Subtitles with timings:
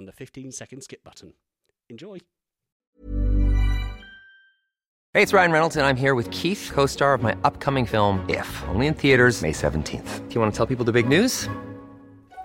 [0.00, 1.34] on the 15 second skip button.
[1.90, 2.18] Enjoy.
[5.12, 8.24] Hey, it's Ryan Reynolds, and I'm here with Keith, co star of my upcoming film,
[8.28, 10.28] If, only in theaters, May 17th.
[10.28, 11.48] Do you want to tell people the big news?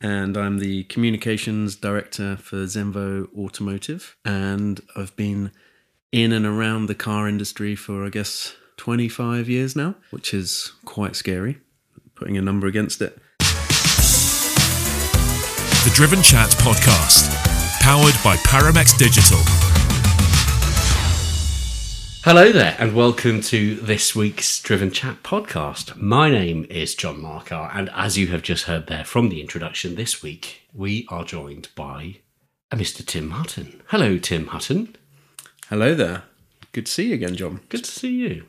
[0.00, 4.16] and I'm the communications director for Zenvo Automotive.
[4.24, 5.50] And I've been
[6.12, 11.16] in and around the car industry for, I guess, 25 years now, which is quite
[11.16, 11.58] scary,
[12.14, 13.18] putting a number against it.
[15.84, 17.30] The Driven Chat podcast,
[17.80, 19.59] powered by Paramex Digital.
[22.32, 25.96] Hello there, and welcome to this week's Driven Chat podcast.
[25.96, 29.96] My name is John Marcar, and as you have just heard there from the introduction,
[29.96, 32.18] this week we are joined by
[32.70, 33.04] uh, a Mr.
[33.04, 33.82] Tim Hutton.
[33.88, 34.94] Hello, Tim Hutton.
[35.70, 36.22] Hello there.
[36.70, 37.62] Good to see you again, John.
[37.68, 38.44] Good to see you.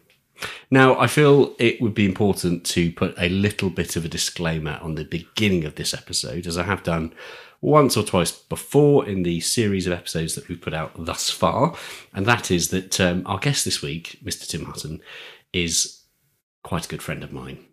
[0.69, 4.77] Now, I feel it would be important to put a little bit of a disclaimer
[4.83, 7.15] on the beginning of this episode, as I have done
[7.61, 11.75] once or twice before in the series of episodes that we've put out thus far,
[12.13, 14.47] and that is that um, our guest this week, Mr.
[14.47, 14.99] Tim Hutton,
[15.53, 16.03] is
[16.63, 17.63] quite a good friend of mine.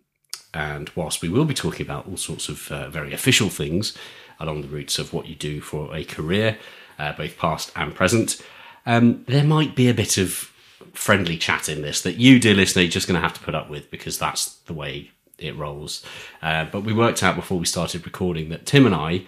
[0.53, 3.97] And whilst we will be talking about all sorts of uh, very official things
[4.41, 6.59] along the routes of what you do for a career,
[6.99, 8.43] uh, both past and present,
[8.87, 10.53] um, there might be a bit of
[10.93, 13.55] friendly chat in this that you, dear listener, are just going to have to put
[13.55, 16.05] up with because that's the way it rolls.
[16.43, 19.27] Uh, but we worked out before we started recording that Tim and I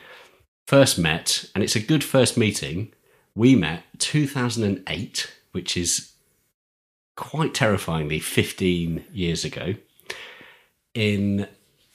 [0.71, 2.93] first met, and it's a good first meeting.
[3.35, 6.13] We met 2008, which is
[7.17, 9.75] quite terrifyingly 15 years ago,
[10.95, 11.49] in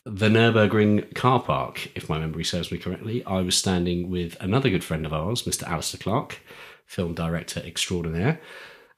[0.03, 3.24] the Nürburgring car park, if my memory serves me correctly.
[3.24, 5.64] I was standing with another good friend of ours, Mr.
[5.64, 6.41] Alistair Clark,
[6.85, 8.41] film director extraordinaire.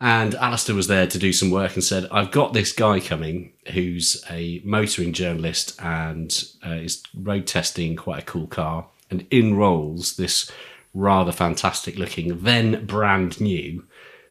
[0.01, 3.53] And Alistair was there to do some work and said, I've got this guy coming
[3.73, 8.87] who's a motoring journalist and uh, is road testing quite a cool car.
[9.09, 10.51] And in rolls this
[10.93, 13.85] rather fantastic looking, then brand new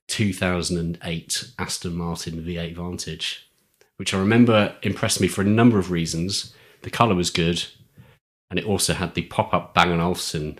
[0.09, 3.49] 2008 Aston Martin V8 Vantage,
[3.97, 6.55] which I remember impressed me for a number of reasons.
[6.83, 7.65] The colour was good,
[8.51, 10.59] and it also had the pop up Bang & Olufsen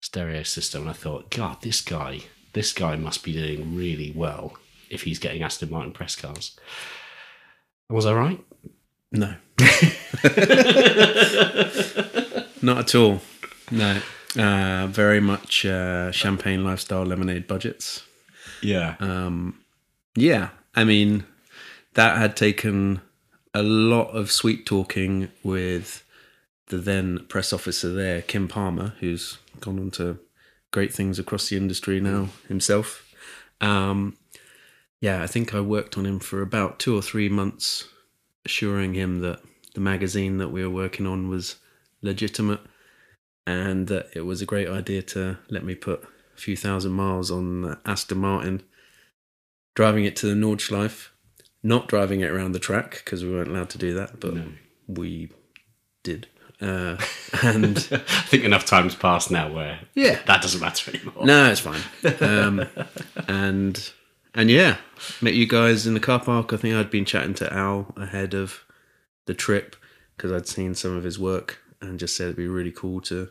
[0.00, 0.82] stereo system.
[0.82, 2.22] And I thought, God, this guy
[2.52, 4.54] this guy must be doing really well
[4.88, 6.56] if he's getting Aston Martin press cars.
[7.88, 8.44] Was I right?
[9.12, 9.34] No.
[12.62, 13.20] Not at all.
[13.70, 14.00] No.
[14.36, 18.04] Uh, very much uh, champagne lifestyle lemonade budgets.
[18.62, 18.96] Yeah.
[19.00, 19.60] Um,
[20.14, 20.50] yeah.
[20.74, 21.24] I mean,
[21.94, 23.00] that had taken
[23.54, 26.04] a lot of sweet talking with
[26.68, 30.18] the then press officer there, Kim Palmer, who's gone on to
[30.70, 33.12] great things across the industry now himself.
[33.60, 34.16] Um,
[35.00, 37.88] yeah, I think I worked on him for about two or three months,
[38.44, 39.40] assuring him that
[39.74, 41.56] the magazine that we were working on was
[42.02, 42.60] legitimate
[43.50, 46.02] and that it was a great idea to let me put
[46.36, 48.62] a few thousand miles on Aston Martin,
[49.74, 51.08] driving it to the Nordschleife
[51.62, 54.32] not driving it around the track because we weren't allowed to do that, but
[54.86, 55.30] we
[56.02, 56.26] did.
[56.58, 56.96] Uh,
[57.42, 57.98] and I
[58.30, 60.18] think enough time's passed now where Yeah.
[60.26, 61.26] that doesn't matter anymore.
[61.26, 61.82] no, it's fine.
[62.20, 62.64] Um,
[63.28, 63.92] and
[64.34, 64.78] and yeah,
[65.20, 66.54] met you guys in the car park.
[66.54, 68.64] I think I'd been chatting to Al ahead of
[69.26, 69.76] the trip
[70.16, 73.28] because I'd seen some of his work and just said it'd be really cool to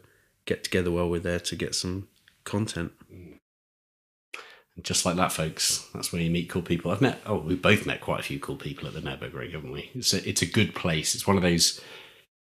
[0.49, 2.07] get together while we're there to get some
[2.43, 2.91] content.
[3.11, 6.89] And just like that, folks, that's where you meet cool people.
[6.89, 9.71] I've met, oh, we've both met quite a few cool people at the Nürburgring, haven't
[9.71, 9.91] we?
[9.93, 11.13] It's a, it's a good place.
[11.13, 11.79] It's one of those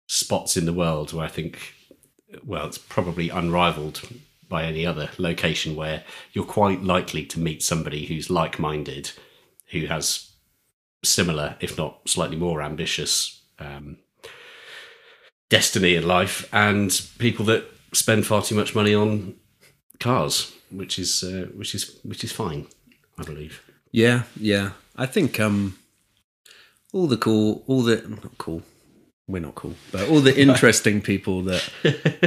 [0.07, 1.73] spots in the world where I think,
[2.45, 4.01] well, it's probably unrivaled
[4.49, 6.03] by any other location where
[6.33, 9.11] you're quite likely to meet somebody who's like minded,
[9.71, 10.31] who has
[11.03, 13.97] similar, if not slightly more ambitious um,
[15.49, 17.65] destiny in life, and people that
[17.95, 19.35] spend far too much money on
[19.99, 22.67] cars, which is uh, which is which is fine,
[23.17, 23.61] I believe.
[23.91, 24.71] Yeah, yeah.
[24.95, 25.77] I think um
[26.93, 28.63] all the cool all the not cool.
[29.27, 29.73] We're not cool.
[29.91, 31.67] But all the interesting people that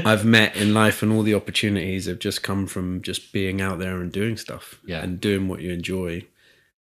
[0.04, 3.78] I've met in life and all the opportunities have just come from just being out
[3.78, 4.80] there and doing stuff.
[4.84, 5.02] Yeah.
[5.02, 6.26] And doing what you enjoy.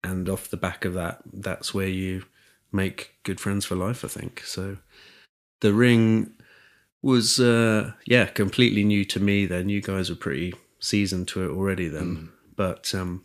[0.02, 2.24] And off the back of that, that's where you
[2.72, 4.42] make good friends for life, I think.
[4.46, 4.78] So
[5.60, 6.32] the ring
[7.02, 9.68] was uh yeah, completely new to me then.
[9.68, 12.30] You guys were pretty seasoned to it already then.
[12.56, 13.24] But um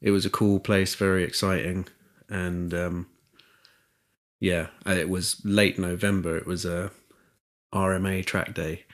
[0.00, 1.88] it was a cool place, very exciting,
[2.28, 3.06] and um,
[4.40, 6.36] yeah, uh, it was late November.
[6.36, 6.92] It was a
[7.74, 8.84] RMA track day,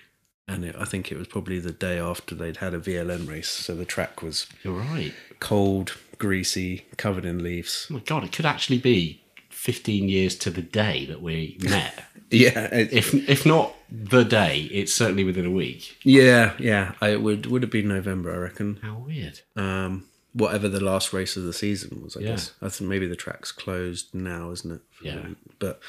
[0.49, 3.51] and it, I think it was probably the day after they'd had a VLN race,
[3.51, 5.13] so the track was You're right.
[5.41, 7.87] cold, greasy, covered in leaves.
[7.91, 9.21] Oh my god, it could actually be
[9.51, 12.05] 15 years to the day that we met.
[12.31, 15.97] Yeah, it, if if not the day, it's certainly within a week.
[16.03, 16.93] yeah, yeah.
[17.01, 18.79] I, it would would have been November, I reckon.
[18.83, 19.41] How weird.
[19.57, 22.31] Um, whatever the last race of the season was, I Yeah.
[22.31, 22.53] guess.
[22.61, 24.81] I think maybe the track's closed now, isn't it?
[25.03, 25.27] Yeah.
[25.61, 25.81] But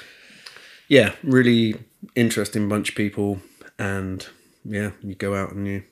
[0.87, 1.75] yeah, really
[2.15, 3.41] interesting bunch of people,
[3.79, 4.25] and
[4.63, 5.83] yeah, you go out and you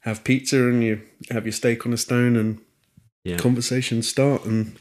[0.00, 2.58] have pizza and you have your steak on a stone, and
[3.22, 3.36] Yeah.
[3.38, 4.44] conversations start.
[4.44, 4.76] And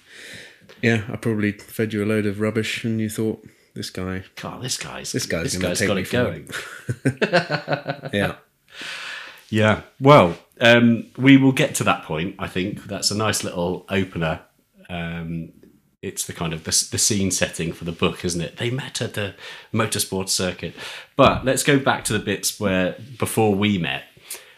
[0.81, 4.61] yeah, I probably fed you a load of rubbish, and you thought this guy, God,
[4.61, 6.49] this guy's This guy's this guy's got it going.
[8.13, 8.35] yeah,
[9.49, 9.81] Yeah.
[9.99, 12.35] Well, um, we will get to that point.
[12.39, 14.41] I think that's a nice little opener.
[14.89, 15.53] Um,
[16.01, 18.57] it's the kind of the, the scene setting for the book, isn't it?
[18.57, 19.35] They met at the
[19.73, 20.75] motorsports circuit.
[21.15, 24.03] But let's go back to the bits where before we met,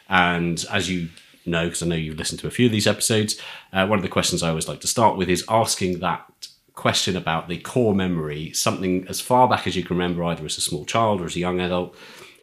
[0.10, 1.10] and as you
[1.46, 3.40] know, because I know you've listened to a few of these episodes,
[3.72, 7.16] uh, one of the questions I always like to start with is asking that question
[7.16, 10.62] about the core memory, something as far back as you can remember, either as a
[10.62, 11.96] small child or as a young adult,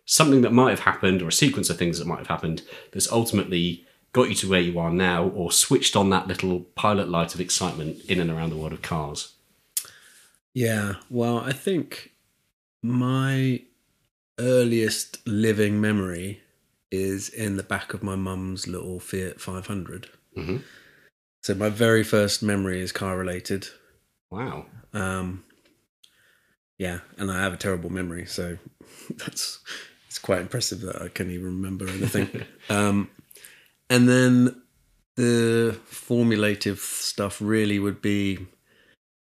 [0.05, 2.62] something that might have happened or a sequence of things that might have happened
[2.93, 7.08] that's ultimately got you to where you are now or switched on that little pilot
[7.08, 9.34] light of excitement in and around the world of cars.
[10.55, 10.94] yeah.
[11.08, 12.11] Well, I think
[12.82, 13.62] my
[14.38, 16.40] earliest living memory
[16.90, 20.08] is in the back of my mum's little Fiat 500.
[20.37, 20.62] Mhm.
[21.43, 23.69] So my very first memory is car related.
[24.32, 24.64] Wow.
[24.94, 25.44] Um,
[26.79, 28.56] yeah, and I have a terrible memory, so
[29.19, 29.61] that's
[30.08, 32.44] it's quite impressive that I can even remember anything.
[32.70, 33.11] um,
[33.90, 34.62] and then
[35.17, 38.38] the formulative stuff really would be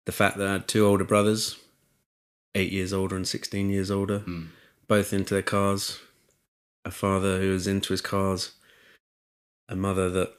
[0.06, 1.56] the fact that I had two older brothers,
[2.54, 4.44] eight years older and sixteen years older, Hmm.
[4.86, 5.98] both into their cars.
[6.84, 8.52] A father who was into his cars,
[9.68, 10.32] a mother that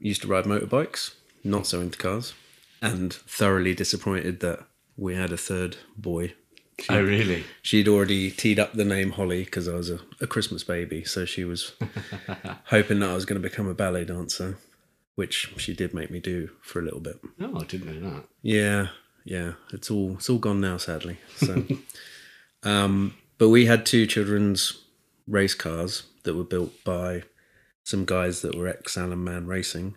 [0.00, 2.32] used to ride motorbikes, not so into cars,
[2.80, 4.60] and thoroughly disappointed that
[4.96, 6.34] we had a third boy.
[6.80, 7.44] She, Oh, really?
[7.62, 11.24] She'd already teed up the name Holly because I was a, a Christmas baby, so
[11.24, 11.72] she was
[12.66, 14.58] hoping that I was going to become a ballet dancer,
[15.16, 17.18] which she did make me do for a little bit.
[17.40, 18.24] Oh, I didn't know that.
[18.42, 18.88] Yeah,
[19.24, 19.52] yeah.
[19.72, 21.18] It's all it's all gone now, sadly.
[21.36, 21.64] So,
[22.62, 24.84] um, but we had two children's
[25.26, 27.24] race cars that were built by
[27.82, 29.96] some guys that were ex Alan Mann Racing,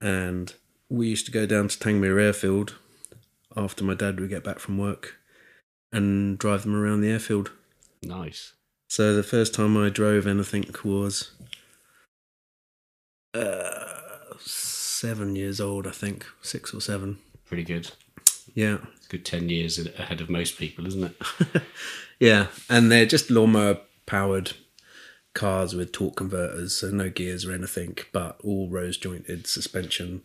[0.00, 0.52] and
[0.92, 2.76] we used to go down to Tangmere Airfield
[3.56, 5.16] after my dad would get back from work
[5.90, 7.50] and drive them around the airfield.
[8.02, 8.52] Nice.
[8.88, 11.32] So the first time I drove anything was
[13.34, 17.18] uh, seven years old, I think, six or seven.
[17.46, 17.90] Pretty good.
[18.54, 18.78] Yeah.
[18.96, 21.62] It's a good 10 years ahead of most people, isn't it?
[22.22, 24.52] Yeah, and they're just lawnmower powered
[25.34, 30.22] cars with torque converters, so no gears or anything, but all rose jointed suspension,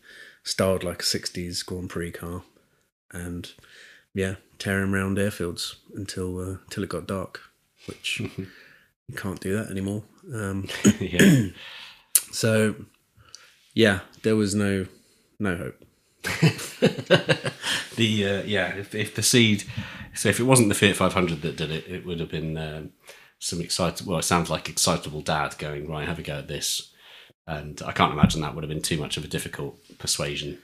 [0.48, 2.44] styled like a 60s Grand Prix car.
[3.12, 3.52] And
[4.14, 7.42] yeah, tearing around airfields until uh, until it got dark,
[7.88, 10.04] which you can't do that anymore.
[10.34, 10.68] Um,
[11.00, 11.48] yeah.
[12.32, 12.76] so
[13.74, 14.88] yeah, there was no
[15.40, 15.84] no hope.
[17.96, 19.64] the uh, yeah, if, if the seed,
[20.14, 22.90] so if it wasn't the Fiat 500 that did it, it would have been um,
[23.40, 24.06] some excited.
[24.06, 26.92] Well, it sounds like excitable dad going right, have a go at this,
[27.46, 30.58] and I can't imagine that would have been too much of a difficult persuasion.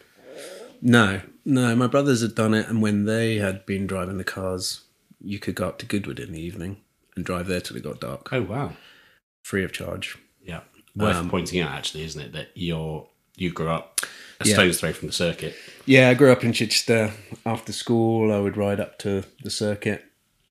[0.81, 4.81] No, no, my brothers had done it, and when they had been driving the cars,
[5.21, 6.77] you could go up to Goodwood in the evening
[7.15, 8.73] and drive there till it got dark, Oh wow,
[9.43, 10.17] free of charge.
[10.43, 10.61] yeah,
[10.95, 14.01] worth Um, pointing out actually, isn't it, that you're you grew up
[14.39, 14.53] a Yeah.
[14.55, 15.55] stone's throw from the circuit.
[15.87, 17.11] Yeah, I grew up in Chichester.
[17.47, 20.05] After school, I would ride up to the circuit,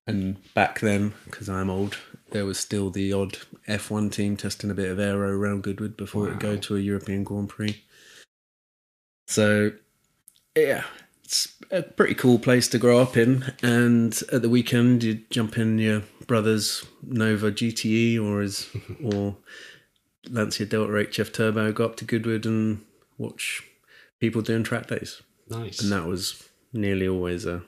[0.06, 1.98] and back then, because I'm old,
[2.30, 6.26] there was still the odd F1 team testing a bit of aero around Goodwood before
[6.26, 7.82] it would go to a European Grand Prix.
[9.32, 9.72] So,
[10.54, 10.84] yeah,
[11.24, 13.54] it's a pretty cool place to grow up in.
[13.62, 18.68] And at the weekend, you'd jump in your brother's Nova GTE or his
[19.02, 19.36] or
[20.28, 22.84] Lancia Delta HF Turbo, go up to Goodwood and
[23.16, 23.62] watch
[24.20, 25.82] people doing track days Nice.
[25.82, 27.62] and that was nearly always a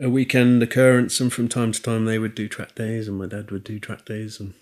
[0.00, 1.20] a weekend occurrence.
[1.20, 3.78] And from time to time, they would do track days, and my dad would do
[3.78, 4.54] track days, and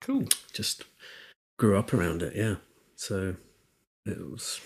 [0.00, 0.24] cool.
[0.52, 0.84] just
[1.58, 2.34] grew up around it.
[2.36, 2.56] Yeah,
[2.96, 3.36] so
[4.06, 4.60] it was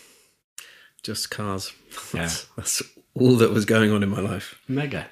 [1.07, 1.73] just cars.
[2.13, 2.83] That's, that's
[3.15, 4.61] all that was going on in my life.
[4.69, 5.07] Mega.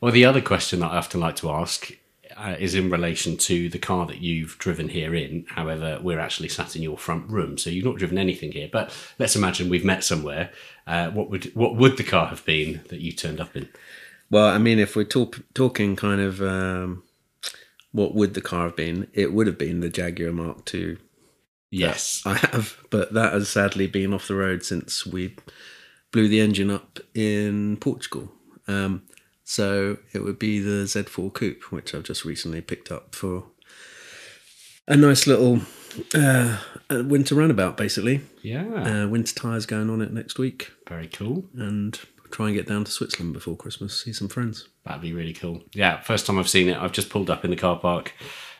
[0.00, 1.92] Well, the other question that I often like to ask
[2.36, 5.44] uh, is in relation to the car that you've driven here in.
[5.48, 8.68] However, we're actually sat in your front room, so you've not driven anything here.
[8.72, 10.50] But let's imagine we've met somewhere.
[10.86, 13.68] Uh, what would what would the car have been that you turned up in?
[14.30, 17.02] Well, I mean, if we're talk, talking kind of um,
[17.92, 20.96] what would the car have been, it would have been the Jaguar Mark II
[21.74, 22.22] Yes.
[22.24, 25.34] I have, but that has sadly been off the road since we
[26.12, 28.30] blew the engine up in Portugal.
[28.68, 29.02] Um,
[29.42, 33.44] so it would be the Z4 Coupe, which I've just recently picked up for
[34.86, 35.60] a nice little
[36.14, 36.58] uh,
[36.90, 38.20] winter runabout, basically.
[38.42, 39.02] Yeah.
[39.04, 41.44] Uh, winter tyres going on it next week, Very cool.
[41.56, 41.98] and
[42.30, 44.68] try and get down to Switzerland before Christmas, see some friends.
[44.84, 45.62] That'd be really cool.
[45.74, 48.12] Yeah, first time I've seen it, I've just pulled up in the car park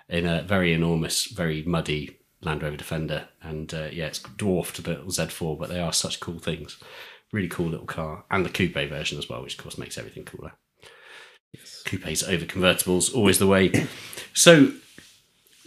[0.09, 4.97] in a very enormous, very muddy Land Rover Defender, and uh, yeah, it's dwarfed the
[4.97, 6.79] Z4, but they are such cool things.
[7.33, 10.25] Really cool little car, and the coupe version as well, which of course makes everything
[10.25, 10.53] cooler.
[11.85, 13.87] Coupes over convertibles, always the way.
[14.33, 14.73] So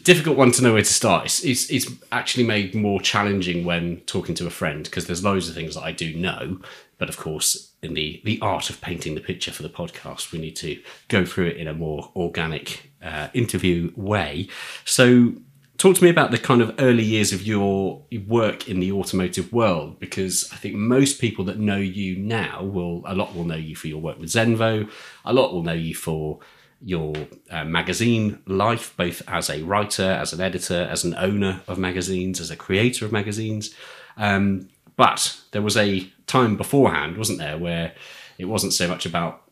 [0.07, 1.25] difficult one to know where to start.
[1.25, 5.49] It's, it's, it's actually made more challenging when talking to a friend because there's loads
[5.49, 6.61] of things that I do know,
[6.97, 10.39] but of course, in the the art of painting the picture for the podcast, we
[10.39, 14.47] need to go through it in a more organic uh, interview way.
[14.85, 15.33] So.
[15.77, 19.53] Talk to me about the kind of early years of your work in the automotive
[19.53, 23.55] world, because I think most people that know you now will, a lot will know
[23.55, 24.89] you for your work with Zenvo,
[25.23, 26.39] a lot will know you for
[26.81, 27.13] your
[27.51, 32.39] uh, magazine life, both as a writer, as an editor, as an owner of magazines,
[32.39, 33.75] as a creator of magazines.
[34.17, 37.93] Um, but there was a time beforehand, wasn't there, where
[38.39, 39.43] it wasn't so much about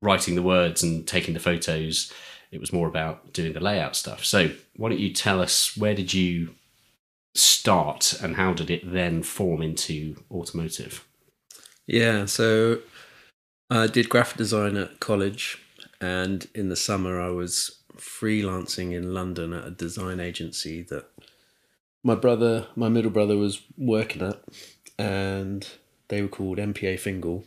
[0.00, 2.12] writing the words and taking the photos.
[2.54, 4.24] It was more about doing the layout stuff.
[4.24, 6.54] So, why don't you tell us where did you
[7.34, 11.04] start and how did it then form into automotive?
[11.86, 12.80] Yeah, so
[13.68, 15.58] I did graphic design at college,
[16.00, 21.06] and in the summer I was freelancing in London at a design agency that
[22.02, 24.40] my brother, my middle brother, was working at,
[24.98, 25.68] and
[26.08, 27.44] they were called MPA Fingal,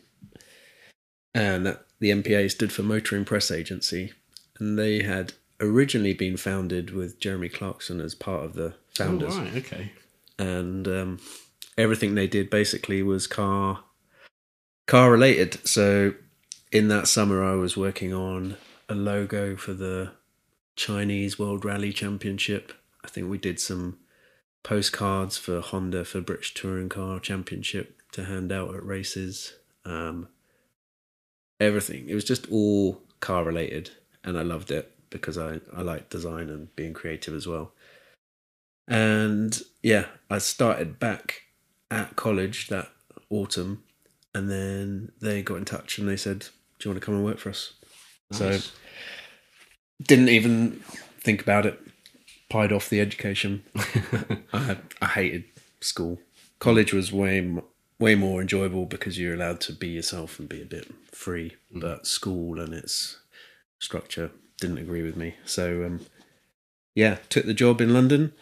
[1.33, 4.13] and the MPA stood for Motoring Press Agency,
[4.59, 9.39] and they had originally been founded with Jeremy Clarkson as part of the founders Oh,
[9.41, 9.91] right, okay.
[10.37, 11.19] and um,
[11.77, 13.83] everything they did basically was car
[14.85, 15.67] car related.
[15.67, 16.13] So
[16.71, 18.57] in that summer, I was working on
[18.89, 20.11] a logo for the
[20.75, 22.71] Chinese World Rally Championship.
[23.03, 23.97] I think we did some
[24.63, 29.53] postcards for Honda for British Touring Car Championship to hand out at races.
[29.85, 30.27] Um,
[31.59, 32.09] everything.
[32.09, 33.91] It was just all car related,
[34.23, 37.71] and I loved it because I I like design and being creative as well.
[38.87, 41.41] And yeah, I started back
[41.91, 42.89] at college that
[43.29, 43.83] autumn,
[44.33, 46.39] and then they got in touch and they said,
[46.79, 47.73] "Do you want to come and work for us?"
[48.31, 48.59] So
[50.01, 50.83] didn't even
[51.19, 51.79] think about it.
[52.49, 53.63] Pied off the education.
[54.53, 55.45] I I hated
[55.81, 56.19] school.
[56.59, 57.57] College was way
[57.99, 61.55] way more enjoyable because you're allowed to be yourself and be a bit free.
[61.73, 61.81] Mm.
[61.81, 63.17] But school and its
[63.79, 65.35] structure didn't agree with me.
[65.45, 66.05] So um,
[66.95, 68.33] yeah, took the job in London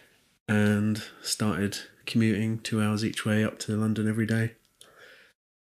[0.48, 4.52] and started commuting two hours each way up to London every day.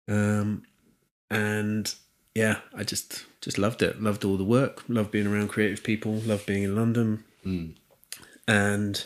[0.08, 0.64] Um,
[1.30, 1.94] and
[2.34, 4.02] yeah, I just just loved it.
[4.02, 4.84] Loved all the work.
[4.88, 6.14] Loved being around creative people.
[6.14, 7.24] Loved being in London.
[7.46, 7.76] Mm.
[8.48, 9.06] And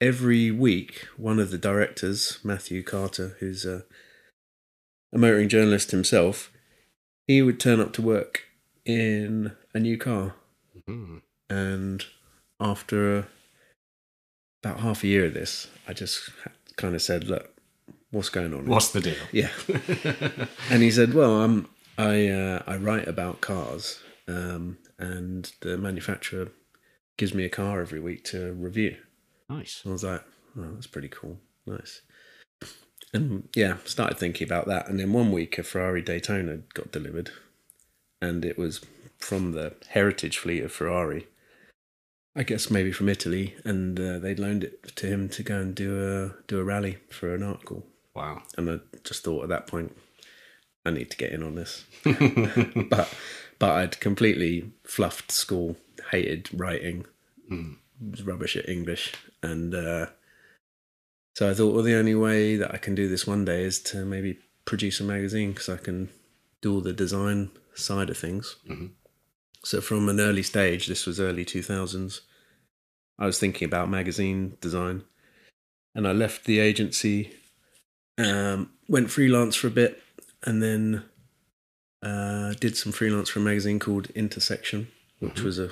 [0.00, 3.84] every week, one of the directors, Matthew Carter, who's a
[5.12, 6.52] a motoring journalist himself,
[7.26, 8.44] he would turn up to work
[8.84, 10.34] in a new car,
[10.88, 11.22] Mhm.
[11.48, 12.04] and
[12.60, 13.26] after
[14.62, 16.30] about half a year of this, I just
[16.76, 17.54] kind of said, "Look,
[18.10, 19.16] what's going on?" What's the deal?
[19.32, 19.50] Yeah.
[20.70, 26.48] and he said, "Well, um, I uh, I write about cars, um, and the manufacturer
[27.16, 28.96] gives me a car every week to review."
[29.48, 29.82] Nice.
[29.86, 30.22] I was like,
[30.56, 32.02] "Oh, that's pretty cool, nice."
[33.12, 37.30] And yeah, started thinking about that, and then one week a Ferrari Daytona got delivered,
[38.20, 38.80] and it was
[39.20, 41.26] from the heritage fleet of Ferrari.
[42.36, 45.74] I guess maybe from Italy, and uh, they'd loaned it to him to go and
[45.74, 47.84] do a do a rally for an article.
[48.14, 48.42] Wow.
[48.56, 49.96] And I just thought at that point,
[50.84, 51.84] I need to get in on this.
[52.04, 53.12] but
[53.58, 55.76] but I'd completely fluffed school,
[56.12, 57.04] hated writing,
[57.50, 59.12] was rubbish at English,
[59.42, 60.06] and uh,
[61.34, 63.80] so I thought, well, the only way that I can do this one day is
[63.84, 66.10] to maybe produce a magazine because I can
[66.60, 68.56] do all the design side of things.
[68.68, 68.90] Mhm.
[69.62, 72.22] So from an early stage, this was early two thousands.
[73.18, 75.04] I was thinking about magazine design,
[75.94, 77.34] and I left the agency
[78.20, 80.02] um, went freelance for a bit
[80.44, 81.04] and then
[82.02, 84.88] uh, did some freelance for a magazine called Intersection,
[85.18, 85.70] which was a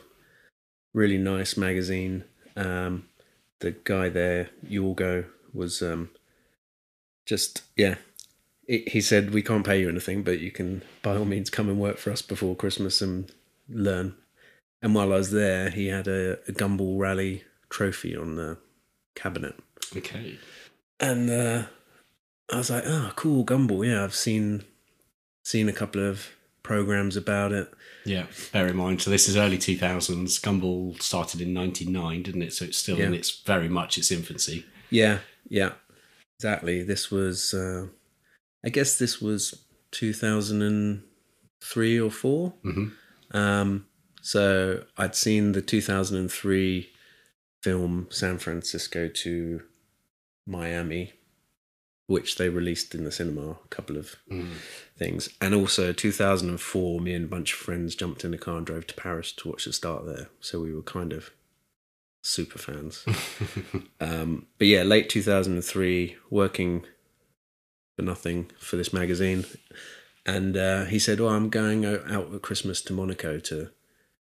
[0.95, 2.25] really nice magazine.
[2.57, 3.07] Um,
[3.61, 6.11] the guy there, Yorgo, was um,
[7.27, 7.97] just, yeah.
[8.67, 11.71] He he said, We can't pay you anything, but you can by all means come
[11.71, 13.33] and work for us before Christmas and
[13.69, 14.15] learn.
[14.83, 18.57] And while I was there, he had a, a Gumball Rally trophy on the
[19.15, 19.55] cabinet
[19.97, 20.39] Okay.
[21.01, 21.65] and uh,
[22.53, 23.87] I was like, "Oh, cool, Gumball.
[23.87, 24.65] Yeah, I've seen
[25.45, 26.29] seen a couple of
[26.63, 27.73] programs about it.
[28.05, 28.27] Yeah.
[28.53, 30.41] Bear in mind, so this is early 2000s.
[30.41, 32.53] Gumball started in 99, didn't it?
[32.53, 34.65] So it's still in its very much its infancy.
[34.91, 35.73] Yeah, yeah,
[36.39, 36.83] exactly.
[36.83, 37.87] This was, uh,
[38.65, 41.03] I guess, this was two thousand and
[41.63, 42.89] three or 4 hmm
[43.33, 43.87] Um,
[44.23, 46.91] so I'd seen the two thousand and three
[47.63, 49.63] film San Francisco to
[50.47, 51.13] Miami,
[52.07, 53.51] which they released in the cinema.
[53.51, 54.53] A couple of Mm.
[54.97, 55.29] things.
[55.41, 58.87] And also 2004, me and a bunch of friends jumped in a car and drove
[58.89, 60.29] to Paris to watch the start there.
[60.41, 61.31] So we were kind of
[62.23, 63.05] super fans.
[64.01, 66.85] um, but yeah, late 2003, working
[67.97, 69.45] for nothing for this magazine.
[70.35, 73.71] And uh, he said, "Oh, I'm going out at Christmas to Monaco to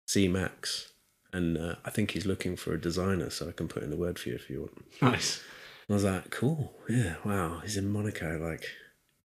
[0.06, 0.94] see Max.
[1.34, 3.98] And uh, I think he's looking for a designer, so I can put in the
[3.98, 5.02] word for you if you want.
[5.02, 5.42] Nice.
[5.90, 6.74] I was like, Cool.
[6.88, 7.60] Yeah, wow.
[7.64, 8.40] He's in Monaco.
[8.40, 8.64] Like,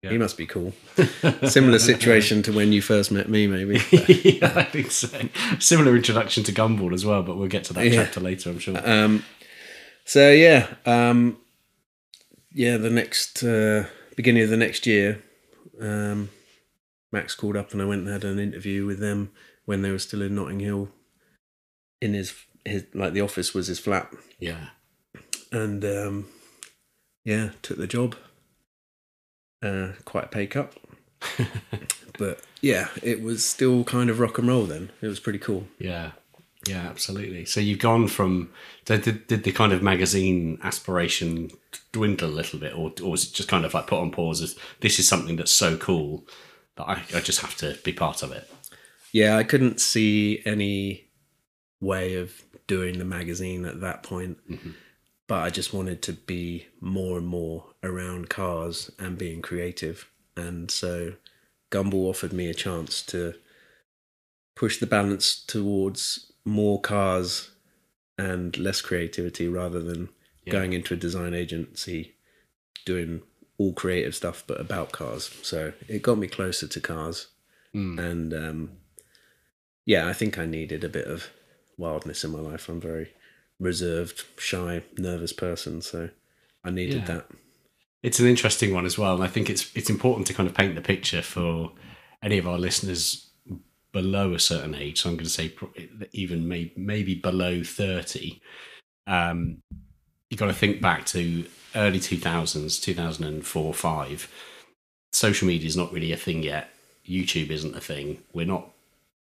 [0.03, 0.11] Yeah.
[0.11, 0.73] he must be cool.
[1.49, 3.75] Similar situation to when you first met me, maybe.
[4.41, 5.09] yeah, I think so.
[5.59, 8.03] Similar introduction to Gumball as well, but we'll get to that Yeah.
[8.05, 8.77] chapter later, I'm sure.
[8.85, 9.25] Um,
[10.05, 11.39] so yeah, um,
[12.53, 12.77] yeah.
[12.77, 15.23] The next uh, beginning of the next year,
[15.81, 16.29] um,
[17.13, 19.31] Max called up and I went and had an interview with them
[19.65, 20.89] when they were still in Notting Hill.
[22.01, 24.69] In his his like the office was his flat, yeah.
[25.51, 26.29] and um,
[27.25, 28.17] yeah, took the job.
[29.63, 30.75] Uh, quite a pay cut,
[32.19, 34.65] but yeah, it was still kind of rock and roll.
[34.65, 35.67] Then it was pretty cool.
[35.79, 36.13] Yeah,
[36.67, 37.47] yeah, absolutely.
[37.47, 38.51] So you've gone from
[38.85, 41.51] did, the kind of magazine aspiration
[41.93, 44.43] dwindle a little bit, or, or was it just kind of like put on pause
[44.43, 46.27] as this is something that's so cool
[46.77, 48.51] that I, I just have to be part of it?
[49.13, 51.09] Yeah, I couldn't see any
[51.81, 54.39] way of doing the magazine at that point.
[54.51, 54.71] Mm-hmm.
[55.29, 60.09] But I just wanted to be more and more around cars and being creative.
[60.37, 61.15] And so
[61.73, 63.35] Gumball offered me a chance to
[64.55, 67.51] push the balance towards more cars
[68.19, 70.09] and less creativity rather than
[70.45, 70.53] Yeah.
[70.53, 72.15] going into a design agency
[72.85, 73.23] doing
[73.59, 75.31] all creative stuff but about cars.
[75.43, 77.29] So it got me closer to cars
[77.75, 77.99] Mm.
[77.99, 78.71] and um,
[79.85, 81.29] yeah, I think I needed a bit of
[81.77, 82.69] wildness in my life.
[82.69, 83.13] I'm a very
[83.61, 86.09] reserved, shy, nervous person, so
[86.65, 87.05] I needed Yeah.
[87.07, 87.27] that.
[88.03, 90.55] It's an interesting one as well, and I think it's it's important to kind of
[90.55, 91.73] paint the picture for
[92.23, 93.31] any of our listeners
[93.93, 95.03] below a certain age.
[95.03, 95.53] So I'm going to say
[96.13, 98.41] even may, maybe below thirty.
[99.07, 99.59] Um,
[100.31, 101.45] you got to think back to
[101.77, 104.33] early 2000s, 2004, five.
[105.13, 106.71] Social media is not really a thing yet.
[107.07, 108.23] YouTube isn't a thing.
[108.33, 108.71] We're not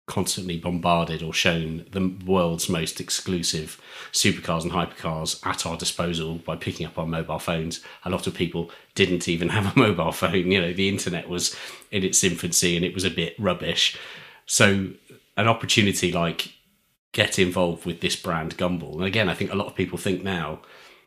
[0.06, 3.80] constantly bombarded or shown the world's most exclusive
[4.12, 7.80] supercars and hypercars at our disposal by picking up our mobile phones.
[8.04, 10.50] A lot of people didn't even have a mobile phone.
[10.50, 11.56] You know, the internet was
[11.90, 13.96] in its infancy and it was a bit rubbish.
[14.46, 14.90] So,
[15.36, 16.52] an opportunity like
[17.12, 18.96] get involved with this brand Gumball.
[18.96, 20.60] And again, I think a lot of people think now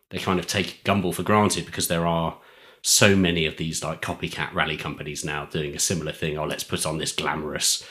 [0.09, 2.37] they kind of take Gumball for granted because there are
[2.81, 6.37] so many of these like copycat rally companies now doing a similar thing.
[6.37, 7.83] Oh, let's put on this glamorous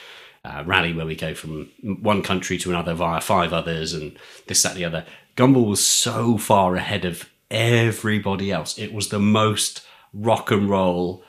[0.44, 4.62] uh, rally where we go from one country to another via five others and this,
[4.62, 5.04] that, the other.
[5.36, 8.78] Gumball was so far ahead of everybody else.
[8.78, 11.24] It was the most rock and roll,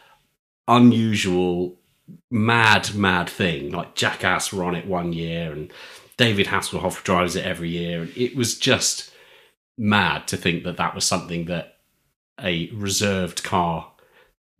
[0.67, 1.79] unusual,
[2.29, 3.71] mad, mad thing.
[3.71, 5.71] Like Jackass were on it one year and
[6.17, 8.03] David Hasselhoff drives it every year.
[8.03, 9.11] And it was just
[9.77, 11.77] mad to think that that was something that
[12.41, 13.91] a reserved car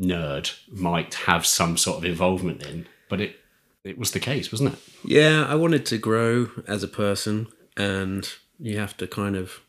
[0.02, 2.88] nerd might have some sort of involvement in.
[3.10, 3.40] But it
[3.84, 4.80] it was the case, wasn't it?
[5.04, 7.48] Yeah, I wanted to grow as a person,
[7.78, 8.28] and
[8.60, 9.62] you have to kind of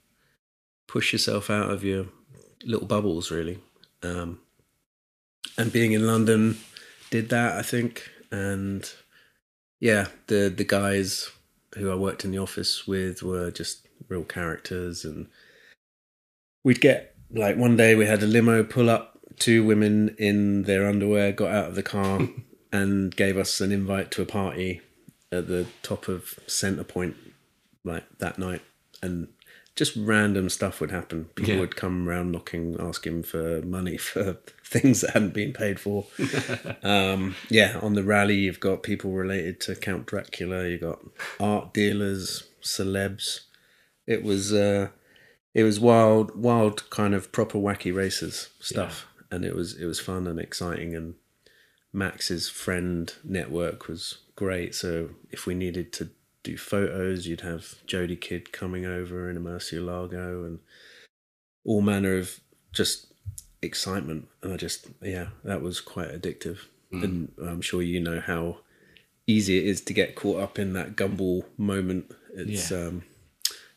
[0.89, 2.07] push yourself out of your
[2.65, 3.59] little bubbles, really.
[4.03, 4.41] Um,
[5.59, 6.59] and being in London
[7.11, 8.09] did that, I think.
[8.31, 8.91] And
[9.81, 11.31] yeah, the the guys
[11.77, 15.29] who I worked in the office with were just real characters, and
[16.65, 20.87] we'd get like one day we had a limo pull up, two women in their
[20.89, 22.21] underwear got out of the car
[22.73, 24.81] and gave us an invite to a party
[25.33, 27.17] at the top of Centre Point,
[27.85, 28.63] like that night,
[29.03, 29.29] and
[29.75, 31.27] just random stuff would happen.
[31.35, 31.61] People Yeah.
[31.61, 36.07] would come around knocking, asking for money for things that hadn't been paid for.
[36.83, 40.67] um, yeah, on the rally, you've got people related to Count Dracula.
[40.67, 41.01] You've got
[41.39, 43.41] art dealers, celebs.
[44.07, 44.89] It was uh,
[45.55, 50.01] it was wild, wild kind of proper wacky races stuff, and it was it was
[50.01, 50.95] fun and exciting.
[50.95, 51.15] And
[51.93, 54.75] Max's friend network was great.
[54.75, 56.11] So if we needed to
[56.43, 60.59] do photos, you'd have Jodie Kidd coming over in a Murcielago and
[61.65, 62.39] all manner of
[62.73, 63.13] just
[63.63, 64.29] excitement.
[64.43, 66.59] And I just, yeah, that was quite addictive.
[66.93, 68.59] And I'm sure you know how
[69.27, 72.15] easy it is to get caught up in that gumball moment.
[72.33, 72.87] It's Yeah.
[72.87, 73.03] um,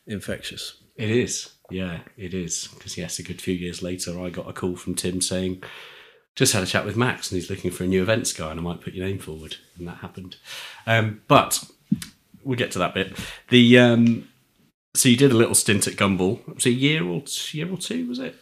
[0.06, 0.76] infectious.
[0.96, 1.52] It is.
[1.70, 2.68] Yeah, it is.
[2.74, 5.62] Because, yes, a good few years later, I got a call from Tim saying,
[6.36, 8.60] just had a chat with Max and he's looking for a new events guy and
[8.60, 9.56] I might put your name forward.
[9.78, 10.36] And that happened.
[10.86, 11.64] Um, but
[12.44, 13.16] we'll get to that bit.
[13.48, 14.28] The um,
[14.94, 16.40] So you did a little stint at Gumball.
[16.48, 18.36] It Was it a year or, year or two, was it?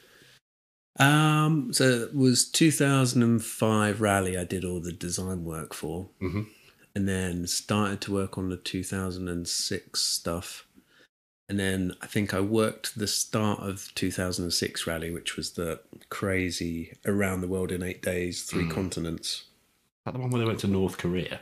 [0.98, 6.10] Um, so it was 2005 rally I did all the design work for.
[6.20, 6.46] Mhm.
[6.94, 10.66] And then started to work on the 2006 stuff.
[11.48, 15.80] And then I think I worked the start of 2006 rally, which was the
[16.10, 19.28] crazy around the world in eight days, three continents.
[19.28, 19.44] Is
[20.04, 21.40] that the one where they went to North Korea?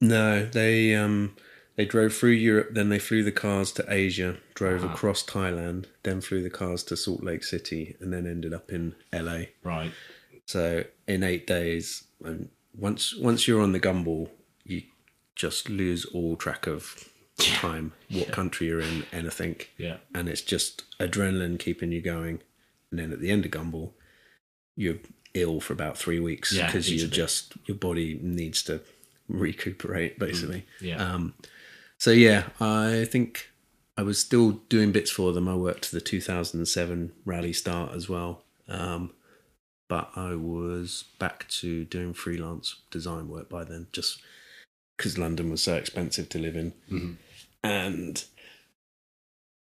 [0.00, 1.34] No, they um
[1.74, 6.20] they drove through Europe, then they flew the cars to Asia, drove across Thailand, then
[6.20, 9.44] flew the cars to Salt Lake City, and then ended up in LA.
[9.62, 9.92] Right.
[10.46, 14.30] So in eight days, and once once you're on the gumball,
[14.64, 14.82] you
[15.34, 19.98] just lose all track of time, what country you're in, anything, Yeah.
[20.14, 22.40] and it's just adrenaline keeping you going.
[22.90, 23.92] And then at the end of gumball,
[24.76, 24.98] you're
[25.34, 28.80] ill for about three weeks Yeah, because you're just your body needs to
[29.28, 30.64] recuperate basically.
[30.80, 30.96] Yeah.
[31.12, 31.34] Um,
[31.98, 33.50] so yeah, I think
[33.98, 35.48] I was still doing bits for them.
[35.48, 39.12] I worked the 2007 rally start as well, um,
[39.88, 44.20] but I was back to doing freelance design work by then, just
[44.96, 47.16] because London was so expensive to live in, Mhm.
[47.66, 48.24] And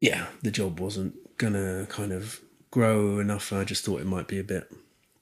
[0.01, 3.51] yeah, the job wasn't gonna kind of grow enough.
[3.51, 4.71] I just thought it might be a bit,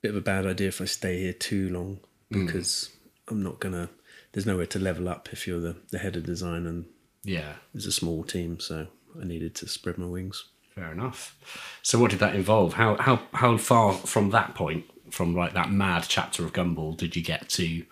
[0.02, 2.00] bit of a bad idea if I stay here too long
[2.32, 2.46] hmm.
[2.46, 2.90] because
[3.28, 3.90] I'm not gonna.
[4.34, 6.86] There's nowhere to level up if you're the, the head of design and
[7.24, 7.54] Yeah.
[7.74, 8.88] it's a small team, so
[9.20, 10.44] I needed to spread my wings.
[10.76, 11.36] Fair enough.
[11.82, 12.74] So, what did that involve?
[12.74, 17.16] How how how far from that point, from like that mad chapter of Gumball, did
[17.16, 17.84] you get to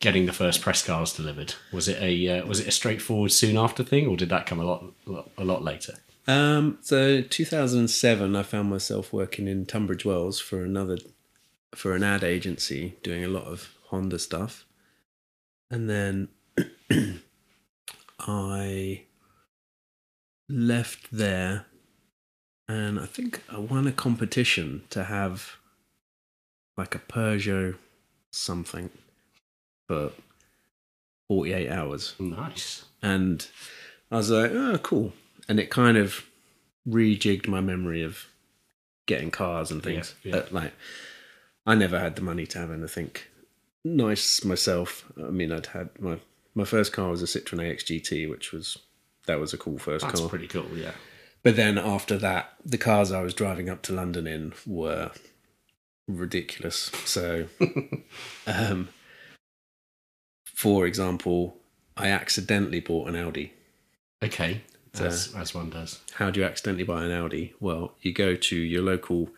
[0.00, 1.54] getting the first press cars delivered?
[1.72, 4.60] Was it a uh, was it a straightforward soon after thing, or did that come
[4.60, 4.84] a lot
[5.36, 5.94] a lot later?
[6.28, 10.98] Um, so 2007, I found myself working in Tunbridge Wells for another
[11.74, 14.64] for an ad agency, doing a lot of Honda stuff,
[15.70, 16.28] and then
[18.20, 19.02] I
[20.48, 21.66] left there,
[22.68, 25.56] and I think I won a competition to have
[26.76, 27.76] like a Peugeot
[28.30, 28.90] something
[29.86, 30.10] for
[31.28, 32.84] 48 hours Nice.
[33.02, 33.46] and
[34.10, 35.12] I was like, oh, cool.
[35.48, 36.24] And it kind of
[36.88, 38.26] rejigged my memory of
[39.06, 40.14] getting cars and things.
[40.22, 40.40] Yeah, yeah.
[40.42, 40.72] But, like,
[41.66, 43.10] I never had the money to have anything
[43.84, 45.04] nice myself.
[45.18, 46.18] I mean, I'd had my
[46.54, 48.78] my first car was a Citroen AX GT, which was
[49.26, 50.28] that was a cool first That's car.
[50.28, 50.66] pretty cool.
[50.76, 50.92] Yeah.
[51.42, 55.10] But then after that, the cars I was driving up to London in were
[56.08, 56.90] ridiculous.
[57.04, 57.46] So,
[58.46, 58.88] um,
[60.56, 61.54] for example,
[61.98, 63.52] I accidentally bought an Audi.
[64.22, 64.62] Okay.
[64.94, 66.00] So- As, as one does.
[66.14, 67.52] How do you accidentally buy an Audi?
[67.60, 69.28] Well, you go to your local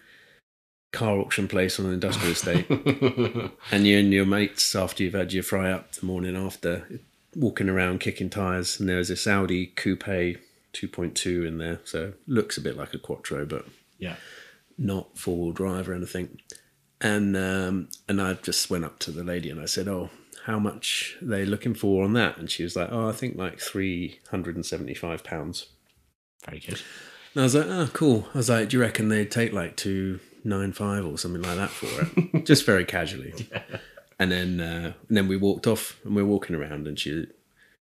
[0.92, 2.70] car auction place on an industrial estate,
[3.72, 7.00] and you and your mates after you've had your fry up the morning after,
[7.35, 10.38] walking around kicking tires, and there was this Audi Coupe
[10.72, 13.66] 2.2 in there, so looks a bit like a Quattro, but
[13.98, 14.14] yeah.
[14.78, 16.40] not four wheel drive or anything.
[17.00, 20.11] And um, and I just went up to the lady and I said, "Oh,
[20.48, 23.37] how much are they looking for on that?" And she was like, "Oh, I think
[23.37, 25.66] like three hundred and seventy-five pounds."
[26.44, 26.80] Very good.
[27.34, 29.76] And I was like, "Oh, cool." I was like, "Do you reckon they'd take like
[29.76, 31.87] two nine five or something like that for
[32.34, 33.34] it?" just very casually.
[34.18, 37.26] And then uh, and then we walked off and we were walking around and she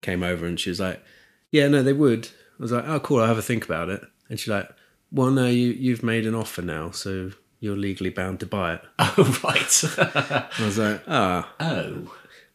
[0.02, 1.04] came over and she was like,
[1.52, 2.28] "Yeah, no, they would."
[2.60, 3.20] I was like, "Oh, cool.
[3.20, 4.70] I'll have a think about it." And she's like,
[5.12, 8.82] "Well, no, you you've made an offer now, so you're legally bound to buy it."
[9.00, 9.84] Oh, right.
[10.60, 12.14] I was like, "Ah, oh.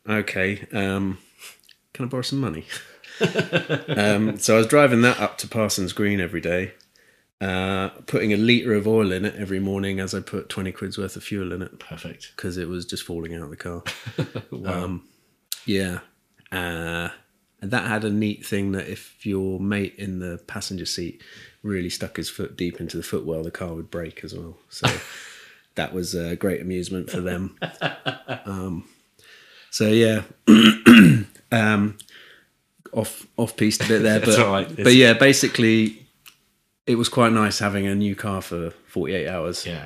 [0.09, 0.67] Okay.
[0.73, 1.19] Um,
[1.93, 2.65] can I borrow some money?"
[3.89, 6.73] um, so I was driving that up to Parsons Green every day,
[7.41, 10.99] uh, putting a litre of oil in it every morning as I put 20 quid's
[10.99, 12.33] worth of fuel in it Perfect.
[12.37, 13.83] because it was just falling out of the car.
[14.65, 15.09] um,
[15.67, 16.01] yeah.
[16.51, 17.09] Uh,
[17.61, 21.23] and that had a neat thing that if your mate in the passenger seat
[21.63, 24.57] really stuck his foot deep into the footwell, the car would brake as well.
[24.69, 24.89] So
[25.75, 27.59] that was a great amusement for them.
[28.45, 28.89] Um,
[29.79, 30.23] so yeah,
[31.53, 31.97] um,
[32.93, 34.77] off off piece a bit there, but right.
[34.77, 36.05] but yeah, basically,
[36.85, 39.65] it was quite nice having a new car for forty eight hours.
[39.65, 39.85] Yeah.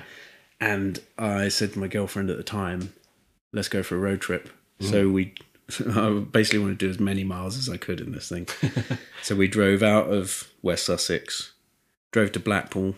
[0.63, 2.95] And I said to my girlfriend at the time,
[3.53, 4.49] let's go for a road trip.
[4.81, 4.91] Mm.
[4.91, 5.35] So we
[5.95, 8.49] I basically want to do as many miles as I could in this thing.
[9.23, 11.53] so we drove out of West Sussex,
[12.13, 12.95] drove to Blackpool,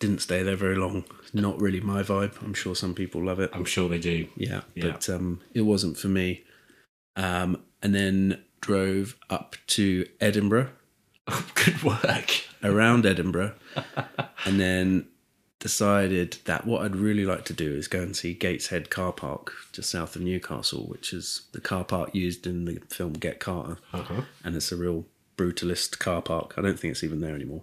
[0.00, 1.04] didn't stay there very long.
[1.32, 2.40] Not really my vibe.
[2.42, 3.50] I'm sure some people love it.
[3.52, 4.28] I'm sure they do.
[4.36, 4.92] Yeah, Yeah.
[4.92, 6.44] but um, it wasn't for me.
[7.16, 10.70] Um, and then drove up to Edinburgh,
[11.54, 12.30] Good work.
[12.62, 13.54] around Edinburgh,
[14.44, 15.06] and then
[15.58, 19.52] decided that what I'd really like to do is go and see Gateshead Car Park
[19.72, 23.78] just south of Newcastle, which is the car park used in the film Get Carter,
[23.92, 24.22] Uh-huh.
[24.44, 26.54] and it's a real brutalist car park.
[26.56, 27.62] I don't think it's even there anymore.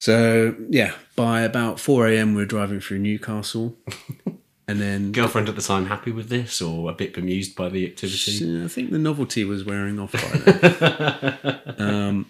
[0.00, 2.34] So yeah, by about four a.m.
[2.34, 3.76] we were driving through Newcastle,
[4.66, 7.86] and then Girlfriend at the time happy with this or a bit bemused by the
[7.86, 8.64] activity?
[8.64, 11.60] I think the novelty was wearing off by then.
[11.78, 12.26] um,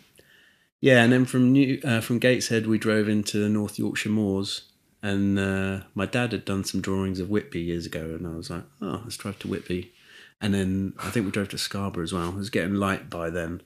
[0.81, 4.63] yeah, and then from New uh, from Gateshead we drove into the North Yorkshire moors,
[5.01, 8.51] and uh, my dad had done some drawings of Whitby years ago, and I was
[8.51, 9.93] like, oh, let's drive to Whitby,
[10.41, 12.31] and then I think we drove to Scarborough as well.
[12.31, 13.63] It was getting light by then.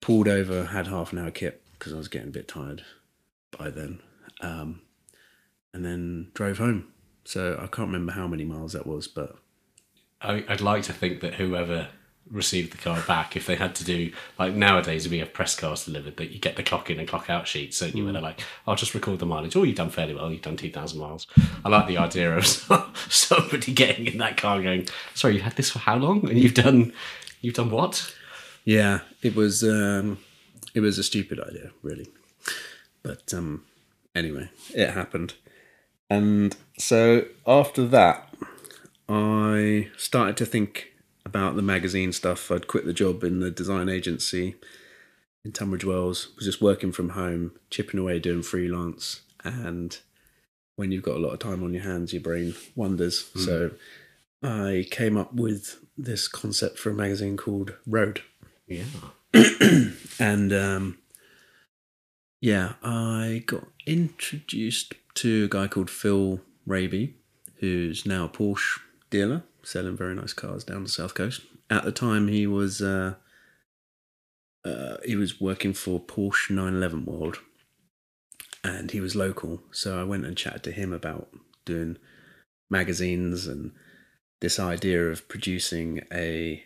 [0.00, 2.82] Pulled over, had half an hour kip because I was getting a bit tired
[3.58, 4.00] by then,
[4.40, 4.80] um,
[5.74, 6.88] and then drove home.
[7.26, 9.36] So I can't remember how many miles that was, but
[10.22, 11.88] I, I'd like to think that whoever
[12.30, 15.84] received the car back, if they had to do like nowadays, we have press cars
[15.84, 18.22] delivered that you get the clock in and clock out sheets, so you where they're
[18.22, 20.32] like, "I'll just record the mileage." Oh, you've done fairly well.
[20.32, 21.26] You've done two thousand miles.
[21.66, 22.46] I like the idea of
[23.10, 26.26] somebody getting in that car going, "Sorry, you had this for how long?
[26.30, 26.94] And you've done,
[27.42, 28.14] you've done what?"
[28.64, 30.16] Yeah, it was um,
[30.74, 32.08] it was a stupid idea, really.
[33.02, 33.64] But um,
[34.14, 35.34] anyway, it happened,
[36.10, 38.34] and so after that,
[39.08, 40.92] I started to think
[41.24, 42.50] about the magazine stuff.
[42.50, 44.56] I'd quit the job in the design agency
[45.44, 46.28] in Tunbridge Wells.
[46.36, 49.98] Was just working from home, chipping away doing freelance, and
[50.76, 53.30] when you've got a lot of time on your hands, your brain wanders.
[53.36, 53.70] So
[54.42, 58.22] I came up with this concept for a magazine called Road
[58.66, 58.84] Yeah.
[60.20, 60.98] and um,
[62.40, 67.16] yeah, I got introduced to a guy called Phil Raby,
[67.56, 71.40] who's now a Porsche dealer, selling very nice cars down the south coast.
[71.68, 73.14] At the time, he was uh,
[74.64, 77.38] uh, he was working for Porsche 911 World,
[78.62, 79.62] and he was local.
[79.72, 81.28] So I went and chatted to him about
[81.64, 81.96] doing
[82.70, 83.72] magazines and
[84.40, 86.64] this idea of producing a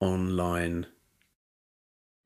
[0.00, 0.86] online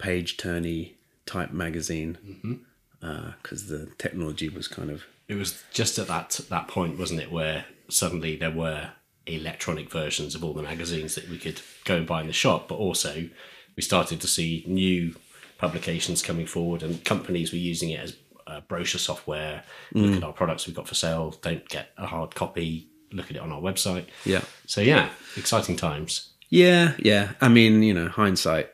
[0.01, 0.95] page turny
[1.27, 2.55] type magazine mm-hmm.
[3.03, 7.21] uh, because the technology was kind of It was just at that that point, wasn't
[7.21, 8.91] it, where suddenly there were
[9.27, 12.69] electronic versions of all the magazines that we could go and buy in the shop,
[12.69, 13.29] but also
[13.77, 15.15] we started to see new
[15.59, 19.63] publications coming forward, and companies were using it as uh, brochure software.
[19.93, 20.17] Look mm.
[20.17, 21.37] at our products we've got for sale.
[21.43, 22.89] Don't get a hard copy.
[23.13, 24.07] Look at it on our website.
[24.25, 26.31] yeah So yeah, exciting times.
[26.49, 28.69] yeah yeah i mean you know hindsight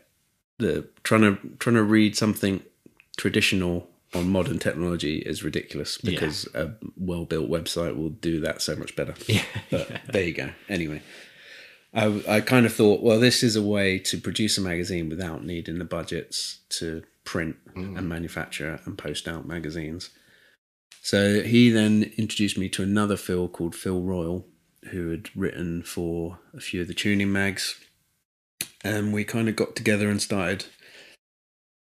[0.58, 2.62] the trying to trying to read something
[3.16, 6.10] traditional on modern technology is ridiculous Yeah.
[6.10, 9.42] because a well-built website will do that so much better Yeah.
[9.70, 11.02] but there you go anyway
[11.94, 15.44] I, I kind of thought well this is a way to produce a magazine without
[15.44, 17.96] needing the budgets to print mm.
[17.98, 20.10] and manufacture and post out magazines
[21.02, 24.44] So he then introduced me to another Phil called Phil Royal,
[24.90, 27.76] who had written for a few of the tuning mags.
[28.86, 30.66] And we kind of got together and started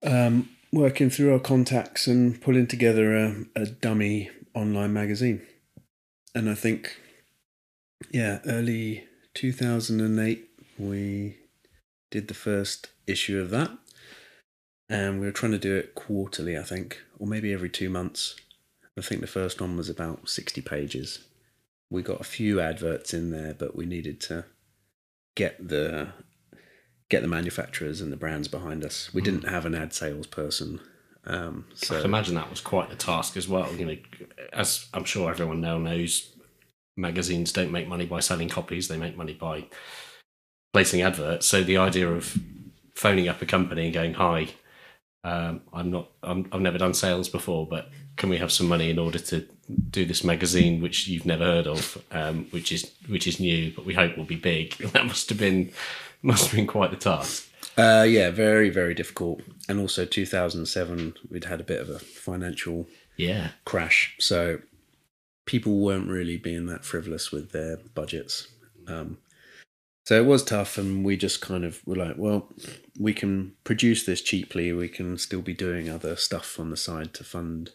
[0.03, 5.47] um, working through our contacts and pulling together a, a dummy online magazine.
[6.35, 7.01] And I think,
[8.11, 11.37] yeah, early 2008, we
[12.11, 13.71] did the first issue of that.
[14.89, 18.35] And we were trying to do it quarterly, I think, or maybe every two months.
[18.97, 21.21] I think the first one was about 60 pages.
[21.91, 24.47] We got a few adverts in there, but we needed to
[25.37, 26.09] get the
[27.09, 29.13] get the manufacturers and the brands behind us.
[29.15, 30.81] We didn't have an ad salesperson.
[31.25, 33.75] Um, I so can imagine that was quite a task as well.
[33.75, 33.97] You know,
[34.53, 36.35] as I'm sure everyone now knows,
[36.97, 39.67] magazines don't make money by selling copies; they make money by
[40.73, 41.47] placing adverts.
[41.47, 42.39] So the idea of
[42.95, 44.49] phoning up a company and going, "Hi,
[45.25, 48.91] um, I'm not, I'm, I've never done sales before, but can we have some money
[48.91, 49.47] in order to
[49.91, 53.85] do this magazine, which you've never heard of, um, which is which is new, but
[53.85, 55.73] we hope will be big." That must have been
[56.23, 57.49] must have been quite the task.
[57.77, 59.41] Uh, yeah, very, very difficult.
[59.69, 64.17] And also 2007, we'd had a bit of a financial Yeah, crash.
[64.19, 64.61] So
[65.47, 68.49] people weren't really being that frivolous with their budgets.
[68.87, 69.19] Um,
[70.05, 70.77] so it was tough.
[70.77, 72.49] And we just kind of were like, well,
[72.99, 74.73] we can produce this cheaply.
[74.73, 77.71] We can still be doing other stuff on the side to fund,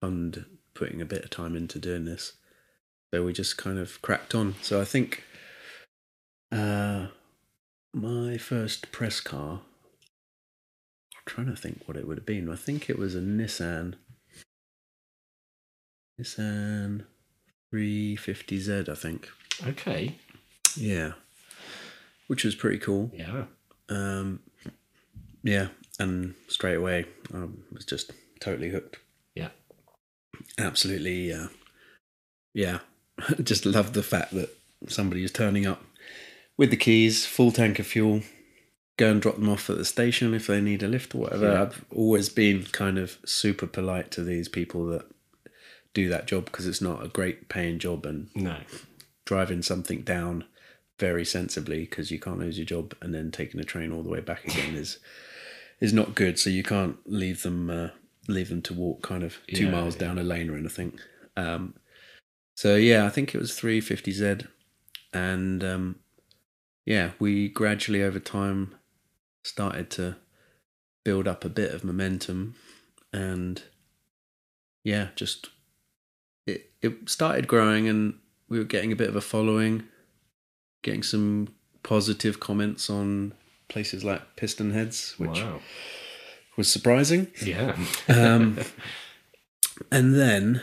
[0.00, 2.32] fund putting a bit of time into doing this.
[3.12, 4.56] So we just kind of cracked on.
[4.62, 5.22] So I think,
[6.50, 7.06] uh,
[7.94, 9.60] my first press car.
[11.16, 12.50] I'm trying to think what it would have been.
[12.50, 13.94] I think it was a Nissan.
[16.20, 17.04] Nissan
[17.72, 19.28] 350Z, I think.
[19.66, 20.14] okay,
[20.76, 21.12] Yeah.
[22.26, 23.10] Which was pretty cool.
[23.14, 23.44] yeah,
[23.88, 24.40] Um,
[25.42, 27.04] yeah, and straight away
[27.34, 28.98] I was just totally hooked.
[29.34, 29.48] yeah.
[30.58, 31.48] Absolutely, uh,
[32.54, 32.78] yeah.
[33.42, 34.50] just love the fact that
[34.88, 35.82] somebody is turning up
[36.56, 38.22] with the keys, full tank of fuel,
[38.96, 41.52] go and drop them off at the station if they need a lift or whatever.
[41.52, 41.62] Yeah.
[41.62, 45.04] I've always been kind of super polite to these people that
[45.94, 48.56] do that job because it's not a great paying job and No,
[49.24, 50.44] driving something down
[50.98, 54.08] very sensibly because you can't lose your job and then taking a train all the
[54.10, 54.98] way back again is
[55.80, 57.88] is not good so you can't leave them uh,
[58.28, 60.02] leave them to walk kind of two Yeah, miles yeah.
[60.02, 60.98] down a lane or anything
[61.36, 61.74] um,
[62.56, 64.46] so yeah i think it was 350z
[65.12, 65.96] and um,
[66.84, 68.74] yeah we gradually over time
[69.42, 70.16] started to
[71.04, 72.54] build up a bit of momentum
[73.12, 73.62] and
[74.82, 75.50] yeah just
[76.46, 78.14] it, it started growing and
[78.48, 79.84] we were getting a bit of a following
[80.82, 81.48] getting some
[81.82, 83.32] positive comments on
[83.68, 85.60] places like PistonHeads which wow,
[86.56, 87.28] was surprising.
[87.42, 87.76] Yeah,
[88.08, 88.58] um,
[89.90, 90.62] and then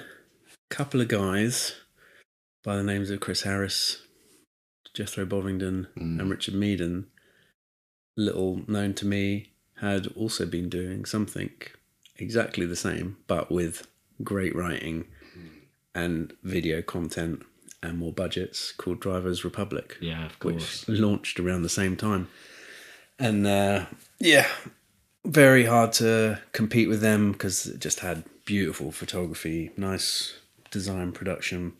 [0.70, 1.76] a couple of guys
[2.64, 4.06] by the names of chris harris
[4.93, 6.19] jethro bovingdon Mm.
[6.19, 7.06] and richard meaden
[8.17, 11.49] little known to me had also been doing something
[12.17, 13.88] exactly the same but with
[14.23, 15.06] great writing
[15.95, 17.43] and video content
[17.84, 20.25] and more budgets called drivers republic yeah.
[20.27, 20.88] Of which course.
[20.89, 22.27] launched around the same time.
[23.17, 23.86] And uh,
[24.19, 24.47] yeah,
[25.25, 30.36] very hard to compete with them because it just had beautiful photography, nice
[30.71, 31.73] design, production,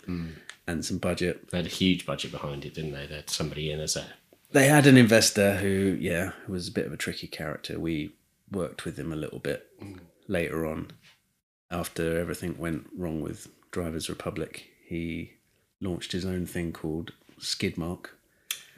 [0.68, 1.50] and some budget.
[1.50, 3.06] They had a huge budget behind it, didn't they?
[3.06, 4.06] They had somebody in as a
[4.52, 7.80] They had an investor who, yeah, was a bit of a tricky character.
[7.80, 8.12] We
[8.52, 9.68] worked with him a little bit
[10.28, 10.92] later on
[11.70, 14.66] after everything went wrong with Drivers Republic.
[14.86, 15.34] He
[15.80, 18.08] launched his own thing called Skidmark,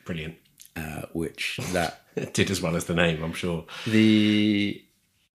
[0.06, 0.36] brilliant.
[0.76, 2.02] uh, which that
[2.34, 3.66] did as well as the name, I'm sure.
[3.88, 4.82] The,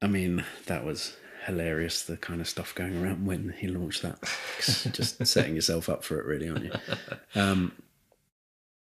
[0.00, 1.16] I mean, that was
[1.48, 2.02] hilarious.
[2.04, 4.18] The kind of stuff going around when he launched that,
[4.92, 6.72] just setting yourself up for it, really, aren't you?
[7.34, 7.72] Um,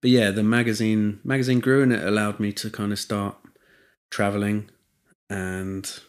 [0.01, 3.37] but yeah, the magazine magazine grew, and it allowed me to kind of start
[4.11, 4.71] traveling
[5.29, 6.01] and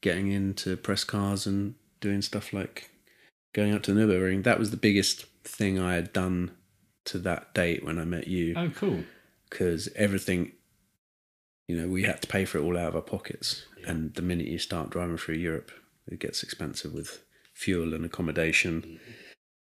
[0.00, 2.90] getting into press cars and doing stuff like
[3.52, 4.44] going out to the Nürburgring.
[4.44, 6.52] That was the biggest thing I had done
[7.06, 9.02] to that date when I met you Oh, cool.
[9.50, 10.52] because everything,
[11.68, 13.66] you know, we had to pay for it all out of our pockets.
[13.86, 15.70] And the minute you start driving through Europe,
[16.06, 17.22] it gets expensive with
[17.54, 18.98] fuel and accommodation.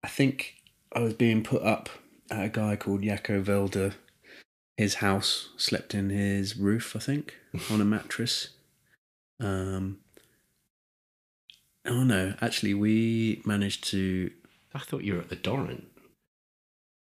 [0.03, 0.57] I think
[0.93, 1.89] I was being put up
[2.31, 3.95] at a guy called Jacco Velder.
[4.77, 7.37] His house slept in his roof, I think,
[7.71, 8.49] on a mattress.
[9.41, 9.99] Um,
[11.87, 14.31] oh no, actually, we managed to
[14.75, 15.85] I thought you were at the Dorint.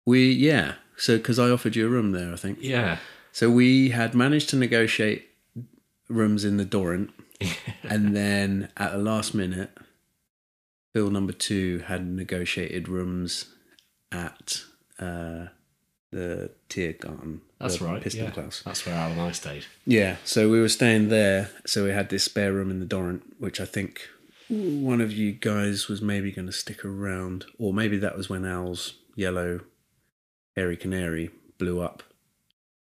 [0.05, 0.75] we yeah.
[0.95, 2.59] So because I offered you a room there, I think.
[2.61, 2.97] Yeah.
[3.31, 5.27] So we had managed to negotiate
[6.09, 7.11] rooms in the Dorint,
[7.83, 9.71] and then at the last minute,
[10.93, 13.45] Bill number two had negotiated rooms
[14.11, 14.61] at
[14.99, 15.47] uh,
[16.11, 17.41] the Tiergarten.
[17.59, 18.01] That's the right.
[18.01, 18.31] Piston yeah.
[18.31, 18.63] Klaus.
[18.65, 19.65] That's where Al and I stayed.
[19.85, 21.49] Yeah, so we were staying there.
[21.65, 24.01] So we had this spare room in the Dorint, which I think
[24.49, 28.45] one of you guys was maybe going to stick around, or maybe that was when
[28.45, 29.61] Al's yellow
[30.55, 32.03] hairy canary blew up,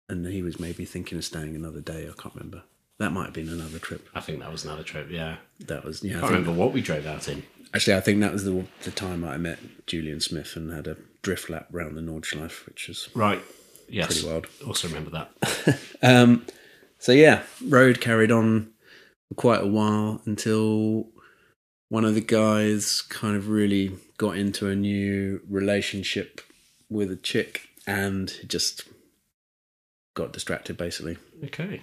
[0.09, 2.09] and he was maybe thinking of staying another day.
[2.09, 2.63] I can't remember.
[2.99, 4.09] That might have been another trip.
[4.15, 5.11] I think that was another trip.
[5.11, 5.37] Yeah.
[5.67, 6.19] That was yeah.
[6.19, 7.43] I can't remember what we drove out in.
[7.75, 10.97] Actually, I think that was the the time I met Julian Smith and had a
[11.23, 13.43] drift lap round the Nordschleife, which was Right.
[13.89, 14.07] Yes.
[14.07, 14.47] Pretty wild.
[14.67, 15.79] Also remember that.
[16.03, 16.47] Um,
[16.99, 18.71] so yeah, road carried on
[19.29, 21.09] for quite a while until
[21.89, 26.41] one of the guys kind of really got into a new relationship
[26.89, 28.85] with a chick and just
[30.17, 31.81] got distracted basically Okay.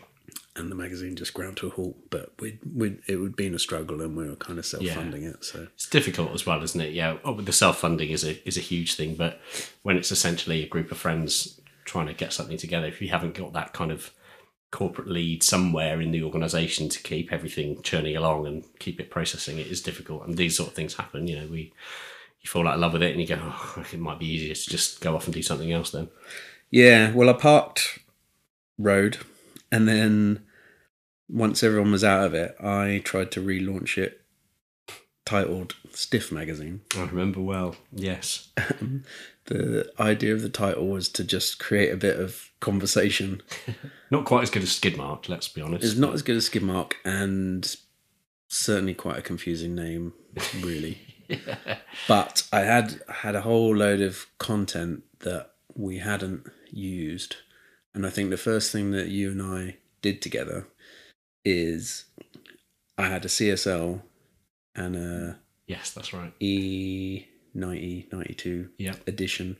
[0.57, 3.59] and the magazine just ground to a halt but we we it would been a
[3.59, 6.93] struggle and we were kind of self-funding it so It's difficult as well, isn't it?
[6.93, 7.17] Yeah.
[7.23, 9.39] Oh, the self funding is a is a huge thing, but
[9.83, 13.35] when it's essentially a group of friends trying to get something together, if you haven't
[13.35, 14.11] got that kind of
[14.71, 19.59] corporate lead somewhere in the organisation to keep everything churning along and keep it processing,
[19.59, 20.25] it is difficult.
[20.25, 21.27] And these sort of things happen.
[21.27, 21.71] You know, we
[22.41, 24.55] you fall out of love with it, and you go, oh, it might be easier
[24.55, 26.09] to just go off and do something else then.
[26.71, 27.99] Yeah, well, I parked
[28.77, 29.17] road,
[29.71, 30.43] and then
[31.29, 34.21] once everyone was out of it, I tried to relaunch it,
[35.25, 36.81] titled Stiff Magazine.
[36.95, 37.75] I remember well.
[37.91, 38.49] Yes.
[38.57, 39.03] Um,
[39.45, 43.41] the idea of the title was to just create a bit of conversation.
[44.11, 45.83] Not quite as good as Skidmark, let's be honest.
[45.83, 47.75] It's not as good as Skidmark, and
[48.47, 50.13] certainly quite a confusing name,
[50.61, 50.99] really.
[52.07, 57.37] But I had had a whole load of content that we hadn't used,
[57.93, 60.67] and I think the first thing that you and I did together
[61.45, 62.05] is
[62.97, 64.01] I had a CSL
[64.75, 66.33] and a Yes, that's right.
[66.39, 68.95] E ninety ninety two Yeah.
[69.07, 69.57] edition,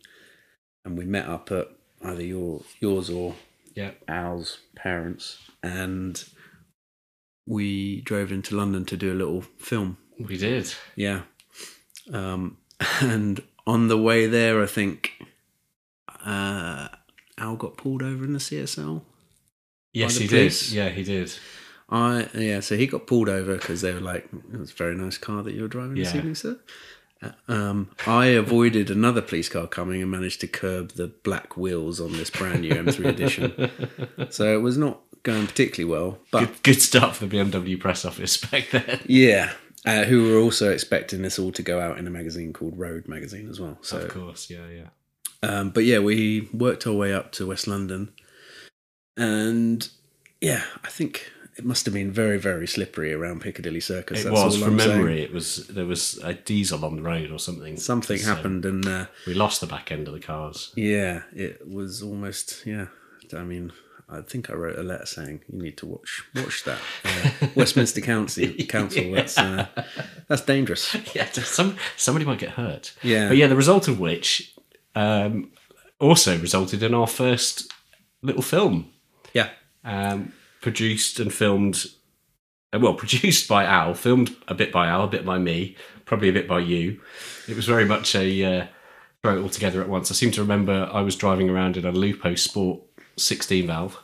[0.84, 1.70] and we met up at
[2.04, 3.36] either your yours or
[3.76, 3.92] Yeah.
[4.08, 6.24] Al's parents, and
[7.48, 9.98] we drove into London to do a little film.
[10.20, 10.74] We did.
[10.96, 11.24] Yeah,
[12.12, 12.58] um,
[13.02, 15.12] and on the way there, I think
[16.26, 16.90] uh,
[17.44, 19.02] Al got pulled over in the CSL.
[19.94, 20.70] Yes, the he police?
[20.70, 20.76] did.
[20.76, 21.32] Yeah, he did.
[21.90, 25.18] I yeah, so he got pulled over because they were like, "It's a very nice
[25.18, 26.58] car that you're driving this evening, sir."
[27.22, 32.00] Uh, Um, I avoided another police car coming and managed to curb the black wheels
[32.02, 33.70] on this brand new M3 edition.
[34.30, 38.04] So it was not going particularly well, but Good, good start for the BMW press
[38.06, 39.00] office back then.
[39.06, 39.52] yeah,
[39.86, 43.08] uh, who were also expecting this all to go out in a magazine called Road
[43.08, 43.78] magazine as well.
[43.82, 44.88] So of course, yeah, yeah.
[45.44, 48.12] Um, but yeah, we worked our way up to West London,
[49.18, 49.88] and
[50.42, 54.22] yeah, I think it must have been very, very slippery around Piccadilly Circus.
[54.22, 54.98] It That's was from I'm saying.
[54.98, 55.22] memory.
[55.22, 57.78] It was there was a diesel on the road or something.
[57.78, 60.72] Something So happened, and uh, we lost the back end of the cars.
[60.76, 62.88] yeah, it was almost yeah.
[63.36, 63.72] I mean,
[64.10, 68.02] I think I wrote a letter saying you need to watch watch that uh, Westminster
[68.12, 68.48] Council.
[68.68, 69.12] Council.
[69.12, 69.68] That's uh,
[70.28, 70.96] that's dangerous.
[71.16, 72.94] yeah, some somebody might get hurt.
[73.04, 73.28] Yeah.
[73.28, 74.53] but yeah, the result of which
[74.96, 75.52] um,
[76.00, 77.72] also resulted in our first
[78.22, 78.90] little film,
[79.34, 79.50] Yeah,
[79.84, 81.86] um, produced and filmed.
[82.74, 85.76] uh, Well, produced by Al, filmed a bit by Al, a bit by me,
[86.06, 87.00] probably a bit by you.
[87.48, 88.68] It was very much a uh,
[89.22, 90.12] throw it all together at once.
[90.12, 92.82] I seem to remember I was driving around in a Lupo Sport
[93.18, 93.98] 16 valve.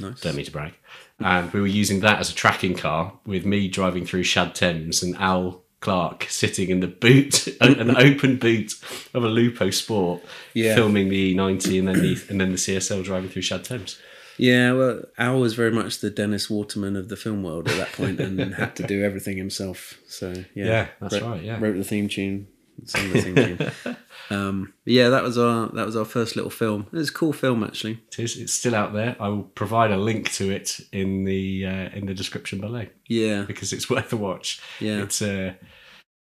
[0.00, 0.20] nice.
[0.20, 0.74] don't mean to brag.
[1.20, 5.02] And we were using that as a tracking car with me driving through Shad Thames
[5.02, 8.74] and Al Clark sitting in the boot, an open boot
[9.14, 10.22] of a Lupo Sport,
[10.54, 10.74] Yeah.
[10.74, 13.98] filming the E90 and then the and then the CSL driving through Shad Thames.
[14.40, 17.92] Yeah, well, Al was very much the Dennis Waterman of the film world at that
[17.92, 19.98] point and had to do everything himself.
[20.06, 20.64] So, yeah.
[20.64, 21.58] Yeah, that's wrote, right, yeah.
[21.60, 22.46] Wrote the theme tune,
[22.84, 23.96] sang the theme tune.
[24.30, 26.86] Um, yeah, that was our that was our first little film.
[26.92, 28.00] It's a cool film actually.
[28.12, 28.36] It is.
[28.36, 29.16] It's still out there.
[29.18, 33.42] I will provide a link to it in the uh, in the description below Yeah,
[33.42, 34.60] because it's worth a watch.
[34.80, 35.02] Yeah.
[35.02, 35.54] it's uh,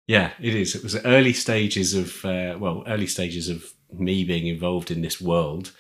[0.07, 0.77] yeah, it is.
[0.77, 5.01] It was the early stages of uh, well, early stages of me being involved in
[5.01, 5.73] this world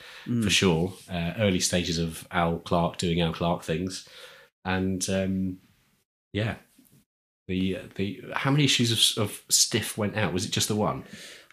[0.42, 0.92] for sure.
[1.10, 4.08] Uh, early stages of Al Clark doing Al Clark things,
[4.64, 5.58] and um,
[6.32, 6.56] yeah,
[7.46, 10.32] the the how many issues of, of Stiff went out?
[10.32, 11.04] Was it just the one?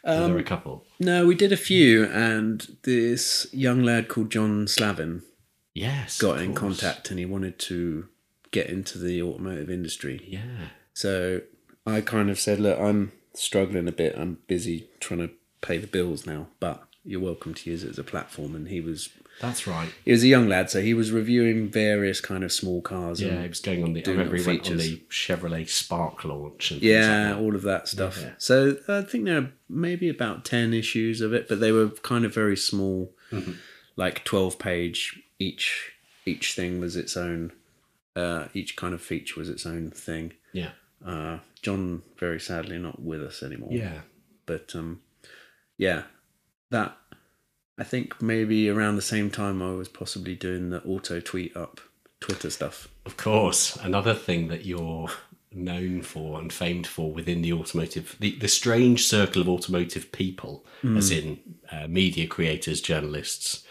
[0.05, 0.85] Or were a um, couple?
[0.99, 5.21] no, we did a few, and this young lad called John Slavin
[5.73, 6.79] Yes, got in course.
[6.81, 8.07] contact, and he wanted to
[8.51, 10.21] get into the automotive industry.
[10.27, 11.41] Yeah, So
[11.87, 14.15] I kind of said, look, I'm struggling a bit.
[14.17, 15.31] I'm busy trying to
[15.61, 18.55] pay the bills now, but you're welcome to use it as a platform.
[18.55, 19.09] And he was
[19.41, 19.89] That's right.
[20.05, 23.21] He was a young lad, so he was reviewing various kind of small cars.
[23.21, 24.05] Yeah, and- he was going on the.
[24.05, 26.71] I remember he went on the Chevrolet Spark launch.
[26.71, 28.19] And yeah, like all of that stuff.
[28.21, 28.31] Yeah.
[28.37, 32.25] So I think there are maybe about ten issues of it, but they were kind
[32.25, 33.53] of very small, Mm-hmm.
[33.95, 35.91] like twelve page each.
[36.25, 37.51] Each thing was its own.
[38.15, 40.33] Uh, each kind of feature was its own thing.
[40.53, 40.69] yeah,
[41.05, 43.69] Uh, John, very sadly, not with us anymore.
[43.73, 44.01] yeah.
[44.45, 45.01] but um,
[45.77, 46.03] yeah,
[46.69, 46.95] that
[47.77, 51.81] I think maybe around the same time I was possibly doing the auto tweet up
[52.19, 52.87] Twitter stuff.
[53.05, 55.09] Of course, another thing that you're
[55.51, 60.65] known for and famed for within the automotive, the, the strange circle of automotive people,
[60.97, 61.39] as in
[61.71, 63.63] uh, media creators, journalists,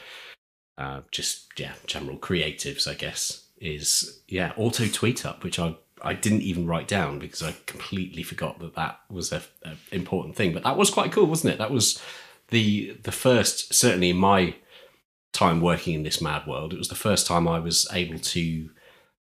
[0.79, 6.15] uh, just yeah, general creatives, I guess, is yeah, auto tweet up, which I I
[6.15, 10.53] didn't even write down because I completely forgot that that was a, a important thing.
[10.53, 11.59] But that was quite cool, wasn't it?
[11.59, 12.03] That was
[12.53, 14.55] the the first, certainly in my
[15.33, 18.71] time working in this mad world, it was the first time I was able to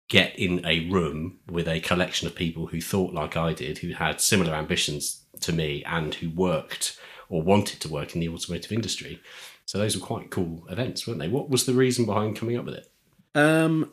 [0.09, 3.93] get in a room with a collection of people who thought like I did, who
[3.93, 6.99] had similar ambitions to me, and who worked
[7.29, 9.21] or wanted to work in the automotive industry.
[9.67, 11.29] So those were quite cool events, weren't they?
[11.29, 12.91] What was the reason behind coming up with it?
[13.35, 13.93] Um,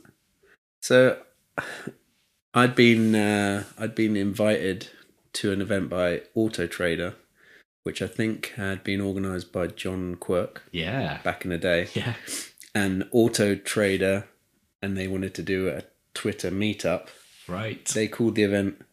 [0.82, 1.20] so
[2.54, 4.88] I'd been uh, I'd been invited
[5.34, 7.16] to an event by Auto Trader,
[7.86, 11.88] which I think had been organised by John Quirk Yeah, back in the day.
[11.94, 12.16] yeah,
[12.74, 14.28] and Auto Trader,
[14.82, 15.84] and they wanted to do a
[16.16, 17.10] Twitter meetup.
[17.48, 18.84] right, They called the event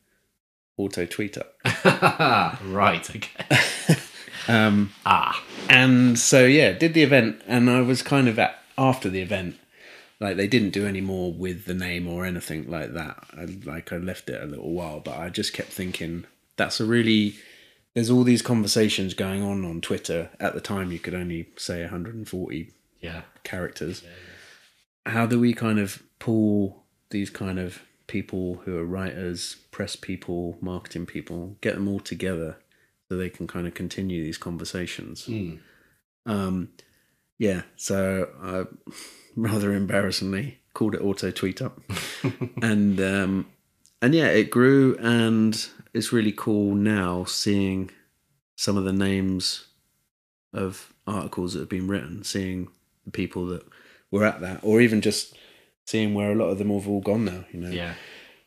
[0.76, 1.54] Auto Tweet Up.
[2.66, 3.96] right, okay,
[4.48, 9.08] Um, ah, and so yeah, did the event, and I was kind of at after
[9.08, 9.56] the event,
[10.20, 13.24] like they didn't do any more with the name or anything like that.
[13.34, 16.26] I, like I left it a little while, but I just kept thinking
[16.56, 17.36] that's a really
[17.94, 20.30] there's all these conversations going on on Twitter.
[20.40, 24.02] At the time, you could only say 140 yeah, characters.
[25.04, 30.56] How do we kind of pull these kind of people who are writers, press people,
[30.60, 32.58] marketing people, get them all together
[33.08, 35.26] so they can kind of continue these conversations?
[35.26, 35.58] Mm.
[36.24, 36.68] Um,
[37.38, 38.64] yeah, so I
[39.36, 41.80] rather embarrassingly called it auto tweet up,
[42.62, 43.46] and um,
[44.00, 47.90] and yeah, it grew, and it's really cool now seeing
[48.56, 49.66] some of the names
[50.52, 52.68] of articles that have been written, seeing
[53.04, 53.64] the people that
[54.10, 55.36] were at that, or even just
[55.86, 57.44] seeing where a lot of them have all gone now.
[57.50, 57.94] You know, yeah,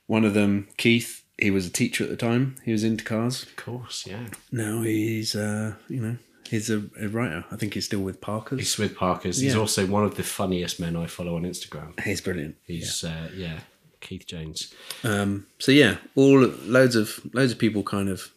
[0.07, 2.55] one of them, Keith, he was a teacher at the time.
[2.63, 3.43] He was into cars.
[3.43, 4.27] of course, yeah.
[4.51, 6.17] Now he's, uh, you know,
[6.49, 7.45] he's a, a writer.
[7.51, 8.59] I think he's still with Parker's.
[8.59, 9.39] He's with Parker's.
[9.39, 11.99] He's also one of the funniest men I follow on Instagram.
[11.99, 12.55] He's brilliant.
[12.65, 13.59] He's yeah, uh, yeah
[14.05, 14.73] Keith Jones.
[15.03, 18.31] Um, so yeah, all loads of loads of people kind of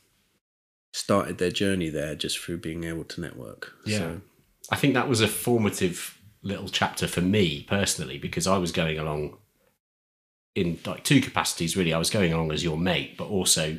[0.92, 3.72] started their journey there just through being able to network.
[3.84, 3.98] Yeah.
[3.98, 4.20] So,
[4.70, 8.98] I think that was a formative little chapter for me personally because I was going
[8.98, 9.36] along
[10.54, 11.92] in like two capacities really.
[11.92, 13.78] I was going along as your mate, but also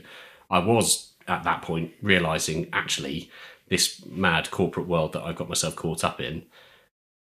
[0.50, 3.30] I was at that point realizing actually
[3.70, 6.44] this mad corporate world that I've got myself caught up in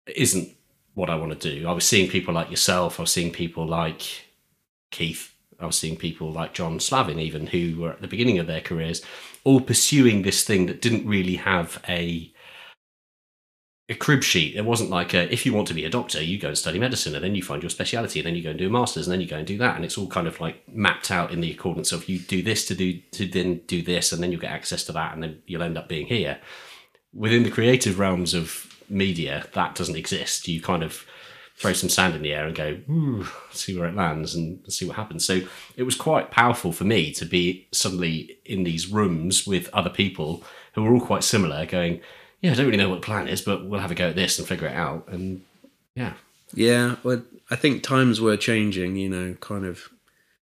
[0.06, 0.56] isn't
[0.94, 1.68] what I want to do.
[1.68, 4.26] I was seeing people like yourself, I was seeing people like
[4.92, 8.46] Keith, I was seeing people like John Slavin, even who were at the beginning of
[8.46, 9.02] their careers,
[9.44, 12.32] all pursuing this thing that didn't really have a
[13.88, 14.56] a crib sheet.
[14.56, 16.78] It wasn't like a, if you want to be a doctor, you go and study
[16.78, 19.06] medicine, and then you find your speciality, and then you go and do a master's,
[19.06, 21.32] and then you go and do that, and it's all kind of like mapped out
[21.32, 24.30] in the accordance of you do this to do to then do this, and then
[24.30, 26.38] you'll get access to that, and then you'll end up being here.
[27.12, 30.48] Within the creative realms of media, that doesn't exist.
[30.48, 31.04] You kind of
[31.62, 34.96] throw some sand in the air and go, see where it lands and see what
[34.96, 35.24] happens.
[35.24, 35.40] So
[35.76, 40.42] it was quite powerful for me to be suddenly in these rooms with other people
[40.74, 42.00] who were all quite similar, going,
[42.40, 44.16] Yeah, I don't really know what the plan is, but we'll have a go at
[44.16, 45.06] this and figure it out.
[45.08, 45.42] And
[45.94, 46.14] yeah,
[46.52, 48.96] yeah, well, I think times were changing.
[48.96, 49.88] You know, kind of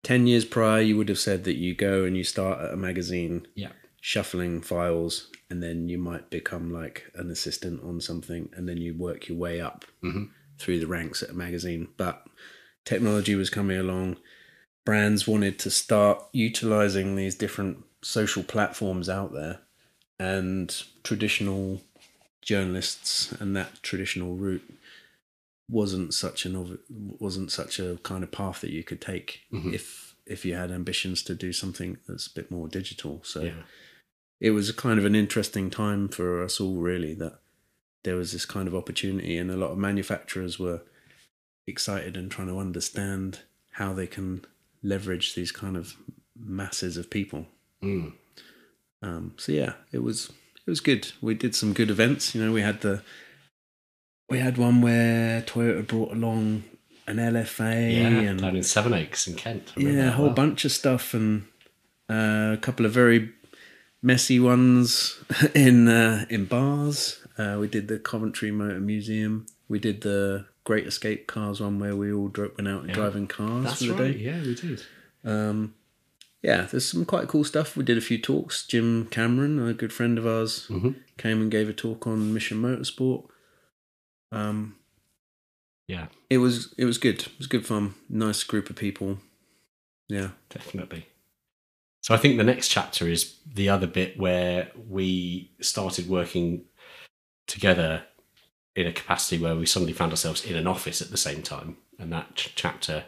[0.05, 2.77] ten years prior, you would have said that you go and you start at a
[2.77, 8.69] magazine, yeah, shuffling files, and then you might become like an assistant on something, and
[8.69, 10.29] then you work your way up Mhm.
[10.63, 11.89] Through the ranks at a magazine.
[11.97, 12.25] But
[12.85, 14.17] technology was coming along.
[14.85, 19.61] Brands wanted to start utilizing these different social platforms out there,
[20.19, 21.83] and traditional
[22.43, 24.69] journalists and that traditional route
[25.71, 26.79] wasn't such an
[27.21, 29.73] wasn't such a kind of path that you could take Mhm.
[29.73, 33.21] if if you had ambitions to do something that's a bit more digital.
[33.25, 33.63] So yeah,
[34.41, 37.41] it was a kind of an interesting time for us all, really, that
[38.05, 40.83] there was this kind of opportunity, and a lot of manufacturers were
[41.67, 43.41] excited and trying to understand
[43.73, 44.45] how they can
[44.83, 45.97] leverage these kind of
[46.39, 47.47] masses of people.
[47.83, 48.13] Mm.
[49.03, 50.31] Um, so yeah, it was
[50.67, 51.13] it was good.
[51.21, 52.35] We did some good events.
[52.35, 53.03] You know, we had the
[54.29, 56.65] we had one where Toyota brought along
[57.07, 59.73] an LFA Yeah, and down in Sevenoaks in Kent.
[59.77, 60.35] I yeah, a whole well.
[60.35, 61.47] bunch of stuff and
[62.09, 63.31] uh, a couple of very
[64.03, 65.19] messy ones
[65.55, 67.19] in uh, in bars.
[67.39, 69.47] Uh, we did the Coventry Motor Museum.
[69.69, 73.27] We did the Great Escape Cars one where we all dro- went out and driving
[73.27, 74.13] cars That's for the right.
[74.13, 74.19] day.
[74.19, 74.83] Yeah, we did.
[75.25, 75.75] Um,
[76.43, 77.77] yeah, there's some quite cool stuff.
[77.77, 78.67] We did a few talks.
[78.67, 80.97] Jim Cameron, a good friend of ours, Mhm.
[81.17, 83.27] came and gave a talk on Mission Motorsport.
[84.31, 84.77] Um,
[85.89, 87.21] Yeah, it was it was good.
[87.23, 87.95] It was good fun.
[88.09, 89.19] Nice group of people.
[90.09, 90.31] Yeah.
[90.51, 91.07] definitely.
[92.03, 96.65] So I think the next chapter is the other bit where we started working
[97.53, 98.05] together
[98.75, 101.77] in a capacity where we suddenly found ourselves in an office at the same time.
[101.99, 103.05] And that ch- chapter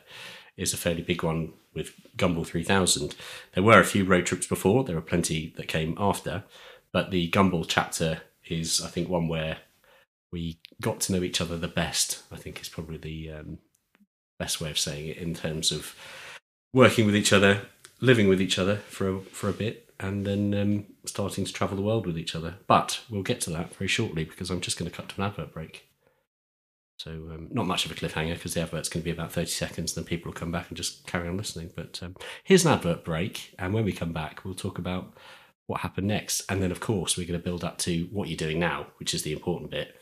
[0.56, 3.16] is a fairly big one with Gumball 3000.
[3.54, 6.44] There were a few road trips before, there were plenty that came after,
[6.92, 9.58] but the Gumball chapter is, I think, one where
[10.30, 13.58] we got to know each other the best, I think is probably the um,
[14.38, 15.96] best way of saying it in terms of
[16.74, 17.62] working with each other,
[18.00, 21.76] living with each other for a, for a bit, and then um, starting to travel
[21.76, 22.56] the world with each other.
[22.66, 25.26] But we'll get to that very shortly because I'm just going to cut to an
[25.28, 25.88] advert break.
[26.98, 29.50] So um, not much of a cliffhanger because the advert's going to be about 30
[29.50, 29.94] seconds.
[29.94, 31.70] Then people will come back and just carry on listening.
[31.74, 32.14] But um,
[32.44, 35.12] here's an advert break, and when we come back, we'll talk about
[35.66, 38.36] what happened next, and then of course we're going to build up to what you're
[38.36, 39.94] doing now, which is the important bit.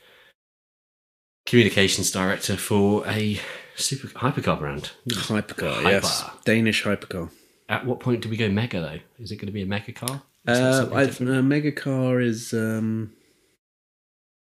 [1.46, 3.40] Communications director for a
[3.76, 4.90] super hypercar brand.
[5.08, 5.88] Hypercar, Hyper.
[5.90, 6.24] yes.
[6.44, 7.30] Danish hypercar.
[7.72, 8.98] At what point do we go mega though?
[9.18, 10.20] Is it going to be a mega car?
[10.46, 13.14] Uh, a mega car is um,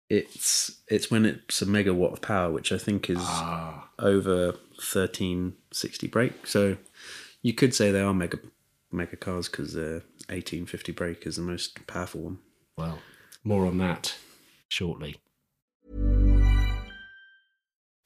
[0.10, 5.54] it's it's when it's a megawatt of power, which I think is ah, over thirteen
[5.72, 6.46] sixty brake.
[6.46, 6.76] So
[7.42, 8.38] you could say they are mega
[8.92, 12.40] mega cars because the eighteen fifty brake is the most powerful one.
[12.78, 13.00] well,
[13.46, 14.18] more on that
[14.68, 15.16] shortly.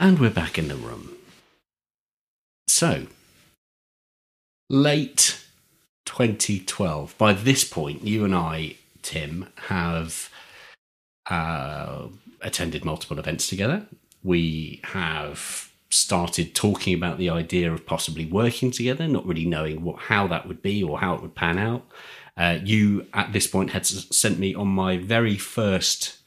[0.00, 1.16] And we're back in the room.
[2.68, 3.06] So,
[4.70, 5.44] late
[6.04, 7.18] 2012.
[7.18, 10.30] By this point, you and I, Tim, have
[11.28, 12.06] uh,
[12.40, 13.86] attended multiple events together.
[14.22, 19.98] We have started talking about the idea of possibly working together, not really knowing what
[20.02, 21.84] how that would be or how it would pan out.
[22.36, 26.18] Uh, you, at this point, had sent me on my very first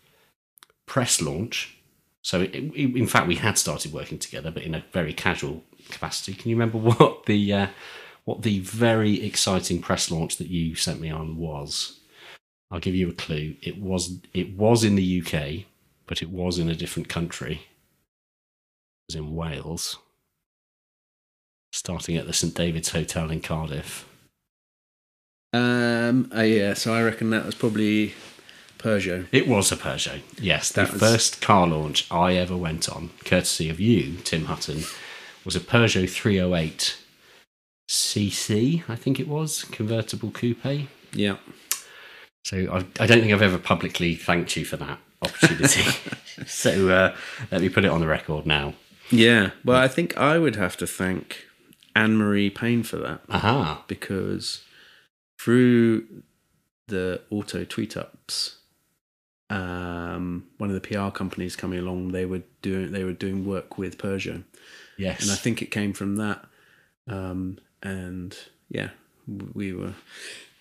[0.85, 1.77] press launch.
[2.23, 5.63] So, it, it- in fact, we had started working together, but in a very casual
[5.89, 6.33] capacity.
[6.33, 7.67] Can you remember what the uh,
[8.25, 11.99] what the very exciting press launch that you sent me on was?
[12.69, 13.55] I'll give you a clue.
[13.61, 15.65] It was it was in the UK,
[16.07, 17.53] but it was in a different country.
[17.55, 19.97] It was in Wales,
[21.73, 24.07] starting at the St David's Hotel in Cardiff.
[25.53, 28.13] Um, uh, yeah, so I reckon that was probably
[28.81, 29.27] Peugeot.
[29.31, 30.21] It was a Peugeot.
[30.39, 34.83] Yes, the was- first car launch I ever went on, courtesy of you, Tim Hutton,
[35.45, 36.97] was a Peugeot 308
[37.89, 40.87] CC, I think it was, convertible coupe.
[41.13, 41.37] Yeah.
[42.45, 45.83] So I, I don't think I've ever publicly thanked you for that opportunity.
[46.47, 47.15] so uh,
[47.51, 48.73] let me put it on the record now.
[49.11, 49.51] Yeah.
[49.65, 51.45] Well, I think I would have to thank
[51.95, 53.83] Anne Marie Payne for that Aha.
[53.87, 54.63] because
[55.39, 56.23] through
[56.87, 58.57] the auto tweet ups,
[59.51, 63.77] um, one of the PR companies coming along, they were doing they were doing work
[63.77, 64.43] with Peugeot,
[64.97, 65.21] Yes.
[65.21, 66.45] and I think it came from that.
[67.07, 68.37] Um, and
[68.69, 68.89] yeah,
[69.53, 69.93] we were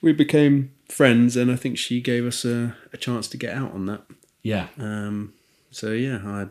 [0.03, 3.73] we became friends, and I think she gave us a, a chance to get out
[3.73, 4.03] on that.
[4.43, 4.69] yeah.
[4.79, 5.35] Um,
[5.71, 6.47] so yeah, I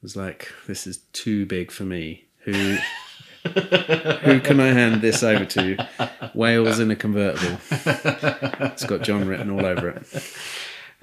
[0.00, 2.24] was like, this is too big for me.
[2.44, 2.76] Who,
[3.44, 5.86] Who can I hand this over to?
[6.34, 7.58] Wales in a convertible.
[7.70, 10.06] It's got John written all over it.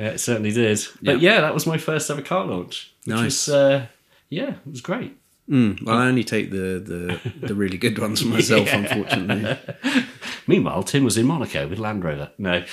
[0.02, 0.84] Yeah, it certainly did.
[1.04, 2.92] But yeah, that was my first ever car launch.
[3.06, 3.48] Which Nice.
[3.48, 3.86] Was, uh,
[4.30, 5.16] yeah, it was great.
[5.48, 9.60] Mm, well, I only take the, the, the really good ones for myself, unfortunately.
[10.48, 12.32] Meanwhile, Tim was in Monaco with Land Rover.
[12.40, 12.64] No,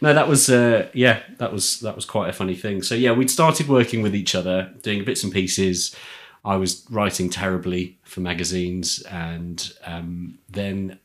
[0.00, 2.82] no, that was uh, yeah, that was that was quite a funny thing.
[2.82, 5.94] So yeah, we'd started working with each other, doing bits and pieces.
[6.42, 10.98] I was writing terribly for magazines, and um, then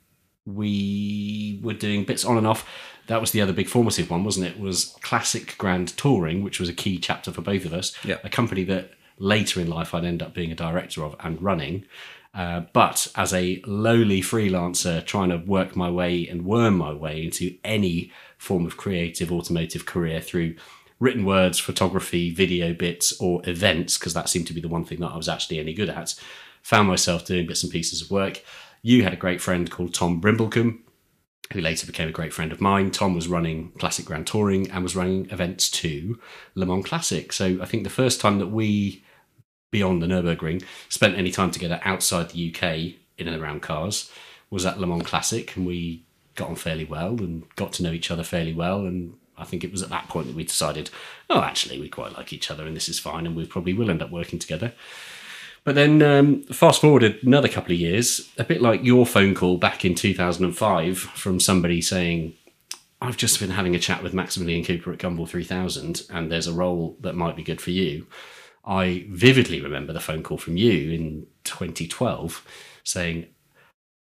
[0.45, 2.65] we were doing bits on and off.
[3.07, 4.59] That was the other big formative one, wasn't it?
[4.59, 7.93] Was Classic Grand Touring, which was a key chapter for both of us.
[8.03, 8.17] Yeah.
[8.23, 11.85] A company that later in life I'd end up being a director of and running.
[12.33, 17.23] Uh, but as a lowly freelancer trying to work my way and worm my way
[17.23, 20.55] into any form of creative automotive career through
[20.99, 24.99] written words, photography, video bits, or events, because that seemed to be the one thing
[24.99, 26.15] that I was actually any good at,
[26.63, 28.41] found myself doing bits and pieces of work.
[28.81, 30.79] You had a great friend called Tom Brimblecombe,
[31.53, 32.91] who later became a great friend of mine.
[32.91, 36.19] Tom was running Classic Grand Touring and was running events to
[36.55, 37.31] Le Mans Classic.
[37.31, 39.03] So I think the first time that we,
[39.71, 44.11] beyond the Nürburgring, spent any time together outside the UK in and around cars
[44.49, 46.03] was at Le Mans Classic, and we
[46.35, 48.85] got on fairly well and got to know each other fairly well.
[48.85, 50.89] And I think it was at that point that we decided,
[51.29, 53.89] oh, actually, we quite like each other, and this is fine, and we probably will
[53.89, 54.73] end up working together.
[55.63, 59.57] But then, um, fast forward another couple of years, a bit like your phone call
[59.57, 62.33] back in 2005 from somebody saying,
[63.01, 66.53] I've just been having a chat with Maximilian Cooper at Gumball 3000, and there's a
[66.53, 68.07] role that might be good for you.
[68.65, 72.45] I vividly remember the phone call from you in 2012
[72.83, 73.27] saying,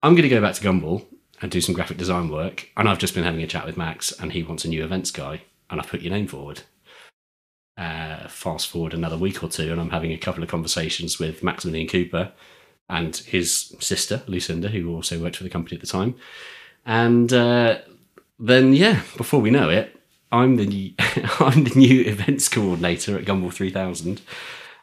[0.02, 1.04] I'm going to go back to Gumball
[1.42, 4.12] and do some graphic design work, and I've just been having a chat with Max,
[4.12, 6.62] and he wants a new events guy, and I've put your name forward.
[7.76, 11.42] Uh, fast forward another week or two, and I'm having a couple of conversations with
[11.42, 12.32] Maximilian Cooper
[12.88, 16.14] and his sister, Lucinda, who also worked for the company at the time.
[16.86, 17.78] And uh,
[18.38, 19.94] then, yeah, before we know it,
[20.32, 20.92] I'm the new,
[21.40, 24.22] I'm the new events coordinator at Gumball 3000,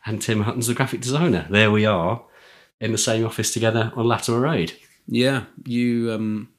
[0.06, 1.48] and Tim Hutton's the graphic designer.
[1.50, 2.24] There we are
[2.80, 4.74] in the same office together on Latimer Road.
[5.08, 6.50] Yeah, you um,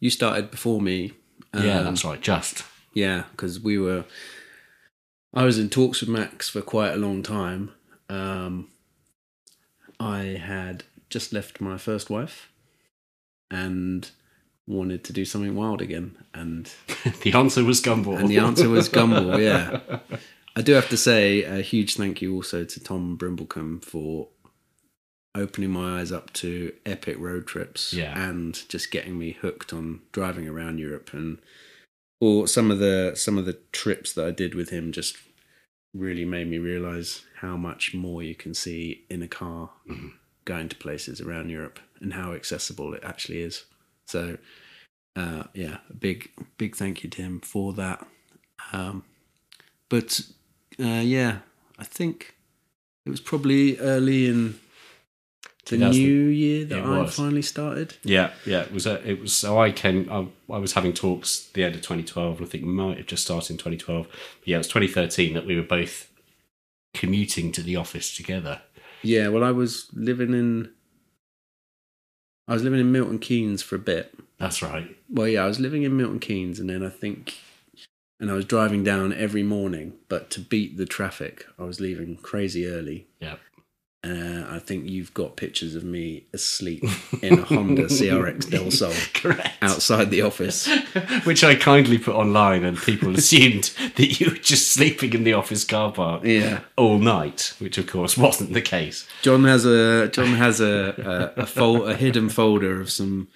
[0.00, 1.12] you started before me.
[1.54, 2.20] yeah, Um, that's right.
[2.20, 2.64] Just
[2.94, 4.04] Yeah, because we were.
[5.32, 7.72] I was in talks with Max for quite a long time.
[8.08, 8.68] Um,
[9.98, 12.50] I had just left my first wife
[13.50, 14.10] and
[14.66, 16.16] wanted to do something wild again.
[16.34, 16.72] And
[17.22, 18.18] the answer was Gumball.
[18.18, 19.80] and the answer was Gumball, yeah.
[20.56, 24.28] I do have to say a huge thank you also to Tom Brimblecombe for
[25.36, 28.18] opening my eyes up to epic road trips Yeah.
[28.20, 31.38] and just getting me hooked on driving around Europe and
[32.20, 35.16] or some of the some of the trips that I did with him just
[35.94, 39.70] really made me realize how much more you can see in a car
[40.44, 43.64] going to places around Europe and how accessible it actually is.
[44.06, 44.38] So
[45.16, 48.06] uh, yeah, a big big thank you to him for that.
[48.72, 49.04] Um,
[49.88, 50.20] but
[50.78, 51.38] uh, yeah,
[51.78, 52.36] I think
[53.06, 54.60] it was probably early in
[55.70, 57.14] the new year that I was.
[57.14, 57.96] finally started.
[58.02, 58.62] Yeah, yeah.
[58.62, 58.86] It was.
[58.86, 59.34] A, it was.
[59.34, 60.10] So I came.
[60.10, 62.42] I, I was having talks the end of 2012.
[62.42, 64.06] I think might have just started in 2012.
[64.08, 66.10] But yeah, it was 2013 that we were both
[66.92, 68.62] commuting to the office together.
[69.02, 70.70] Yeah, well, I was living in.
[72.48, 74.14] I was living in Milton Keynes for a bit.
[74.38, 74.96] That's right.
[75.08, 77.36] Well, yeah, I was living in Milton Keynes, and then I think,
[78.18, 79.94] and I was driving down every morning.
[80.08, 83.06] But to beat the traffic, I was leaving crazy early.
[83.20, 83.36] Yeah.
[84.02, 86.82] Uh, I think you've got pictures of me asleep
[87.20, 89.50] in a Honda CRX Del Sol Correct.
[89.60, 90.66] outside the office.
[91.24, 93.64] Which I kindly put online, and people assumed
[93.96, 96.60] that you were just sleeping in the office car park Yeah.
[96.78, 99.06] all night, which of course wasn't the case.
[99.20, 103.28] John has a John has a a, a, fol- a hidden folder of some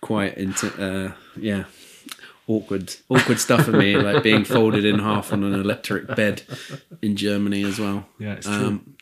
[0.00, 1.64] quite into uh, yeah
[2.48, 6.40] awkward awkward stuff of me like being folded in half on an electric bed
[7.02, 8.06] in Germany as well.
[8.18, 8.54] Yeah, it's true.
[8.54, 8.94] Um,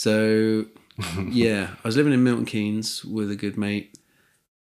[0.00, 0.64] so
[1.28, 3.98] yeah, I was living in Milton Keynes with a good mate,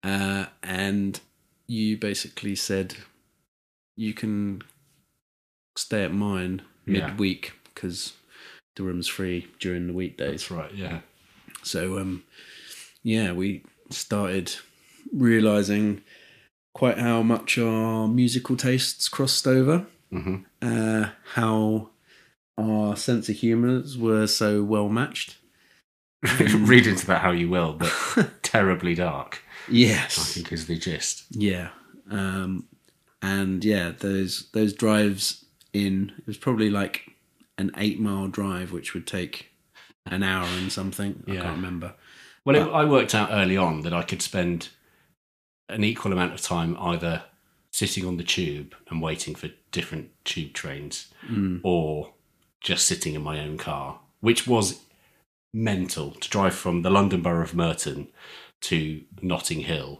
[0.03, 1.17] uh, and
[1.65, 2.97] you basically said
[3.95, 4.63] you can
[5.77, 7.07] stay at mine Yeah.
[7.07, 8.11] midweek because
[8.75, 10.31] the room's free during the weekdays.
[10.31, 10.73] That's right.
[10.73, 10.99] Yeah.
[11.63, 12.23] So um,
[13.01, 14.55] yeah, we started
[15.13, 16.01] realizing
[16.73, 21.91] quite how much our musical tastes crossed over, hmm uh, how
[22.59, 25.37] our sense of humours were so well matched.
[26.39, 27.93] Read into that how you will, but
[28.43, 29.41] terribly dark.
[29.69, 31.25] Yes, I think is the gist.
[31.29, 31.69] yeah,
[32.11, 32.65] um,
[33.21, 37.15] and yeah, those those drives in it was probably like
[37.57, 39.51] an eight mile drive, which would take
[40.05, 41.23] an hour and something.
[41.27, 41.93] I can't remember.
[42.43, 44.69] Well, it, I worked out early on that I could spend
[45.69, 47.23] an equal amount of time either
[47.71, 51.13] sitting on the tube and waiting for different tube trains
[51.63, 52.13] or
[52.61, 54.81] just sitting in my own car, which was
[55.53, 58.07] mental to drive from the London Borough of Merton
[58.61, 59.99] to Notting Hill.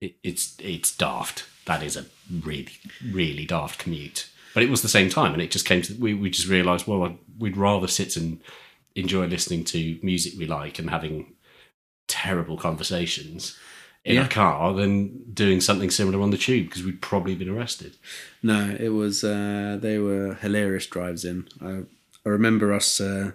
[0.00, 1.46] It, it's it's daft.
[1.64, 2.72] That is a really
[3.04, 4.28] really daft commute.
[4.54, 6.86] But it was the same time, and it just came to we we just realised
[6.86, 8.40] well we'd rather sit and
[8.94, 11.34] enjoy listening to music we like and having
[12.08, 13.58] terrible conversations
[14.06, 14.24] in Yeah.
[14.26, 17.96] a car than doing something similar on the tube because we'd probably been arrested.
[18.42, 19.22] No, it was.
[19.24, 21.48] Uh, they were hilarious drives in.
[21.60, 21.82] I,
[22.24, 23.32] I remember us uh,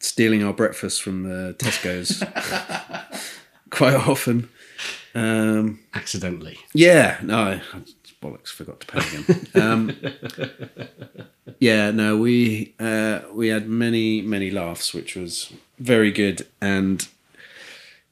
[0.00, 2.22] stealing our breakfast from the Tesco's
[3.70, 4.48] quite often.
[5.14, 6.58] Um, Accidentally.
[6.74, 7.62] yeah, no, I,
[8.22, 9.46] bollocks, forgot to pay again.
[9.54, 9.96] Um,
[11.58, 17.08] yeah, no, we uh, we had many many laughs, which was very good, and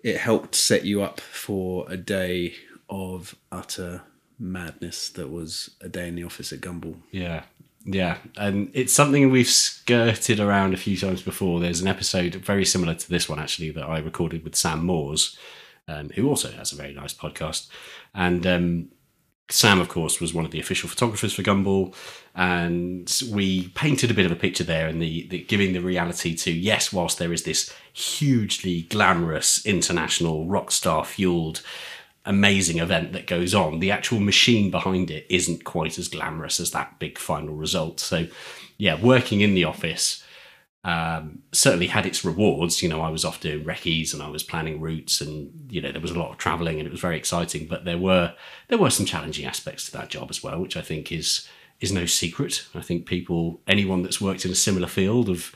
[0.07, 2.55] it helped set you up for a day
[2.89, 4.03] of utter
[4.39, 6.95] madness that was a day in the office at Gumball.
[7.11, 7.43] Yeah.
[7.85, 8.19] Yeah.
[8.37, 11.59] And it's something we've skirted around a few times before.
[11.59, 15.37] There's an episode very similar to this one, actually, that I recorded with Sam Moores,
[15.89, 17.69] um, who also has a very nice podcast.
[18.15, 18.89] And um,
[19.49, 21.95] Sam, of course, was one of the official photographers for Gumball.
[22.35, 26.35] And we painted a bit of a picture there and the, the giving the reality
[26.37, 31.63] to yes, whilst there is this hugely glamorous international rock star fueled
[32.25, 36.73] amazing event that goes on, the actual machine behind it isn't quite as glamorous as
[36.73, 38.01] that big final result.
[38.01, 38.27] So,
[38.77, 40.25] yeah, working in the office
[40.87, 42.81] um, certainly had its rewards.
[42.81, 45.91] You know, I was off doing recce's and I was planning routes, and you know
[45.91, 47.67] there was a lot of travelling, and it was very exciting.
[47.67, 48.35] But there were
[48.69, 51.47] there were some challenging aspects to that job as well, which I think is
[51.81, 52.67] is no secret.
[52.73, 55.53] I think people, anyone that's worked in a similar field of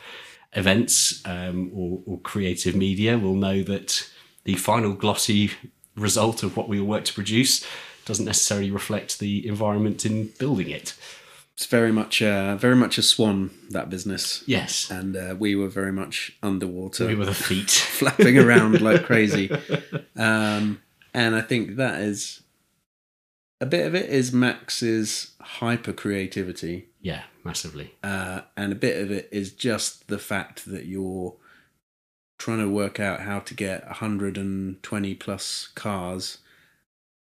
[0.53, 4.11] events um, or, or creative media, will know that
[4.43, 5.53] the final glossy
[5.95, 7.65] result of what we work to produce
[8.05, 10.95] doesn't necessarily reflect the environment in building it.
[11.61, 15.69] It's very much uh, very much a swan that business, Yes, and uh, we were
[15.69, 17.07] very much underwater.
[17.07, 17.69] we were the feet.
[18.01, 19.51] flapping around like crazy.
[20.17, 20.81] Um,
[21.13, 22.41] and I think that is
[23.61, 27.93] a bit of it is Max's hyper creativity, yeah, massively.
[28.03, 31.35] uh, and a bit of it is just the fact that you're
[32.39, 36.39] trying to work out how to get 120 plus cars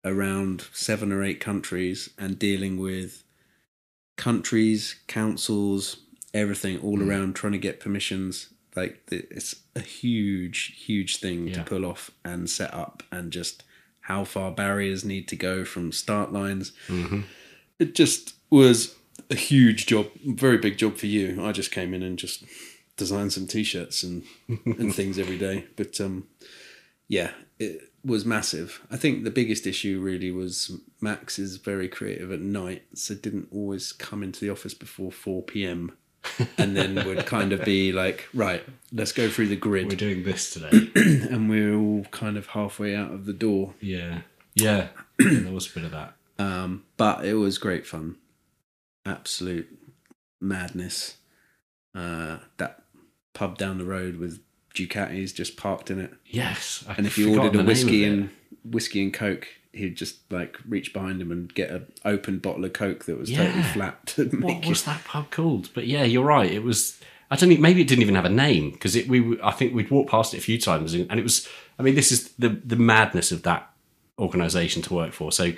[0.03, 3.23] around seven or eight countries and dealing with
[4.15, 5.97] countries, councils,
[6.33, 7.07] everything all Mm.
[7.07, 8.49] around trying to get permissions.
[8.75, 13.63] Like it's a huge, huge thing to pull off and set up, and just
[14.01, 16.73] how far barriers need to go from start lines.
[16.87, 17.21] Mm-hmm.
[17.79, 18.95] It just was
[19.29, 21.43] a huge job, very big job for you.
[21.43, 22.43] I just came in and just
[22.97, 24.23] designed some t-shirts and
[24.65, 26.27] and things every day, but um,
[27.07, 28.81] yeah, it was massive.
[28.91, 33.49] I think the biggest issue really was Max is very creative at night, so didn't
[33.51, 35.93] always come into the office before 4 p.m.
[36.57, 39.89] and then would kind of be like, right, let's go through the grid.
[39.89, 40.91] We're doing this today.
[41.25, 43.73] And we're all kind of halfway out of the door.
[43.81, 44.21] yeah,
[44.53, 44.89] yeah.
[45.17, 46.13] there was a bit of that.
[46.37, 48.17] Um, but it was great fun.
[49.05, 49.67] Absolute
[50.41, 51.17] madness.
[51.93, 52.83] Uh, that
[53.33, 54.41] pub down the road with
[54.75, 56.13] Ducatis just parked in it.
[56.25, 58.29] Yes, I and if you ordered a whiskey and
[58.63, 62.73] whiskey and coke, he'd just like reach behind him and get an open bottle of
[62.73, 65.69] coke that was totally flat to make what was that pub called?
[65.73, 66.51] But yeah, you're right.
[66.51, 66.99] It was.
[67.31, 69.07] I don't think maybe it didn't even have a name because it.
[69.07, 71.47] We I think we'd walked past it a few times and and it was.
[71.77, 73.69] I mean, this is the the madness of that
[74.19, 75.31] organisation to work for.
[75.31, 75.53] So,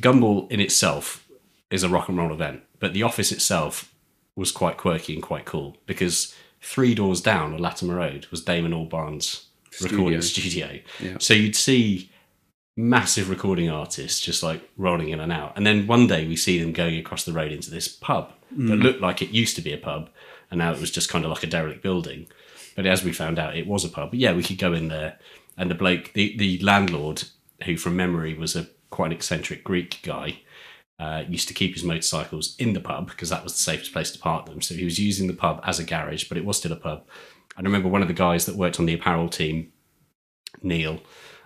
[0.00, 1.26] Gumball in itself
[1.70, 3.92] is a rock and roll event, but the office itself
[4.36, 8.72] was quite quirky and quite cool because three doors down on Latimer Road was Damon
[8.72, 9.46] Albarn's
[9.82, 10.78] recording studio.
[10.98, 11.16] Yeah.
[11.18, 12.10] So you'd see
[12.76, 15.52] massive recording artists just like rolling in and out.
[15.56, 18.56] And then one day we see them going across the road into this pub that
[18.56, 18.82] mm.
[18.82, 20.10] looked like it used to be a pub
[20.50, 22.26] and now it was just kind of like a derelict building.
[22.74, 24.10] But as we found out, it was a pub.
[24.10, 25.18] But yeah, we could go in there.
[25.56, 27.24] And the bloke, the, the landlord,
[27.64, 30.40] who from memory was a quite an eccentric Greek guy,
[31.00, 34.10] uh, used to keep his motorcycles in the pub because that was the safest place
[34.10, 34.60] to park them.
[34.60, 37.04] So he was using the pub as a garage, but it was still a pub.
[37.56, 39.72] I remember one of the guys that worked on the apparel team,
[40.62, 41.00] Neil,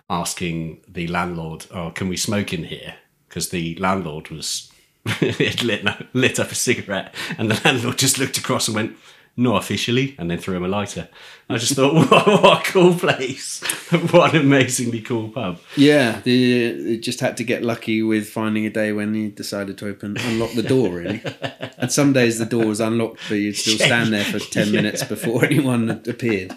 [0.09, 2.95] asking the landlord, "Oh, can we smoke in here?"
[3.29, 4.71] Because the landlord was
[5.21, 8.97] lit, lit up a cigarette, and the landlord just looked across and went,
[9.37, 11.09] "Not officially," and then threw him a lighter.
[11.49, 13.61] I just thought, what, what a cool place!
[14.11, 15.59] what an amazingly cool pub.
[15.77, 16.63] Yeah, the,
[16.95, 20.17] it just had to get lucky with finding a day when he decided to open,
[20.17, 21.21] unlock the door, really.
[21.77, 25.03] and some days the door was unlocked, but you'd still stand there for 10 minutes
[25.03, 26.55] before anyone appeared.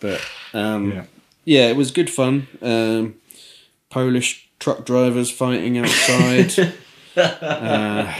[0.00, 0.20] But
[0.52, 1.04] um, Yeah.
[1.44, 1.68] yeah.
[1.68, 2.48] it was good fun.
[2.60, 3.14] Um,
[3.90, 6.74] Polish truck drivers fighting outside.
[7.16, 8.12] uh,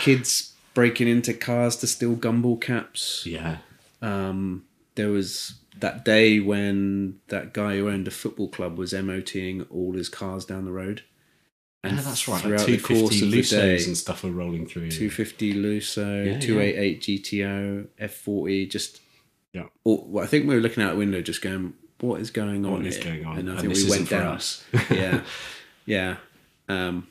[0.00, 3.24] kids breaking into cars to steal gumball caps.
[3.26, 3.58] Yeah.
[4.02, 4.64] Um,
[4.96, 9.92] there was that day when that guy who owned a football club was MOTing all
[9.94, 11.02] his cars down the road.
[11.84, 12.34] Yeah, that's right.
[12.36, 14.90] Like throughout the course 250 of the day, and stuff were rolling through.
[14.90, 19.00] 250 Lusso, Yeah, 288 GTO, F40, just.
[19.52, 19.64] Yeah.
[19.84, 22.64] All, well, I think we were looking out the window just going, what is going
[22.64, 22.72] on?
[22.72, 23.38] What is going on?
[23.38, 24.34] And I And think this we went down.
[24.36, 24.64] us.
[24.90, 25.22] yeah.
[25.86, 26.16] Yeah.
[26.68, 27.06] Um,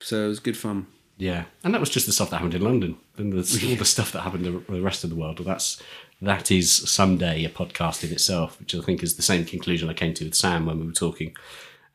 [0.00, 0.86] so it was good fun.
[1.18, 2.96] Yeah, and that was just the stuff that happened in London.
[3.16, 3.38] And the,
[3.70, 5.38] all the stuff that happened in the rest of the world.
[5.40, 5.82] Well, that's
[6.20, 9.94] that is someday a podcast in itself, which I think is the same conclusion I
[9.94, 11.34] came to with Sam when we were talking,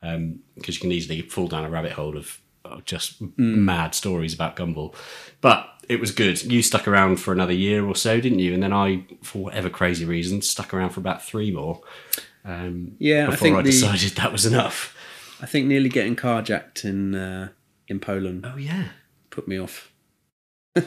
[0.00, 4.56] because you can easily fall down a rabbit hole of, of just mad stories about
[4.56, 4.94] Gumball.
[5.40, 6.42] But it was good.
[6.44, 8.54] You stuck around for another year or so, didn't you?
[8.54, 11.80] And then I, for whatever crazy reason, stuck around for about three more.
[12.44, 14.96] Um, Yeah, I before think I the- decided that was enough.
[15.40, 17.48] I think nearly getting carjacked in uh,
[17.88, 18.84] in Poland Oh yeah.
[19.32, 19.90] Put me off.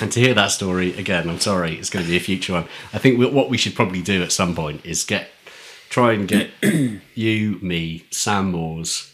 [0.00, 2.64] And to hear that story again, I'm sorry, it's going to be a future one.
[2.94, 5.28] I think we- what we should probably do at some point is get
[5.90, 6.50] try and get
[7.14, 9.12] you, me, Sam Moores,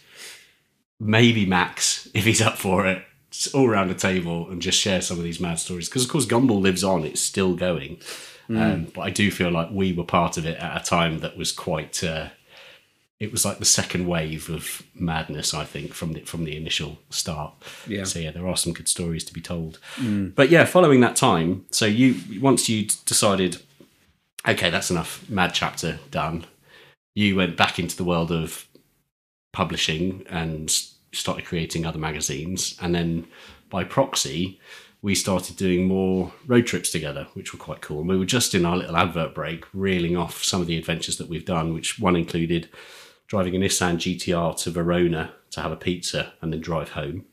[1.01, 3.03] maybe Max if he's up for it,
[3.53, 5.89] all around the table and just share some of these mad stories.
[5.89, 7.99] Because of course, Gumball lives on; it's still going.
[8.49, 11.37] Um, but I do feel like we were part of it at a time that
[11.37, 12.03] was quite.
[12.05, 12.29] Uh,
[13.21, 16.99] it was like the second wave of madness, I think, from the from the initial
[17.11, 17.53] start.
[17.87, 18.05] Yeah.
[18.05, 19.79] So yeah, there are some good stories to be told.
[20.35, 23.59] But yeah, following that time, so you once you decided,
[24.49, 25.29] okay, that's enough.
[25.29, 26.47] Mad chapter done.
[27.15, 28.67] You went back into the world of
[29.53, 30.71] publishing and
[31.13, 33.27] started creating other magazines, and then
[33.69, 34.59] by proxy,
[35.03, 38.01] we started doing more road trips together, which were quite cool.
[38.01, 41.19] And we were just in our little advert break, reeling off some of the adventures
[41.19, 42.69] that we've done, which one included
[43.31, 47.25] driving a Nissan GTR to Verona to have a pizza and then drive home,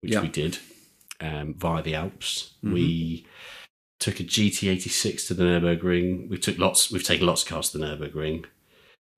[0.00, 0.22] which Yeah.
[0.22, 0.58] we did
[1.20, 2.54] um, via the Alps.
[2.62, 3.26] We
[3.98, 6.28] took a GT86 to the Nurburgring.
[6.30, 6.90] We took lots.
[6.90, 8.46] We've taken lots of cars to the Nurburgring.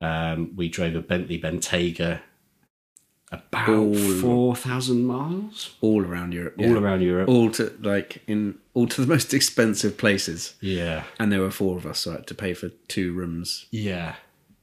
[0.01, 2.21] Um, we drove a Bentley Bentayga
[3.31, 6.57] about All- four thousand miles All around Europe.
[6.59, 6.79] all yeah.
[6.79, 7.29] around Europe.
[7.29, 10.55] All to like in all to the most expensive places.
[10.61, 13.67] Yeah, And there were four of us, so I had to pay for two rooms.
[13.71, 14.17] yeah,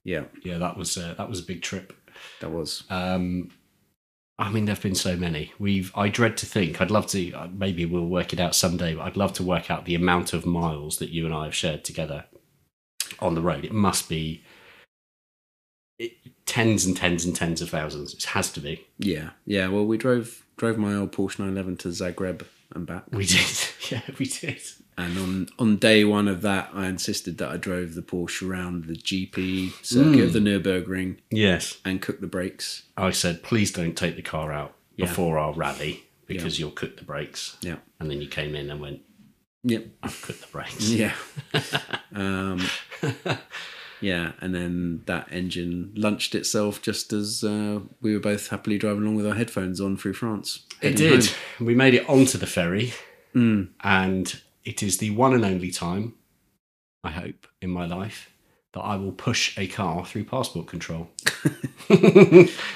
[0.04, 0.58] Yeah, yeah.
[0.58, 1.94] That was uh, that was a big trip.
[2.42, 2.84] that was.
[2.90, 3.50] Um,
[4.38, 5.52] I mean, there've been so many.
[5.60, 5.92] We've.
[5.96, 6.80] I dread to think.
[6.82, 7.32] I'd love to.
[7.34, 8.96] uh, Maybe we'll work it out someday.
[8.96, 11.56] But I'd love to work out the amount of miles that you and I have
[11.56, 12.26] shared together
[13.20, 13.66] on the road.
[13.66, 14.44] It must be
[15.98, 16.14] it,
[16.46, 18.14] tens and tens and tens of thousands.
[18.14, 18.88] It has to be.
[18.98, 19.68] Yeah, yeah.
[19.68, 22.46] Well, we drove drove my old Porsche 911 to Zagreb
[22.76, 23.06] and back.
[23.12, 23.48] We did.
[23.90, 24.62] Yeah, we did.
[25.00, 28.86] And on on day one of that, I insisted that I drove the Porsche around
[28.86, 31.80] the GP circuit of the Nurburgring Yes.
[31.84, 32.84] and cooked the brakes.
[32.96, 35.08] I said, please don't take the car out Yeah.
[35.08, 37.58] before our rally because you'll cook the brakes.
[37.62, 39.02] Yeah, And then you came in and went,
[39.64, 40.92] yep, I've cooked the brakes.
[40.92, 41.16] yeah,
[42.14, 42.62] um,
[44.02, 44.32] yeah.
[44.42, 49.16] And then that engine lunched itself just as uh, we were both happily driving along
[49.16, 50.66] with our headphones on through France.
[50.82, 51.26] It did.
[51.26, 51.68] home.
[51.68, 52.94] We made it onto the ferry,
[53.36, 53.70] Mm.
[53.84, 56.16] and it is the one and only time,
[57.04, 58.30] I hope, in my life
[58.74, 61.10] that I will push a car through passport control,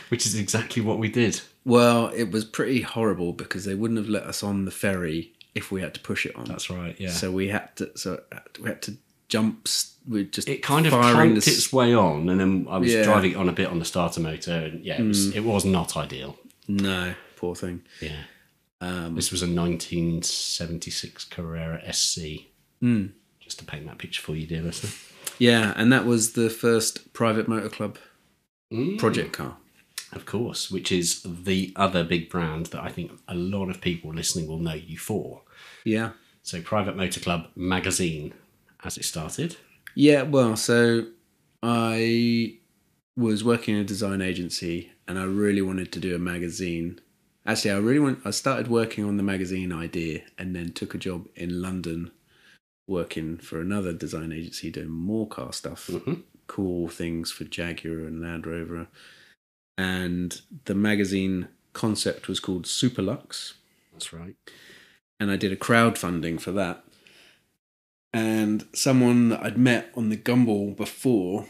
[0.09, 1.41] which is exactly what we did.
[1.65, 5.71] Well, it was pretty horrible because they wouldn't have let us on the ferry if
[5.71, 6.45] we had to push it on.
[6.45, 6.95] That's right.
[6.99, 7.11] Yeah.
[7.11, 7.95] So we had to.
[7.97, 8.21] So
[8.59, 8.97] we had to
[9.34, 9.61] jump.
[9.67, 13.03] s- We just it kind of clanked its way on, and then I was Yeah.
[13.09, 15.95] driving on a bit on the starter motor, and yeah, it was, it was not
[16.05, 16.31] ideal.
[16.67, 17.77] No, poor thing.
[18.01, 18.23] Yeah.
[18.81, 22.47] Um, This was a 1976 Carrera SC.
[22.81, 23.05] Hmm.
[23.39, 24.91] Just to paint that picture for you, dear listener.
[25.38, 27.97] yeah, and that was the first private motor club
[28.71, 28.97] Mm.
[28.97, 29.57] project car.
[30.11, 34.13] Of course, which is the other big brand that I think a lot of people
[34.13, 35.41] listening will know you for.
[35.86, 36.11] Yeah,
[36.45, 38.34] So, Private Motor Club magazine,
[38.84, 39.55] as it started.
[39.95, 40.23] yeah.
[40.23, 41.07] Well, so
[41.61, 42.57] I
[43.15, 46.99] was working in a design agency, and I really wanted to do a magazine.
[47.45, 48.19] Actually, I really want.
[48.25, 52.11] I started working on the magazine idea, and then took a job in London,
[52.88, 55.88] working for another design agency doing more car stuff.
[55.88, 56.23] Mhm.
[56.45, 58.88] cool things for Jaguar and Land Rover.
[59.77, 63.53] And the magazine concept was called Superlux.
[63.93, 64.36] That's right.
[65.21, 66.84] And I did a crowdfunding for that.
[68.14, 71.47] And someone that I'd met on the Gumball before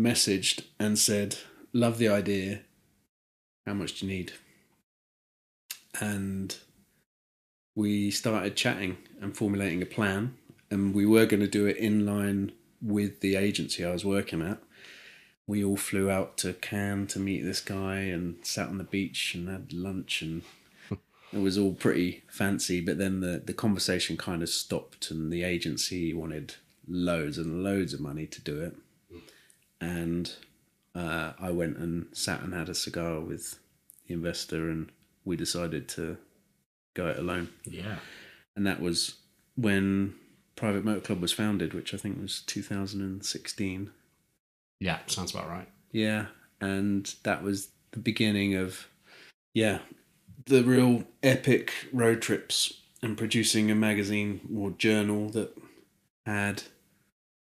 [0.00, 1.36] messaged and said,
[1.72, 2.60] Love the idea.
[3.66, 4.32] How much do you need?
[6.00, 6.56] And
[7.74, 10.36] we started chatting and formulating a plan.
[10.70, 14.42] And we were going to do it in line with the agency I was working
[14.42, 14.58] at,
[15.46, 19.34] we all flew out to Cannes to meet this guy and sat on the beach
[19.34, 20.42] and had lunch and
[21.36, 22.80] it was all pretty fancy.
[22.80, 26.54] But then the the conversation kind of stopped and the agency wanted
[26.88, 28.76] loads and loads of money to do it,
[29.80, 30.32] and
[30.94, 33.58] uh, I went and sat and had a cigar with
[34.06, 34.90] the investor and
[35.24, 36.16] we decided to
[36.94, 37.96] go it alone Yeah.
[38.54, 39.16] and that was
[39.56, 40.14] when
[40.54, 43.90] Private Motor Club was founded, which I think was 2016.
[44.80, 45.68] Yeah, sounds about right.
[45.92, 46.26] Yeah,
[46.60, 48.86] and that was the beginning of
[49.52, 49.78] yeah,
[50.46, 55.56] the real epic road trips and producing a magazine or journal that
[56.24, 56.62] had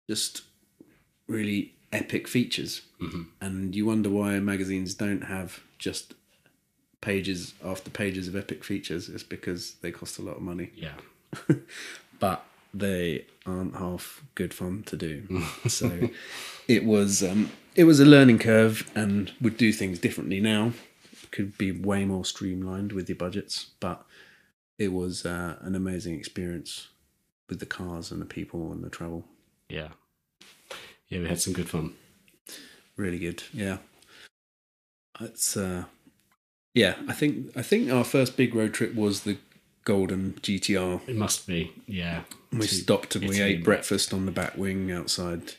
[0.10, 0.42] just
[1.28, 2.82] really epic features.
[3.00, 6.14] hmm And you wonder why magazines don't have just
[7.02, 9.08] pages after pages of epic features.
[9.10, 10.96] It's because they cost a lot of money Yeah.
[12.20, 15.44] but they aren't half good fun to do.
[15.68, 16.10] so
[16.68, 20.74] it was um, it was a learning curve, and would do things differently now.
[21.32, 24.06] Could be way more streamlined with your budgets, but
[24.78, 26.88] it was uh, an amazing experience
[27.50, 29.26] with the cars and the people and the travel.
[29.68, 29.90] Yeah.
[31.08, 31.94] Yeah, we had some good fun.
[32.96, 33.78] Really good, yeah.
[35.20, 35.86] It's uh,
[36.74, 36.96] yeah.
[37.08, 39.38] I think I think our first big road trip was the
[39.86, 41.02] Golden GTR.
[41.08, 41.74] It must be.
[41.88, 42.22] Yeah.
[42.52, 45.54] We To stopped and we ate breakfast on the back wing outside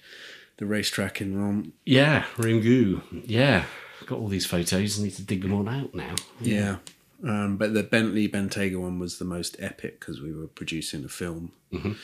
[0.59, 1.73] the racetrack in Rome.
[1.85, 3.03] Yeah, Ringu.
[3.27, 3.65] Yeah.
[4.07, 4.99] Got all these photos.
[4.99, 6.15] I Need to dig them all out now.
[6.41, 6.77] Yeah.
[7.23, 11.09] Um, but the Bentley Bentayga one was the most epic because we were producing a
[11.09, 11.53] film.
[11.73, 11.97] Mhm.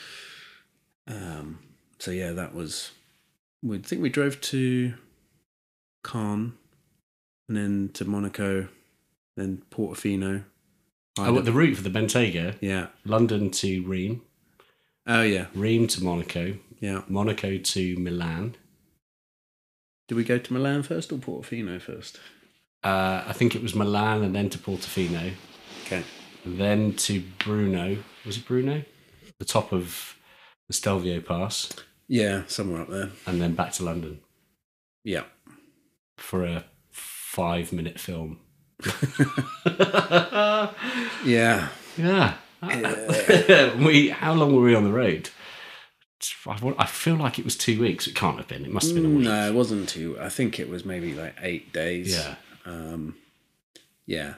[1.07, 1.59] Um,
[1.99, 2.91] so yeah, that was.
[3.63, 4.93] We think we drove to
[6.03, 6.53] Cannes,
[7.47, 8.67] and then to Monaco,
[9.35, 10.43] then Portofino.
[11.19, 12.87] Oh, what, the route for the Bentayga, yeah.
[13.03, 14.21] London to Rheims,
[15.07, 15.47] Oh yeah.
[15.55, 17.01] Rheims to Monaco, Yeah.
[17.07, 18.55] Monaco to Milan.
[20.07, 22.19] Did we go to Milan first or Portofino first?
[22.83, 25.33] Uh, I think it was Milan and then to Portofino,
[25.85, 26.03] Okay.
[26.45, 27.97] then to Bruno.
[28.25, 28.83] Was it Bruno?
[29.39, 30.15] The top of
[30.67, 31.73] the Stelvio Pass,
[32.07, 33.09] Yeah, somewhere up there.
[33.25, 34.19] and then back to London
[35.03, 35.23] Yeah.
[36.17, 38.39] for a five minute film.
[41.25, 41.69] Yeah.
[41.97, 42.35] Yeah.
[43.85, 45.29] we how long were we on the road?
[46.47, 48.07] I feel like it was two weeks.
[48.07, 48.65] It can't have been.
[48.65, 49.25] It must have been a week.
[49.25, 50.17] No, it wasn't two.
[50.19, 52.15] I think it was maybe like eight days.
[52.15, 52.35] Yeah.
[52.65, 53.15] Um,
[54.05, 54.35] yeah.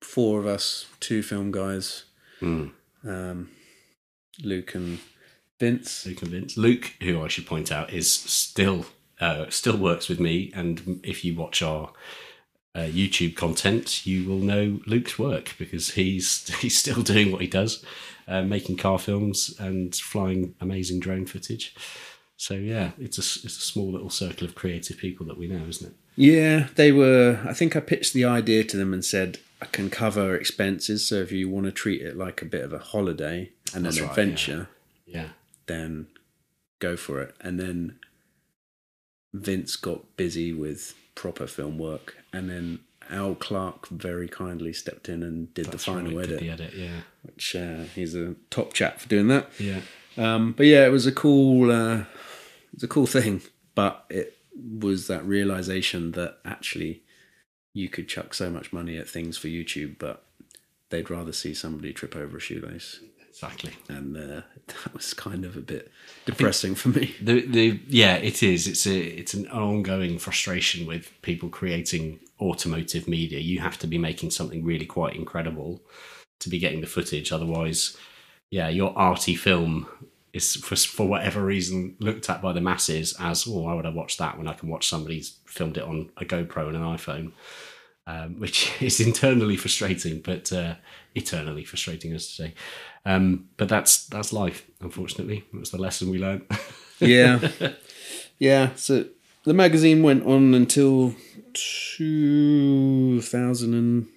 [0.00, 2.04] Four of us, two film guys,
[2.40, 2.72] Mm.
[3.04, 3.50] um,
[4.42, 4.98] Luke and
[5.60, 6.06] Vince.
[6.06, 6.56] Luke and Vince.
[6.56, 8.86] Luke, who I should point out, is still
[9.20, 11.92] uh, still works with me, and if you watch our
[12.74, 17.46] uh, YouTube content, you will know Luke's work because he's he's still doing what he
[17.46, 17.84] does,
[18.28, 21.74] uh, making car films and flying amazing drone footage.
[22.36, 25.64] So yeah, it's a it's a small little circle of creative people that we know,
[25.68, 25.94] isn't it?
[26.16, 27.40] Yeah, they were.
[27.46, 31.06] I think I pitched the idea to them and said I can cover expenses.
[31.06, 33.96] So if you want to treat it like a bit of a holiday and That's
[33.98, 34.68] an right, adventure,
[35.06, 35.28] Yeah.
[35.66, 36.08] then
[36.80, 37.34] go for it.
[37.40, 37.98] And then
[39.32, 42.78] Vince got busy with proper film work, and then
[43.10, 46.50] Al Clark very kindly stepped in and did That's the final right, did edit, The
[46.50, 47.00] edit, yeah.
[47.22, 49.50] which uh, he's a top chap for doing that.
[49.58, 49.80] Yeah.
[50.16, 52.06] Um, but yeah, it was a cool, uh, it
[52.74, 53.42] was a cool thing.
[53.74, 54.36] But it
[54.78, 57.02] was that realization that actually
[57.74, 60.24] you could chuck so much money at things for YouTube, but
[60.90, 63.00] they'd rather see somebody trip over a shoelace,
[63.30, 63.72] Exactly.
[63.88, 65.90] and uh, that was kind of a bit
[66.26, 67.14] depressing for me.
[67.22, 68.66] The the yeah, it is.
[68.68, 73.38] It's a it's an ongoing frustration with people creating automotive media.
[73.38, 75.82] You have to be making something really quite incredible
[76.40, 77.32] to be getting the footage.
[77.32, 77.96] Otherwise,
[78.50, 79.86] yeah, your arty film
[80.32, 83.90] is for for whatever reason looked at by the masses as oh, why would I
[83.90, 87.32] watch that when I can watch somebody's filmed it on a GoPro and an iPhone.
[88.04, 90.74] Um, which is internally frustrating, but uh,
[91.14, 92.54] eternally frustrating, as to say.
[93.06, 94.66] Um, but that's that's life.
[94.80, 96.42] Unfortunately, that's the lesson we learned.
[96.98, 97.38] yeah,
[98.40, 98.74] yeah.
[98.74, 99.06] So
[99.44, 101.14] the magazine went on until
[101.54, 104.08] two thousand and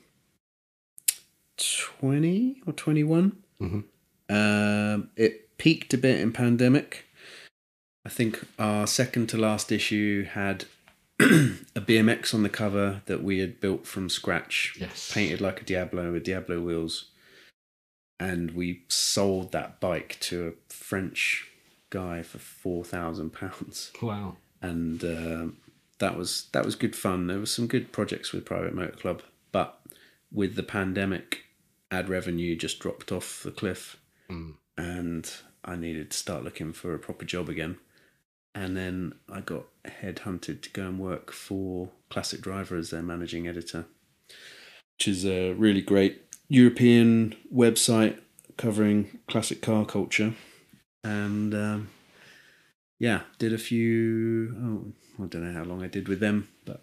[1.57, 3.37] twenty or twenty one.
[3.61, 3.83] Mhm.
[4.29, 7.05] Um, it peaked a bit in pandemic.
[8.05, 10.65] I think our second to last issue had
[11.19, 15.11] a BMX on the cover that we had built from scratch, Yes.
[15.13, 17.05] painted like a Diablo with Diablo wheels,
[18.19, 21.47] and we sold that bike to a French
[21.89, 24.37] guy for four thousand pounds, Wow.
[24.69, 25.45] And uh,
[25.99, 27.27] that was that was good fun.
[27.27, 29.21] There was some good projects with Private Motor Club,
[29.51, 29.69] but
[30.31, 31.45] with the pandemic,
[31.91, 33.97] ad revenue just dropped off the cliff,
[34.29, 34.55] Mm.
[34.77, 35.31] and
[35.63, 37.77] I needed to start looking for a proper job again.
[38.57, 39.65] and then I got
[40.01, 43.83] headhunted to go and work for Classic Driver as their managing editor,
[44.97, 48.17] which is a really great European website
[48.55, 50.33] covering classic car culture.
[51.03, 51.89] And um,
[52.99, 54.55] yeah, did a few.
[55.19, 56.81] Oh, I don't know how long I did with them, but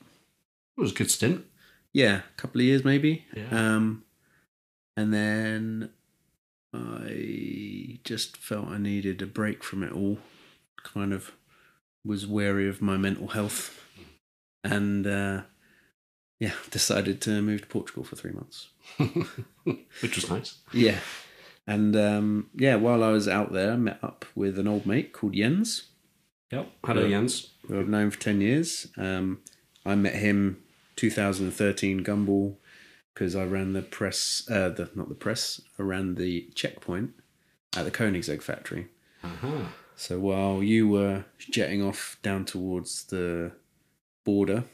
[0.77, 1.45] It was a good stint.
[1.93, 3.25] yeah, a couple of years maybe.
[3.35, 3.49] Yeah.
[3.51, 4.05] Um,
[4.97, 5.91] and then
[6.75, 10.19] I just felt I needed a break from it all.
[10.83, 11.33] Kind of
[12.05, 13.81] was wary of my mental health,
[14.65, 15.43] and uh,
[16.41, 18.69] yeah, decided to move to Portugal for three months.
[20.01, 20.59] Which was nice.
[20.73, 20.99] Yeah,
[21.67, 25.13] and um, yeah, while I was out there, I met up with an old mate
[25.13, 25.85] called Jens,
[26.53, 26.71] Yep.
[26.85, 27.49] Hello, Jens.
[27.67, 28.87] who I've known for 10 years.
[28.99, 29.41] Um,
[29.87, 30.63] I met him
[30.97, 32.57] 2013 Gumball
[33.15, 37.13] because I ran the press, uh, the not the press, I ran the checkpoint
[37.75, 38.89] at the Koenigsegg factory.
[39.25, 39.65] Uh-huh.
[39.97, 43.53] So while you were jetting off down towards the
[44.25, 44.65] border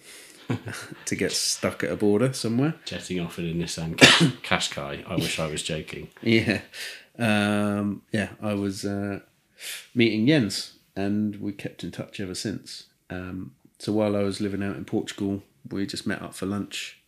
[1.04, 5.08] to get stuck at a border somewhere, Jetting off in a Nissan Qas- Qashqai.
[5.08, 6.08] I wish I was joking.
[6.22, 6.62] yeah,
[7.18, 9.20] um, yeah, I was uh,
[9.94, 12.86] meeting Jens, and we kept in touch ever since.
[13.08, 17.00] Um, so while I was living out in Portugal, we just met up for lunch,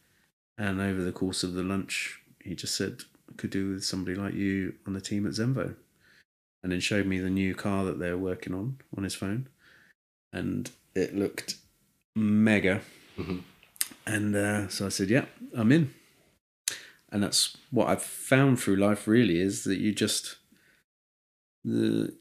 [0.56, 4.16] and over the course of the lunch, he just said, "I "Could do with somebody
[4.16, 5.74] like you on the team at Zenvo,"
[6.62, 9.48] and then showed me the new car that they were working on on his phone,
[10.32, 11.56] and it looked
[12.14, 12.82] mega.
[13.18, 13.42] Mhm.
[14.06, 15.94] And uh, so I said, "Yeah, I'm in."
[17.12, 20.36] and that's what I've found through life really is that you just
[21.64, 22.14] the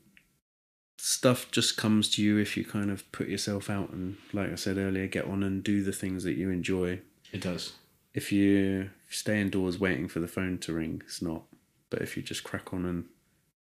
[1.00, 4.56] stuff just comes to you if you kind of put yourself out and like I
[4.56, 7.00] said earlier get on and do the things that you enjoy.
[7.32, 7.74] It does.
[8.14, 11.44] if you stay indoors waiting for the phone to ring it's not.
[11.90, 13.06] But if you just crack on and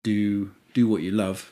[0.03, 1.51] do do what you love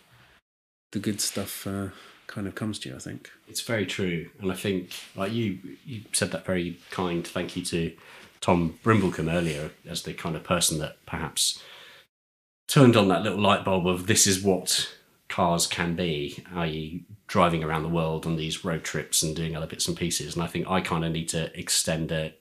[0.91, 1.89] the good stuff uh,
[2.27, 3.29] kind of comes to you I think.
[3.47, 7.65] It's very true, and I think like you, you said that very kind thank you
[7.65, 7.91] to
[8.39, 11.61] Tom Brimblecombe earlier as the kind of person that perhaps
[12.67, 14.95] turned on that little light bulb of this is what
[15.27, 19.67] cars can be, i.e., driving around the world on these road trips and doing other
[19.67, 20.35] bits and pieces.
[20.35, 22.33] And I think I kind of need to extend a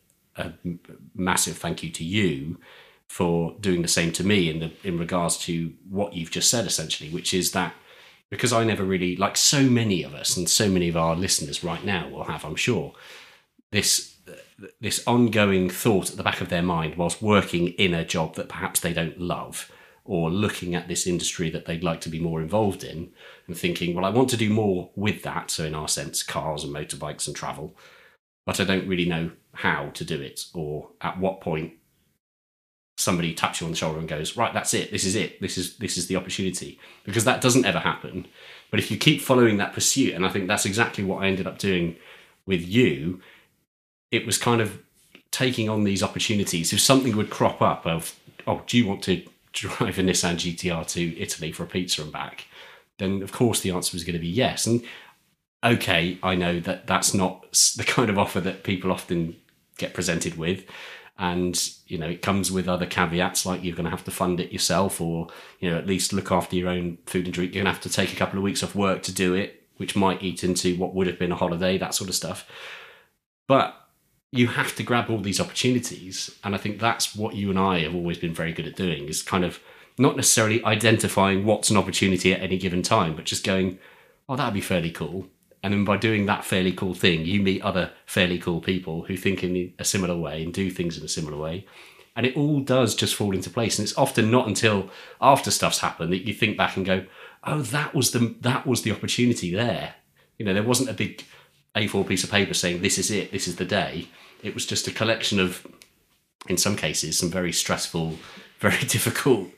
[1.14, 2.58] massive thank you to you
[3.06, 6.66] for doing the same to me in the in regards to what you've just said,
[6.66, 7.74] essentially, which is that
[8.30, 11.62] because I never really like so many of us and so many of our listeners
[11.62, 12.92] right now will have, I'm sure,
[13.70, 14.16] this
[14.80, 18.48] this ongoing thought at the back of their mind whilst working in a job that
[18.48, 19.70] perhaps they don't love
[20.04, 23.10] or looking at this industry that they'd like to be more involved in
[23.46, 25.50] and thinking, well, I want to do more with that.
[25.50, 27.74] So, in our sense, cars and motorbikes and travel,
[28.44, 31.72] but I don't really know how to do it or at what point
[32.96, 34.90] somebody taps you on the shoulder and goes, right, that's it.
[34.90, 35.40] This is it.
[35.40, 38.26] This is this is the opportunity because that doesn't ever happen.
[38.70, 41.46] But if you keep following that pursuit, and I think that's exactly what I ended
[41.46, 41.96] up doing
[42.46, 43.20] with you,
[44.10, 44.82] it was kind of
[45.30, 46.72] taking on these opportunities.
[46.72, 49.22] If something would crop up of, oh, do you want to
[49.54, 52.46] drive a Nissan GTR to Italy for a pizza and back?
[52.98, 54.66] Then of course the answer was going to be yes.
[54.66, 54.84] And
[55.64, 59.36] okay, I know that that's not the kind of offer that people often
[59.78, 60.64] get presented with.
[61.16, 61.56] And,
[61.86, 64.52] you know, it comes with other caveats like you're going to have to fund it
[64.52, 65.28] yourself or,
[65.60, 67.54] you know, at least look after your own food and drink.
[67.54, 69.62] You're going to have to take a couple of weeks off work to do it,
[69.76, 72.50] which might eat into what would have been a holiday, that sort of stuff.
[73.46, 73.76] But
[74.34, 76.34] you have to grab all these opportunities.
[76.42, 79.08] And I think that's what you and I have always been very good at doing
[79.08, 79.60] is kind of
[79.96, 83.78] not necessarily identifying what's an opportunity at any given time, but just going,
[84.28, 85.28] oh, that'd be fairly cool.
[85.62, 89.16] And then by doing that fairly cool thing, you meet other fairly cool people who
[89.16, 91.64] think in a similar way and do things in a similar way.
[92.16, 93.78] And it all does just fall into place.
[93.78, 94.90] And it's often not until
[95.20, 97.06] after stuff's happened that you think back and go,
[97.44, 99.94] oh, that was the that was the opportunity there.
[100.38, 101.24] You know, there wasn't a big
[101.76, 104.08] A4 piece of paper saying this is it, this is the day.
[104.44, 105.66] It was just a collection of,
[106.48, 108.18] in some cases, some very stressful,
[108.60, 109.48] very difficult,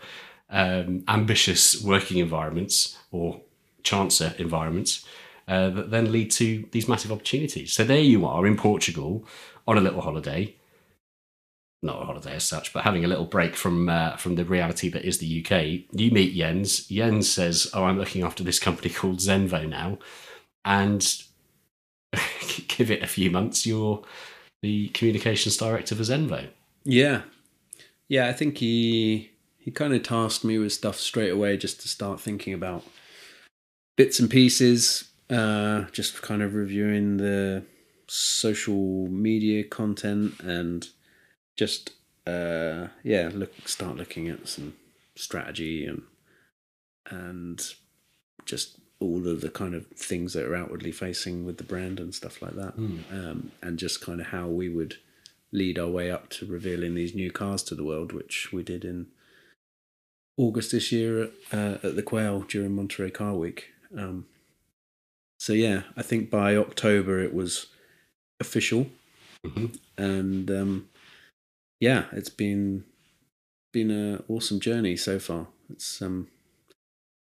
[0.48, 3.40] um, ambitious working environments or
[3.82, 5.04] chancer environments
[5.48, 7.72] uh, that then lead to these massive opportunities.
[7.72, 9.26] So there you are in Portugal
[9.66, 10.54] on a little holiday.
[11.82, 14.88] Not a holiday as such, but having a little break from uh, from the reality
[14.88, 15.84] that is the UK.
[15.92, 16.86] You meet Jens.
[16.86, 19.98] Jens says, "Oh, I'm looking after this company called Zenvo now,"
[20.64, 21.06] and
[22.68, 24.02] give it a few months, you're
[24.66, 26.48] the communications director for Zenvo.
[26.84, 27.22] Yeah,
[28.09, 28.26] yeah.
[28.28, 32.20] I think he he kind of tasked me with stuff straight away, just to start
[32.20, 32.84] thinking about
[33.97, 35.09] bits and pieces.
[35.30, 37.64] Uh, just kind of reviewing the
[38.06, 40.88] social media content and
[41.56, 41.90] just
[42.26, 44.74] uh, yeah, look start looking at some
[45.14, 46.02] strategy and
[47.09, 47.74] and
[48.44, 52.14] just all of the kind of things that are outwardly facing with the brand and
[52.14, 52.98] stuff like that, Hmm.
[53.10, 54.97] um, and just kind of how we would
[55.52, 58.85] lead our way up to revealing these new cars to the world, which we did
[58.85, 59.06] in
[60.39, 63.73] August this year at, uh, at the Quail during Monterey Car Week.
[63.97, 64.27] Um,
[65.39, 67.66] so yeah, I think by October it was
[68.40, 68.90] official,
[69.44, 69.78] Mhm.
[69.97, 70.89] and um,
[71.81, 72.85] yeah, it's been
[73.73, 75.48] been a awesome journey so far.
[75.70, 76.28] It's um,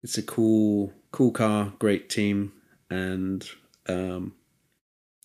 [0.03, 2.53] it's a cool cool car, great team,
[2.89, 3.49] and
[3.89, 4.35] um,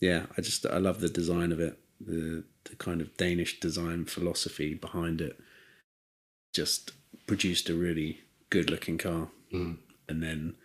[0.01, 4.05] yeah, I just I love the design of it, the the kind of Danish design
[4.05, 5.39] philosophy behind it.
[6.53, 6.91] Just
[7.27, 9.77] produced a really good looking car, Mm.
[10.09, 10.55] and then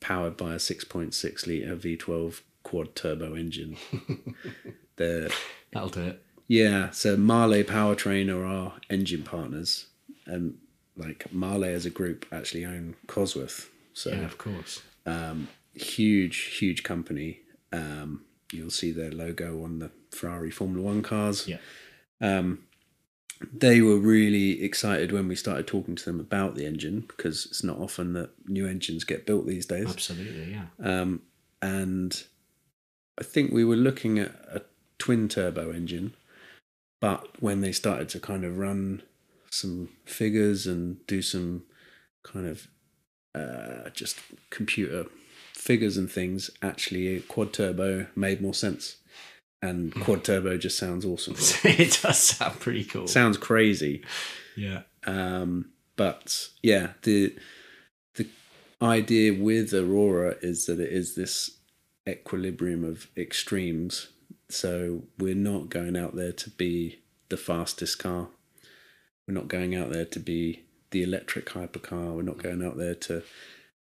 [0.00, 3.76] powered by a 6.6 liter V12 quad turbo engine.
[4.96, 5.32] the
[5.72, 6.22] That'll do it.
[6.48, 9.86] yeah, so Mahle Powertrain are our engine partners,
[10.26, 10.58] and
[11.00, 14.82] like Mahle as a group actually own Cosworth, so Yeah, of course.
[15.06, 17.40] um, huge, huge company.
[17.72, 18.22] Um,
[18.52, 21.48] you'll see their logo on the Ferrari Formula One cars.
[21.48, 21.58] Yeah.
[22.20, 22.60] Um,
[23.52, 27.64] they were really excited when we started talking to them about the engine because it's
[27.64, 29.88] not often that new engines get built these days.
[29.88, 30.64] Absolutely, yeah.
[30.82, 31.22] Um,
[31.62, 32.22] and
[33.18, 34.62] I think we were looking at a
[34.98, 36.14] twin turbo engine,
[37.00, 39.02] but when they started to kind of run
[39.50, 41.64] some figures and do some
[42.22, 42.68] kind of
[43.34, 44.18] uh, just
[44.50, 45.06] computer
[45.54, 48.96] figures and things, actually quad turbo made more sense.
[49.62, 51.34] And quad turbo just sounds awesome.
[51.64, 53.06] it does sound pretty cool.
[53.06, 54.02] sounds crazy.
[54.56, 54.82] yeah.
[55.06, 57.36] Um, but yeah, the
[58.14, 58.26] the
[58.80, 61.58] idea with Aurora is that it is this
[62.08, 64.08] equilibrium of extremes.
[64.48, 68.28] So we're not going out there to be the fastest car.
[69.30, 72.16] We're not going out there to be the electric hypercar.
[72.16, 73.22] We're not going out there to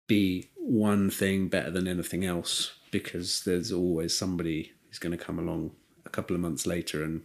[0.07, 5.41] be one thing better than anything else because there's always somebody who's going to come
[5.41, 5.73] along
[6.07, 7.23] a couple of months later and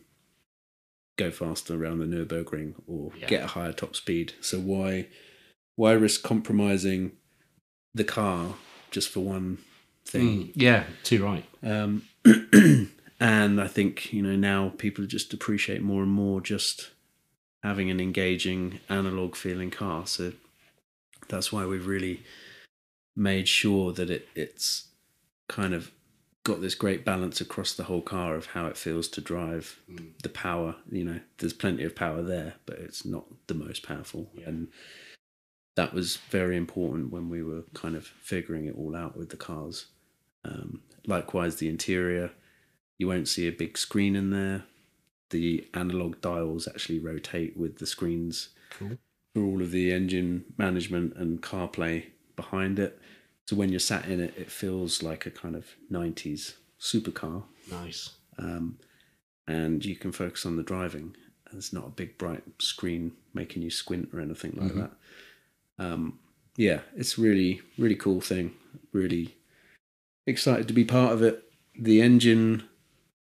[1.20, 3.28] go faster around the Nürburgring or Yeah.
[3.28, 4.34] get a higher top speed.
[4.42, 5.10] So why
[5.76, 7.12] why risk compromising
[7.94, 8.56] the car
[8.90, 9.60] just for one
[10.06, 10.46] thing?
[10.48, 11.46] Mm, yeah, too right.
[11.62, 12.02] Um,
[13.20, 16.90] and I think you know now people just appreciate more and more just
[17.68, 20.08] having an engaging analog feeling car.
[20.08, 20.32] So
[21.28, 22.24] that's why we've really
[23.14, 24.88] made sure that it it's
[25.50, 25.92] kind of
[26.46, 29.82] got this great balance across the whole car of how it feels to drive
[30.24, 34.30] the power you know there's plenty of power there but it's not the most powerful.
[34.46, 34.70] And
[35.76, 39.38] that was very important when we were kind of figuring it all out with the
[39.38, 39.88] cars.
[40.46, 42.32] Um, likewise the interior
[42.98, 44.64] you won't see a big screen in there
[45.30, 48.98] the analog dials actually rotate with the screens Cool.
[49.34, 52.06] for all of the engine management and CarPlay
[52.36, 53.00] behind it.
[53.48, 57.44] So when you're sat in it, it feels like a kind of 90s supercar.
[57.72, 58.12] Nice.
[58.38, 58.78] Um,
[59.48, 61.16] and you can focus on the driving.
[61.52, 64.92] There's not a big bright screen making you squint or anything like that.
[65.80, 66.20] Um,
[66.58, 68.54] yeah, it's really, really cool thing.
[68.92, 69.36] Really
[70.26, 71.44] excited to be part of it.
[71.80, 72.64] The engine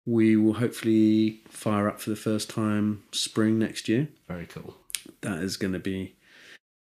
[0.05, 4.75] we will hopefully fire up for the first time spring next year Very cool.
[5.21, 6.15] that is going to be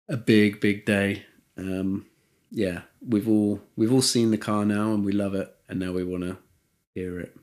[0.08, 1.24] a big big day
[1.56, 2.06] um
[2.50, 5.92] yeah we've all we've all seen the car now and we love it and now
[5.92, 6.36] we want to
[6.94, 7.36] hear it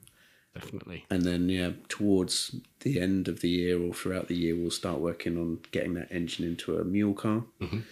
[0.53, 1.05] Definitely.
[1.09, 4.99] and then yeah towards the end of the year or throughout the year we'll start
[4.99, 7.83] working on getting that engine into a mule car Mhm.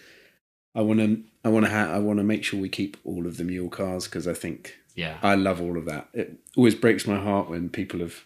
[0.75, 3.25] i want to i want to ha- i want to make sure we keep all
[3.27, 5.17] of the mule cars because i think Yeah.
[5.21, 8.25] i love all of that it always breaks my heart when people have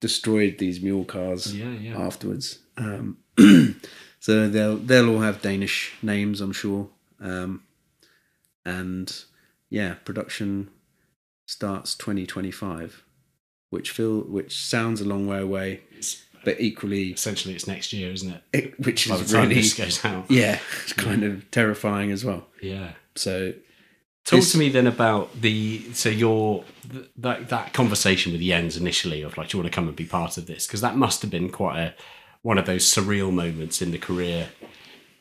[0.00, 1.98] destroyed these mule cars yeah, yeah.
[1.98, 2.60] afterwards.
[2.76, 3.18] Um,
[4.20, 6.88] so they'll they'll all have Danish names, I'm sure.
[7.20, 7.64] Um,
[8.64, 9.12] and
[9.70, 10.70] yeah, production
[11.46, 13.02] starts 2025,
[13.70, 15.80] which feel which sounds a long way away,
[16.44, 18.42] but equally, Essentially, it's next year, isn't it?
[18.52, 20.26] it, which By the is really this goes out.
[20.30, 22.46] yeah, it's kind of terrifying as well.
[22.62, 22.92] Yeah.
[23.16, 23.54] So
[24.28, 26.62] Talk This- to me then about the so your
[27.16, 30.04] that that conversation with Jens initially of like, do you want to come and be
[30.04, 30.66] part of this?
[30.66, 31.94] Because that must have been quite a
[32.42, 34.50] one of those surreal moments in the career.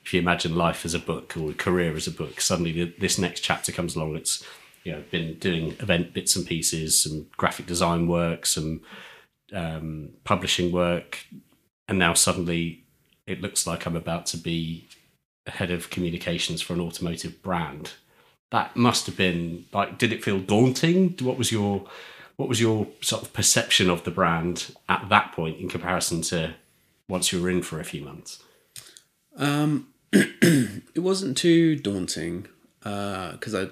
[0.03, 3.17] If you imagine life as a book or career as a book, suddenly th- this
[3.17, 4.17] next chapter comes along.
[4.17, 4.43] It's
[4.83, 8.81] you know been doing event bits and pieces, some graphic design work, some
[9.53, 11.25] um, publishing work,
[11.87, 12.83] and now suddenly
[13.25, 14.89] it looks like I'm about to be
[15.45, 17.93] head of communications for an automotive brand
[18.51, 21.85] that must have been like did it feel daunting what was your
[22.37, 26.53] what was your sort of perception of the brand at that point in comparison to
[27.09, 28.43] once you were in for a few months
[29.37, 32.47] Um, it wasn't too daunting
[32.79, 33.67] because I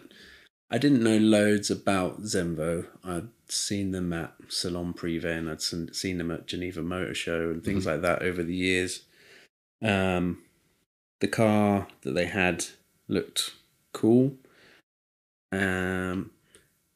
[0.70, 2.88] I didn't know loads about Zenvo.
[3.04, 7.64] I'd seen them at Salon Privé and I'd seen them at Geneva Motor Show and
[7.64, 9.02] things like that over the years.
[9.82, 10.42] Um,
[11.20, 12.66] the car that they had
[13.08, 13.54] looked
[13.94, 14.34] cool,
[15.56, 16.32] um,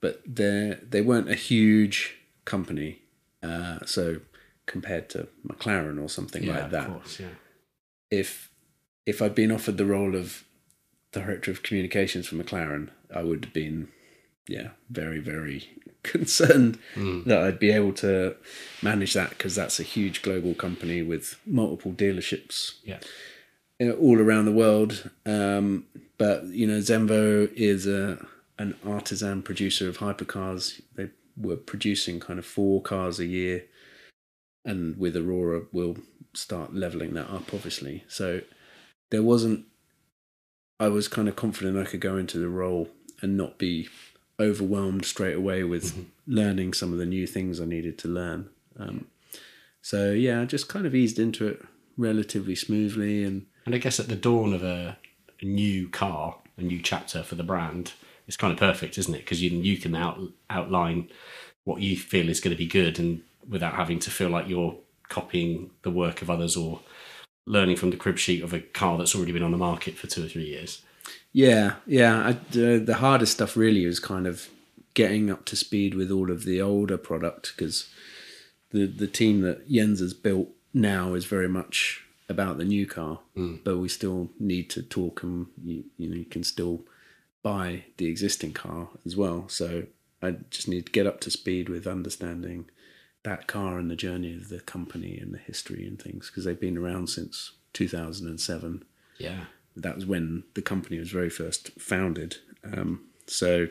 [0.02, 2.16] but they they weren't a huge
[2.46, 3.00] company.
[3.42, 4.20] Uh, so
[4.66, 7.28] compared to McLaren or something yeah, like that, Of course, yeah.
[8.12, 8.52] if
[9.06, 10.44] if I'd been offered the role of
[11.12, 13.88] director of communications for McLaren, I would have been,
[14.48, 15.70] yeah, very very
[16.04, 16.78] concerned
[17.26, 18.36] that I'd be able to
[18.82, 23.00] manage that because that's a huge global company with multiple dealerships Yeah.
[23.94, 25.10] all around the world.
[25.26, 25.86] Um,
[26.18, 28.26] but you know, Zenvo is a
[28.60, 30.80] an artisan producer of hypercars.
[30.96, 33.66] They were producing kind of four cars a year,
[34.64, 35.98] and with Aurora, we'll
[36.36, 38.04] start leveling that up, obviously.
[38.08, 38.42] So
[39.10, 39.66] there wasn't.
[40.80, 42.90] I was kind of confident I could go into the role
[43.22, 43.90] and not be
[44.40, 48.50] overwhelmed straight away with learning some of the new things I needed to learn.
[48.78, 49.08] Um,
[49.82, 51.62] so yeah, I just kind of eased into it
[51.98, 54.98] relatively smoothly and And I guess at the dawn of a,
[55.42, 57.94] a new car, a new chapter for the brand,
[58.30, 59.26] it's kind of perfect, isn't it?
[59.26, 60.20] Because you you can out,
[60.52, 61.10] outline
[61.64, 64.76] what you feel is going to be good, and without having to feel like you're
[65.08, 66.80] copying the work of others or
[67.48, 70.06] learning from the crib sheet of a car that's already been on the market for
[70.06, 70.84] two or three years.
[71.34, 72.28] Yeah, yeah.
[72.28, 74.48] I, the, the hardest stuff really was kind of
[74.94, 77.90] getting up to speed with all of the older product because
[78.70, 83.22] the the team that Jens has built now is very much about the new car,
[83.36, 83.60] mm.
[83.64, 86.84] but we still need to talk and you, you know you can still
[87.44, 89.48] buy the existing car as well.
[89.50, 89.84] So
[90.22, 92.70] I just need to get up to speed with understanding
[93.24, 96.60] that car and the journey of the company and the history and things because they've
[96.60, 98.84] been around since 2007
[99.18, 99.46] Yeah.
[99.76, 102.38] that was when the company was very first founded.
[102.64, 103.68] Um, so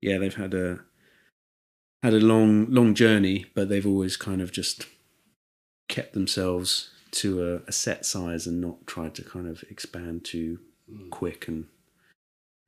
[0.00, 0.80] yeah, they've had a
[2.02, 4.86] had a long long journey, but they've always kind of just
[5.88, 10.60] kept themselves to a, a set size and not tried to kind of expand too
[11.10, 11.66] quick and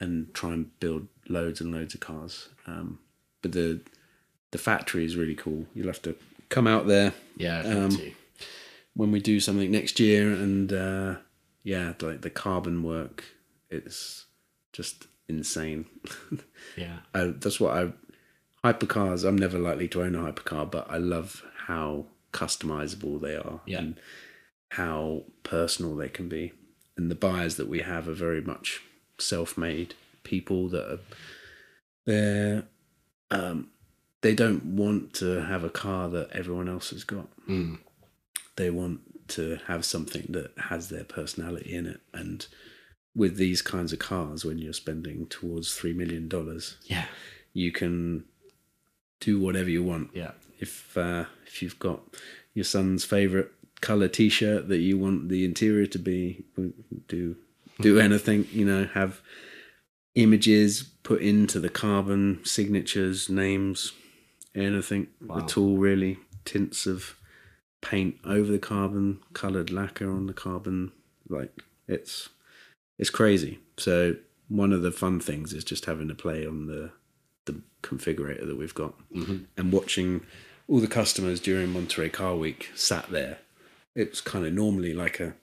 [0.00, 2.48] and try and build loads and loads of cars.
[2.66, 2.98] Um,
[3.42, 3.80] but the
[4.52, 5.66] the factory is really cool.
[5.74, 6.16] You'll have to
[6.48, 7.60] come out there Yeah.
[7.60, 7.96] Um,
[8.94, 11.14] when we do something next year and uh
[11.62, 13.22] yeah like the carbon work
[13.70, 14.26] it's
[14.72, 15.86] just insane
[16.76, 16.96] Yeah.
[17.14, 17.92] I, that's what i
[18.68, 23.60] hypercars i'm never likely to own a hypercar but i love how customizable they are
[23.66, 23.78] Yeah.
[23.78, 24.00] and
[24.70, 26.52] how personal they can be
[26.96, 28.82] and the buyers that we have are very much
[29.22, 29.94] self-made
[30.24, 30.98] people that are
[32.06, 32.64] they're
[33.30, 33.68] um
[34.22, 37.78] they don't want to have a car that everyone else has got Mm.
[38.56, 42.46] they want to have something that has their personality in it and
[43.14, 47.06] with these kinds of cars when you're spending towards 3 million dollars Yeah.
[47.52, 48.24] you can
[49.20, 50.32] do whatever you want Yeah.
[50.58, 52.00] if uh, if you've got
[52.54, 56.44] your son's favorite color t-shirt that you want the interior to be
[57.08, 57.36] do
[57.80, 59.20] do anything you know have
[60.14, 63.92] images put into the carbon signatures names
[64.54, 65.38] anything Wow.
[65.38, 67.16] at all really tints of
[67.80, 70.92] paint over the carbon colored lacquer on the carbon
[71.28, 72.28] like it's
[72.98, 74.16] it's crazy so
[74.48, 76.90] one of the fun things is just having to play on the
[77.46, 79.44] the configurator that we've got mm-hmm.
[79.56, 80.20] and watching
[80.70, 83.38] all the customers during Monterey Car Week sat there.
[83.96, 85.34] It was kind of normally like a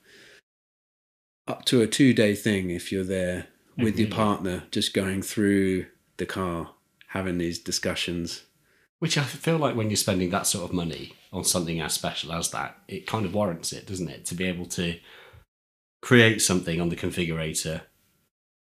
[1.48, 3.46] up to a two day thing if you're there
[3.76, 4.16] with your mm-hmm.
[4.16, 6.70] partner, just going through the car,
[7.08, 8.44] having these discussions.
[8.98, 12.32] Which I feel like when you're spending that sort of money on something as special
[12.32, 14.24] as that, it kind of warrants it, doesn't it?
[14.26, 14.98] To be able to
[16.02, 17.82] create something on the configurator,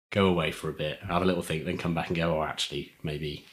[0.09, 2.43] go away for a bit, have a little think, then come back and go, oh,
[2.43, 3.45] actually, maybe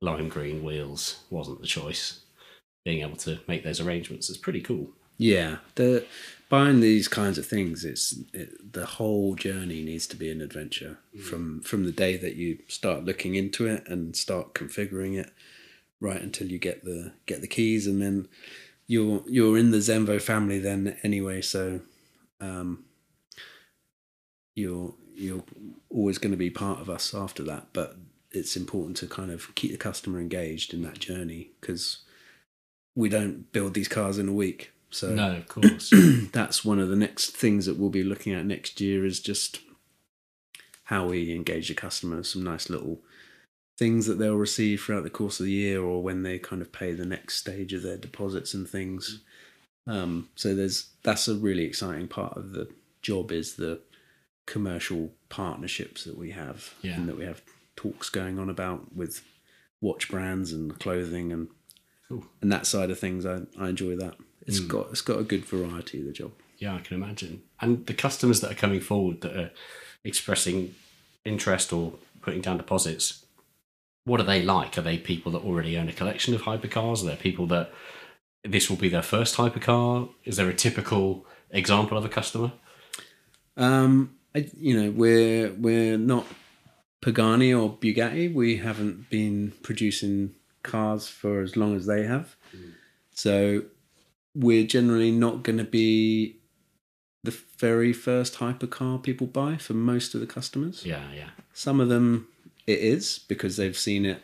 [0.00, 2.22] lime green wheels wasn't the choice.
[2.84, 4.90] Being able to make those arrangements is pretty cool.
[5.18, 6.04] Yeah, the
[6.48, 10.98] buying these kinds of things, it's it, the whole journey needs to be an adventure
[11.28, 15.32] from from the day that you start looking into it and start configuring it,
[16.00, 18.28] right until you get the get the keys, and then
[18.86, 21.42] you're you're in the Zenvo family then anyway.
[21.42, 21.80] So,
[22.40, 22.84] um,
[24.54, 25.44] you're you're
[25.90, 27.96] always going to be part of us after that, but
[28.32, 32.00] it's important to kind of keep the customer engaged in that journey because
[32.94, 34.72] we don't build these cars in a week.
[34.96, 35.92] So No, of course.
[36.32, 39.60] that's one of the next things that we'll be looking at next year is just
[40.84, 42.22] how we engage the customer.
[42.22, 43.00] Some nice little
[43.78, 46.72] things that they'll receive throughout the course of the year or when they kind of
[46.72, 49.20] pay the next stage of their deposits and things.
[49.86, 52.68] Um, so there's that's a really exciting part of the
[53.02, 53.80] job is the
[54.46, 56.94] commercial partnerships that we have Yeah.
[56.94, 57.42] and that we have
[57.76, 59.22] talks going on about with
[59.80, 61.48] watch brands and clothing and
[62.08, 62.24] Cool.
[62.40, 63.26] and that side of things.
[63.26, 64.14] I, I enjoy that.
[64.46, 66.00] It's got it's got a good variety.
[66.00, 66.32] Of the job.
[66.58, 67.42] Yeah, I can imagine.
[67.60, 69.50] And the customers that are coming forward that are
[70.04, 70.74] expressing
[71.24, 73.24] interest or putting down deposits,
[74.04, 74.78] what are they like?
[74.78, 77.02] Are they people that already own a collection of hypercars?
[77.02, 77.72] Are there people that
[78.44, 80.08] this will be their first hypercar?
[80.24, 82.52] Is there a typical example of a customer?
[83.56, 86.26] Um, I, you know, we're we're not
[87.00, 88.32] Pagani or Bugatti.
[88.32, 92.36] We haven't been producing cars for as long as they have,
[93.12, 93.62] so
[94.36, 96.36] we're generally not going to be
[97.24, 100.84] the very first hypercar people buy for most of the customers.
[100.84, 101.30] Yeah, yeah.
[101.54, 102.28] Some of them
[102.66, 104.22] it is because they've seen it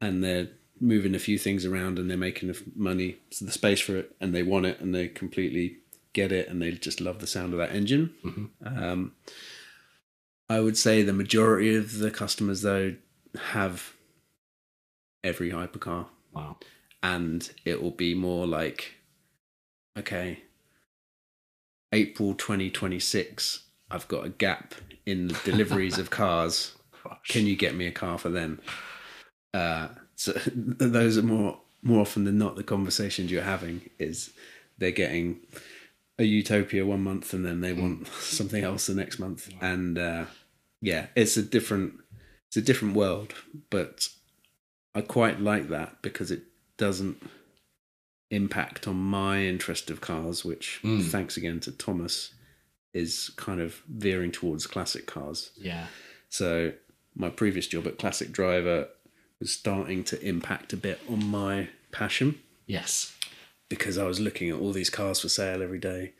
[0.00, 0.48] and they're
[0.80, 4.14] moving a few things around and they're making the money, so the space for it,
[4.20, 5.78] and they want it and they completely
[6.12, 8.50] get it and they just love the sound of that engine.
[8.64, 9.12] Um,
[10.48, 12.94] I would say the majority of the customers though
[13.52, 13.92] have
[15.22, 16.56] every hypercar Wow.
[17.02, 18.94] and it will be more like
[19.98, 20.42] okay.
[21.92, 24.74] April 2026 i've got a gap
[25.06, 26.74] in the deliveries of cars.
[27.28, 28.60] Can you get me a car for then
[29.54, 34.30] uh, so those are more more often than not the conversations you're having is
[34.76, 35.40] they're getting
[36.18, 39.48] a utopia one month and then they want something else the next month.
[39.60, 40.24] And uh,
[40.80, 41.94] yeah it's a different
[42.48, 43.34] it's a different world
[43.70, 44.08] but
[44.94, 46.42] i quite like that because it
[46.76, 47.22] doesn't
[48.30, 51.04] impact on my interest of cars which Mm.
[51.08, 52.34] thanks again to thomas
[52.92, 55.86] is kind of veering towards classic cars Yeah.
[56.28, 56.72] so
[57.14, 58.88] my previous job at classic driver
[59.40, 63.14] was starting to impact a bit on my passion Yes.
[63.68, 66.12] because I was looking at all these cars for sale every day.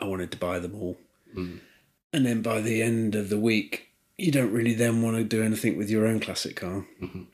[0.00, 0.96] I wanted to buy them all.
[1.36, 1.60] Mm.
[2.12, 5.42] And then by the end of the week, you don't really then want to do
[5.42, 6.86] anything with your own classic car.
[7.02, 7.26] Mhm.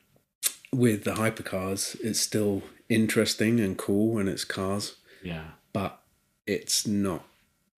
[0.73, 5.51] With the hypercars, it's still interesting and cool and it's cars, Yeah.
[5.73, 6.01] but
[6.45, 7.25] it's not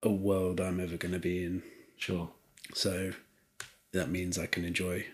[0.02, 1.62] a world I'm ever going to be in.
[1.96, 2.30] Sure.
[2.74, 3.12] So
[3.92, 5.06] that means I can enjoy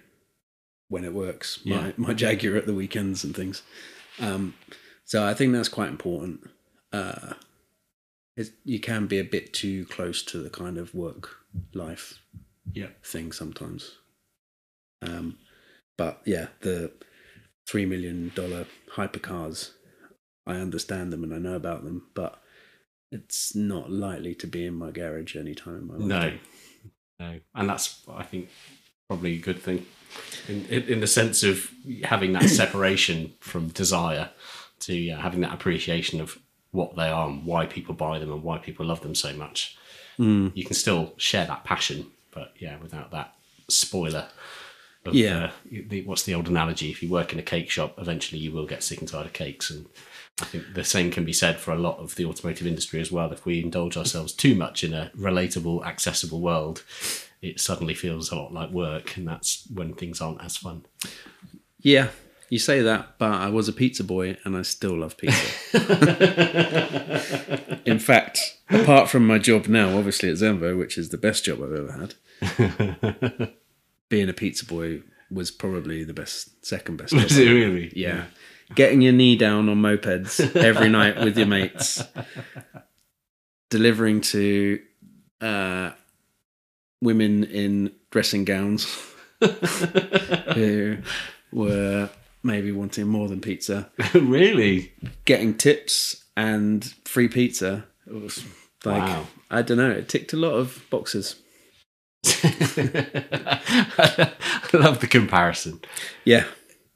[0.89, 1.93] when it works Yeah.
[1.99, 3.63] my, my Jaguar at the weekends and things.
[4.19, 4.55] Um,
[5.05, 6.49] so I think that's quite important.
[6.93, 7.35] Uh,
[8.65, 11.37] you can be a bit too close to the kind of work
[11.75, 12.21] life
[12.73, 12.89] Yeah.
[13.05, 13.97] thing sometimes.
[15.03, 15.39] Um,
[15.99, 16.93] but yeah, the
[17.67, 19.73] three million dollar hypercars,
[20.51, 22.41] I understand them and I know about them, but
[23.13, 26.33] it's not likely to be in my garage anytime in my No.
[27.19, 27.41] No.
[27.55, 28.49] And that's, I think,
[29.09, 29.87] probably a good thing
[30.49, 31.71] in, in, in the sense of
[32.05, 34.31] having that separation from desire
[34.81, 36.39] to yeah, having that appreciation of
[36.71, 39.77] what they are and why people buy them and why people love them so much.
[40.19, 40.53] Mm.
[40.55, 43.35] You can still share that passion, but yeah, without that
[43.69, 44.29] spoiler.
[45.05, 45.47] Of, Yeah.
[45.47, 45.51] uh,
[45.89, 46.91] the, what's the old analogy?
[46.91, 49.33] If you work in a cake shop, eventually you will get sick and tired of
[49.33, 49.71] cakes.
[49.71, 49.87] And
[50.41, 53.13] I think the same can be said for a lot of the automotive industry as
[53.13, 53.33] well.
[53.33, 56.85] If we indulge ourselves too much in a relatable, accessible world,
[57.43, 60.85] it suddenly feels a lot like work, and that's when things aren't as fun.
[61.81, 62.09] Yeah,
[62.51, 65.39] you say that, but I was a pizza boy and I still love pizza.
[67.87, 71.63] In fact, apart from my job now, obviously at Zenvo, which is the best job
[71.63, 72.15] I've ever had,
[74.09, 77.13] being a pizza boy was probably the best, second best.
[77.13, 77.93] job Was it really?
[77.95, 78.25] Yeah.
[78.75, 82.03] Getting your knee down on mopeds every night with your mates,
[83.69, 84.81] delivering to
[85.41, 85.91] uh,
[87.03, 88.87] women in dressing gowns
[90.55, 90.99] who
[91.53, 92.11] were
[92.43, 94.93] maybe wanting more than pizza, really?
[95.25, 97.85] getting tips and free pizza.
[98.07, 98.45] It was
[98.85, 99.27] like, Wow.
[99.51, 101.37] I don't know, it ticked a lot of boxes.
[102.25, 104.33] I
[104.73, 105.81] love the comparison.
[106.25, 106.45] Yeah.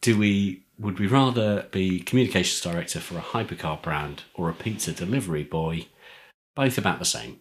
[0.01, 4.93] Do we would we rather be communications director for a hypercar brand or a pizza
[4.93, 5.87] delivery boy?
[6.57, 7.41] Both about the same.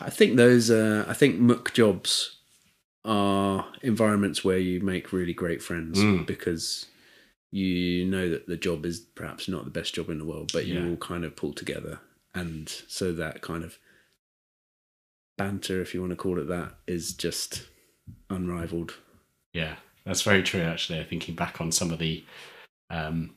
[0.00, 0.70] I think those.
[0.70, 2.36] Uh, I think muck jobs
[3.04, 6.26] are environments where you make really great friends Mm.
[6.26, 6.86] because
[7.52, 10.66] you know that the job is perhaps not the best job in the world, but
[10.66, 10.88] you Yeah.
[10.88, 12.00] all kind of pull together,
[12.34, 13.78] and so that kind of
[15.38, 17.66] banter, if you want to call it that, is just
[18.30, 18.94] unrivaled.
[19.52, 19.76] Yeah,
[20.06, 20.62] that's very true.
[20.62, 22.24] Actually, thinking back on some of the
[22.88, 23.34] um,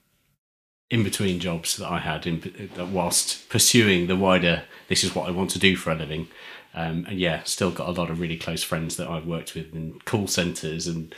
[0.90, 5.28] in between jobs that I had, in uh, whilst pursuing the wider "this is what
[5.28, 6.28] I want to do for a living,"
[6.74, 9.74] um, and yeah, still got a lot of really close friends that I've worked with
[9.74, 11.14] in call centres and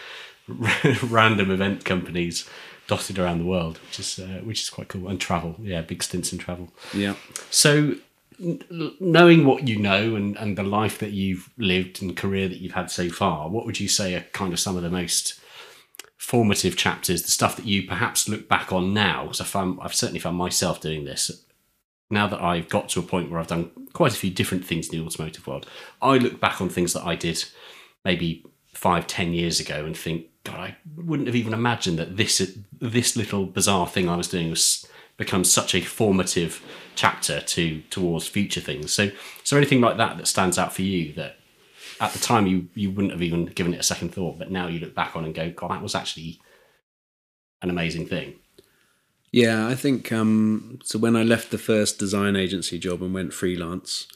[1.03, 2.49] random event companies
[2.87, 5.09] dotted around the world, which is uh, which is quite cool.
[5.09, 6.69] And travel, yeah, big stints in travel.
[6.93, 7.15] Yeah.
[7.49, 7.95] So,
[8.41, 8.63] n-
[8.99, 12.73] knowing what you know and, and the life that you've lived and career that you've
[12.73, 15.40] had so far, what would you say are kind of some of the most
[16.21, 19.23] formative chapters, the stuff that you perhaps look back on now.
[19.23, 21.31] Because I found, I've certainly found myself doing this.
[22.11, 24.87] Now that I've got to a point where I've done quite a few different things
[24.87, 25.65] in the automotive world,
[25.99, 27.43] I look back on things that I did
[28.05, 32.55] maybe five, ten years ago and think, God, I wouldn't have even imagined that this
[32.79, 34.85] this little bizarre thing I was doing was
[35.17, 36.61] become such a formative
[36.93, 38.93] chapter to towards future things.
[38.93, 39.09] So,
[39.43, 41.37] so anything like that that stands out for you that
[42.01, 44.67] at the time you you wouldn't have even given it a second thought, but now
[44.67, 46.39] you look back on and go, God, that was actually
[47.61, 48.35] an amazing thing.
[49.31, 50.99] Yeah, I think um, so.
[50.99, 54.07] When I left the first design agency job and went freelance,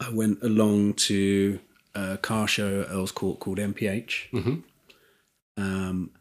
[0.00, 1.58] I went along to
[1.94, 4.30] a car show at Earls Court called MPH.
[4.32, 4.62] Mhm.
[5.58, 6.12] Um,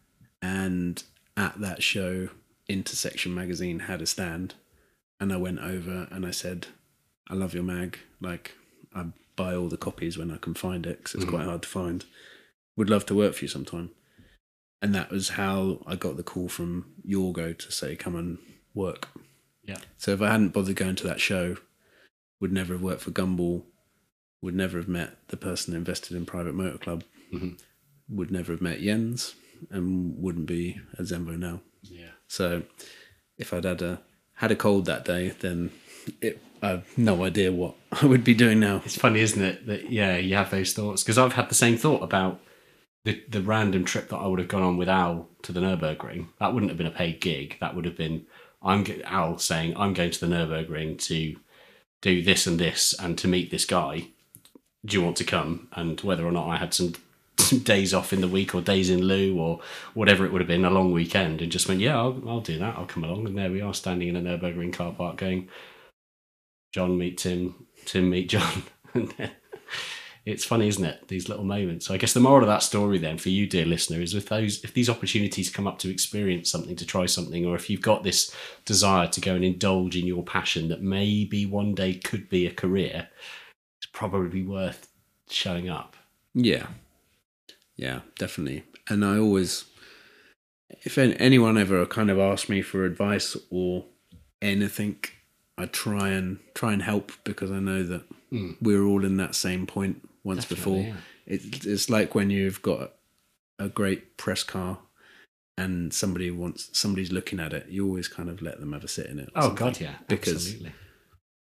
[0.42, 1.02] and
[1.38, 2.30] at that show,
[2.68, 4.56] Intersection magazine had a stand,
[5.22, 6.68] and I went over and I said,
[7.30, 8.00] "I love your mag.
[8.20, 8.56] Like,
[8.94, 9.06] I
[9.38, 11.30] buy all the copies when I can find it because it's Mhm.
[11.30, 12.04] quite hard to find.
[12.76, 13.92] Would love to work for you sometime."
[14.82, 18.38] And that was how I got the call from Yorgo to say, "Come and
[18.74, 19.08] work."
[19.64, 19.80] Yeah.
[19.98, 21.58] So if I hadn't bothered going to that show,
[22.40, 23.66] would never have worked for Gumball,
[24.42, 27.60] would never have met the person invested in Private Motor Club, Mhm.
[28.08, 29.34] would never have met Jens,
[29.72, 31.62] and wouldn't be at Zenvo now.
[31.82, 32.12] Yeah.
[32.28, 32.64] So
[33.38, 34.04] if I'd had a
[34.34, 35.72] had a cold that day, then
[36.22, 38.82] it, I have no idea what I would be doing now.
[38.86, 39.66] It's funny, isn't it?
[39.68, 42.40] That yeah, you have those thoughts because I've had the same thought about
[43.04, 46.28] the the random trip that I would have gone on with Al to the Nurburgring.
[46.40, 47.58] That wouldn't have been a paid gig.
[47.60, 48.26] That would have been
[48.62, 51.38] I'm Al saying I'm going to the Nurburgring to
[52.02, 54.08] do this and this and to meet this guy.
[54.86, 55.68] Do you want to come?
[55.74, 56.94] And whether or not I had some,
[57.38, 59.60] some days off in the week or days in lieu or
[59.94, 62.60] whatever it would have been, a long weekend, and just went, yeah, I'll, I'll do
[62.60, 62.78] that.
[62.78, 63.26] I'll come along.
[63.26, 65.50] And there we are, standing in a Nurburgring car park, going,
[66.72, 68.64] John meet Tim, Tim meet John.
[68.94, 69.14] And
[70.28, 71.08] it's funny, isn't it?
[71.08, 71.86] These little moments.
[71.86, 74.28] So I guess the moral of that story then for you, dear listener, is if
[74.28, 77.82] those if these opportunities come up to experience something, to try something, or if you've
[77.82, 78.36] got this
[78.66, 82.54] desire to go and indulge in your passion that maybe one day could be a
[82.54, 83.08] career,
[83.80, 84.90] it's probably worth
[85.30, 85.96] showing up.
[86.34, 86.68] Yeah,
[87.78, 88.66] yeah, definitely.
[88.90, 89.64] And I always,
[90.70, 93.86] if anyone ever kind of asked me for advice or
[94.42, 94.98] anything,
[95.58, 98.52] I try and try and help because I know that hmm.
[98.62, 100.98] we're all in that same point once Definitely, before.
[101.26, 102.94] It, it's like when you've got
[103.60, 104.80] a great press car
[105.58, 108.88] and somebody wants somebody's looking at it, you always kind of let them have a
[108.88, 109.30] sit in it.
[109.36, 109.52] Oh.
[109.52, 110.74] God, yeah, because absolutely.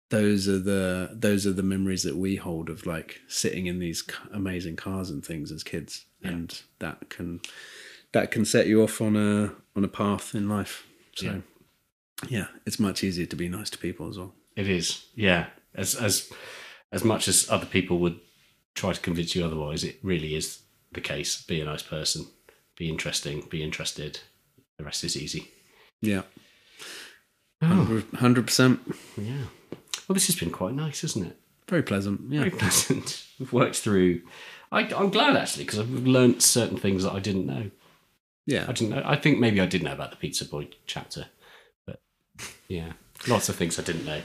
[0.10, 4.04] those are the those are the memories that we hold of like sitting in these
[4.34, 7.42] amazing cars and things as kids and that can
[8.12, 11.38] that can set you off on a on a path in life so yeah.
[12.66, 15.48] It's much easier to be nice to people as well It is, yeah.
[15.74, 16.32] As as
[16.92, 18.20] as much as other people would
[18.76, 20.60] try to convince you otherwise, it really is
[20.92, 21.42] the case.
[21.44, 22.26] Be a nice person,
[22.78, 24.20] be interesting, be interested.
[24.78, 25.52] The rest is easy.
[26.02, 26.24] yeah
[27.62, 27.88] ah.
[27.90, 28.80] Oh, 100%
[29.18, 29.46] yeah.
[30.08, 31.38] Well, this has been quite nice, isn't it?
[31.70, 33.26] very pleasant yeah Very pleasant.
[33.40, 34.22] We've worked through.
[34.74, 37.72] I, I'm glad actually because I've learnt certain things that I didn't know.
[38.46, 38.66] Yeah.
[38.68, 39.04] I yeah didn't know.
[39.06, 41.28] I think maybe I did know about the Pizza Boy chapter,
[42.68, 42.94] yeah,
[43.28, 44.22] lots of things I didn't know.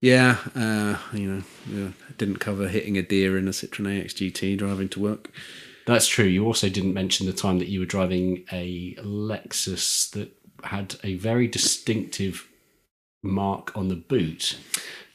[0.00, 4.56] yeah uh you know yeah, didn't cover hitting a deer in a Citroen AX GT
[4.58, 5.30] driving to work
[5.86, 6.24] That's true.
[6.26, 10.30] You also didn't mention the time that you were driving a Lexus that
[10.62, 12.46] had a very distinctive
[13.22, 14.58] mark on the boot.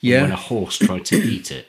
[0.02, 0.24] Yeah.
[0.24, 1.68] When a horse tried to eat it.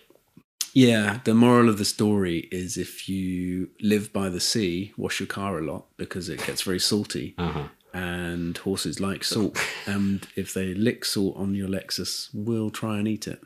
[0.75, 5.29] Yeah, the moral of the story is if you live by the sea, wash your
[5.29, 7.35] car a lot because it gets very salty.
[7.39, 7.69] Uh-huh.
[7.99, 9.59] And horses like salt.
[9.87, 13.41] and if they lick salt on your Lexus, we'll try and eat it.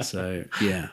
[0.04, 0.88] so, yeah.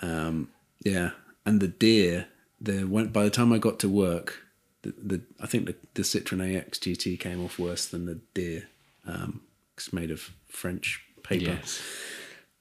[0.00, 0.50] Um,
[0.84, 1.10] yeah.
[1.44, 2.28] And the deer,
[2.60, 4.42] the when, by the time I got to work,
[4.82, 8.68] the, the I think the, the Citroen AX GT came off worse than the deer.
[9.06, 9.42] Um,
[9.76, 11.52] it's made of French paper.
[11.52, 11.82] Yes.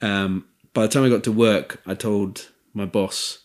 [0.02, 3.40] Um, by the time I got to work, I told my boss,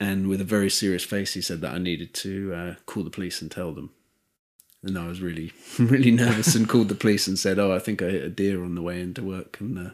[0.00, 3.10] and with a very serious face, he said that I needed to uh, call the
[3.10, 3.90] police and tell them.
[4.82, 8.02] And I was really, really nervous and called the police and said, "Oh, I think
[8.02, 9.90] I hit a deer on the way into work." And uh,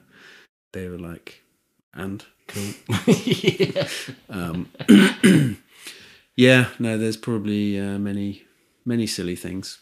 [0.73, 1.43] they were like,
[1.95, 2.73] "And Cool.
[3.07, 3.89] yeah.
[4.29, 4.69] um,
[6.37, 8.45] yeah, no, there's probably uh, many,
[8.85, 9.79] many silly things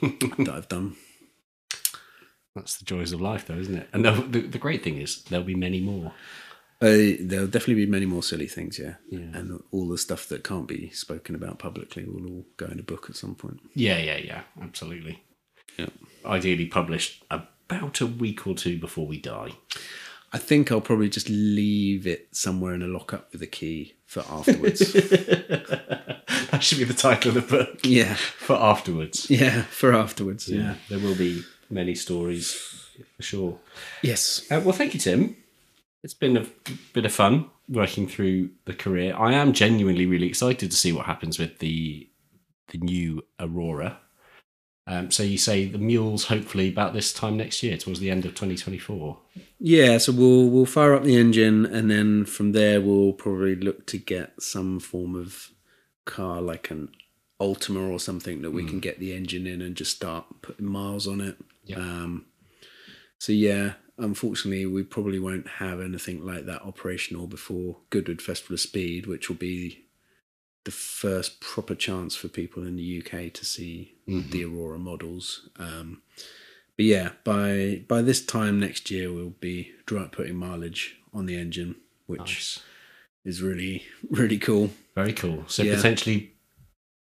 [0.00, 0.96] that I've done.
[2.54, 3.88] That's the joys of life, though, isn't it?
[3.92, 6.12] And the, the, the great thing is there'll be many more.
[6.82, 8.94] Uh, there'll definitely be many more silly things, yeah.
[9.08, 9.20] Yeah.
[9.32, 12.82] And all the stuff that can't be spoken about publicly will all go in a
[12.82, 13.60] book at some point.
[13.74, 14.42] Yeah, yeah, yeah.
[14.60, 15.22] Absolutely.
[15.78, 15.86] Yeah.
[16.26, 19.52] Ideally published about a week or two before we die.
[20.32, 24.24] I think I'll probably just leave it somewhere in a lockup with a key for
[24.28, 24.94] afterwards.
[26.50, 29.28] That should be the title of the book Yeah, for afterwards.
[29.28, 30.48] yeah, for afterwards.
[30.48, 32.52] Yeah, there will be many stories
[33.16, 33.58] for sure.
[34.02, 34.46] Yes.
[34.50, 35.36] Uh, well, thank you, Tim.
[36.04, 36.46] It's been a
[36.92, 39.16] bit of fun working through the career.
[39.16, 42.08] I am genuinely really excited to see what happens with the
[42.68, 43.98] the new Aurora.
[44.86, 48.26] Um, so you say the mules hopefully about this time next year, towards the end
[48.26, 49.18] of 2024.
[49.58, 53.86] Yeah, so we'll we'll fire up the engine, and then from there we'll probably look
[53.86, 55.52] to get some form of
[56.04, 56.90] car, like an
[57.40, 61.08] Ultima or something, that we can get the engine in and just start putting miles
[61.08, 61.38] on it.
[61.64, 61.78] Yeah.
[61.78, 62.26] Um,
[63.18, 68.60] so yeah, unfortunately, we probably won't have anything like that operational before Goodwood Festival of
[68.60, 69.84] Speed, which will be
[70.64, 75.48] the first proper chance for people in the UK to see the Aurora models.
[75.58, 76.00] Um,
[76.76, 81.36] but yeah, by by this time next year, we'll be dry putting mileage on the
[81.36, 81.76] engine,
[82.06, 82.60] which Nice.
[83.24, 84.70] is really really cool.
[84.94, 85.44] Very cool.
[85.48, 85.76] So Yeah.
[85.76, 86.32] potentially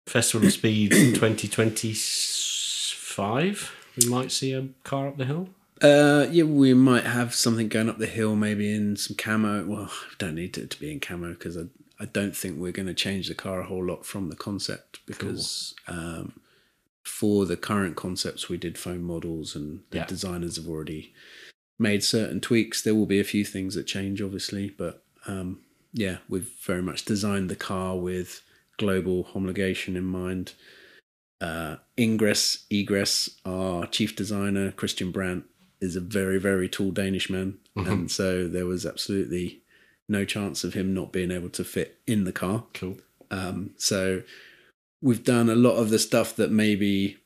[0.07, 5.49] Festival of Speed 2025, we might see a car up the hill.
[5.84, 9.65] Uh, yeah, we might have something going up the hill, maybe in some camo.
[9.65, 11.64] Well, we don't need it to be in camo because I
[11.99, 14.99] I don't think we're going to change the car a whole lot from the concept
[15.05, 16.34] because um,
[17.03, 20.05] for the current concepts we did foam models and the Yeah.
[20.05, 21.14] designers have already
[21.77, 22.81] made certain tweaks.
[22.81, 25.60] There will be a few things that change, obviously, but um,
[25.93, 28.41] yeah, we've very much designed the car with
[28.77, 30.53] global homologation in mind.
[31.39, 35.45] Uh, Ingress, Egress, our chief designer, Christian Brandt,
[35.84, 37.57] is a very, very tall Danish man.
[37.76, 39.61] And so there was absolutely
[40.07, 42.64] no chance of him not being able to fit in the car.
[42.73, 42.97] Cool.
[43.31, 44.23] Um, so
[45.01, 47.18] we've done a lot of the stuff that maybe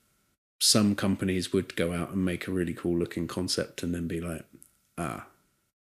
[0.60, 4.20] some companies would go out and make a really cool looking concept and then be
[4.20, 4.46] like,
[4.98, 5.28] ah,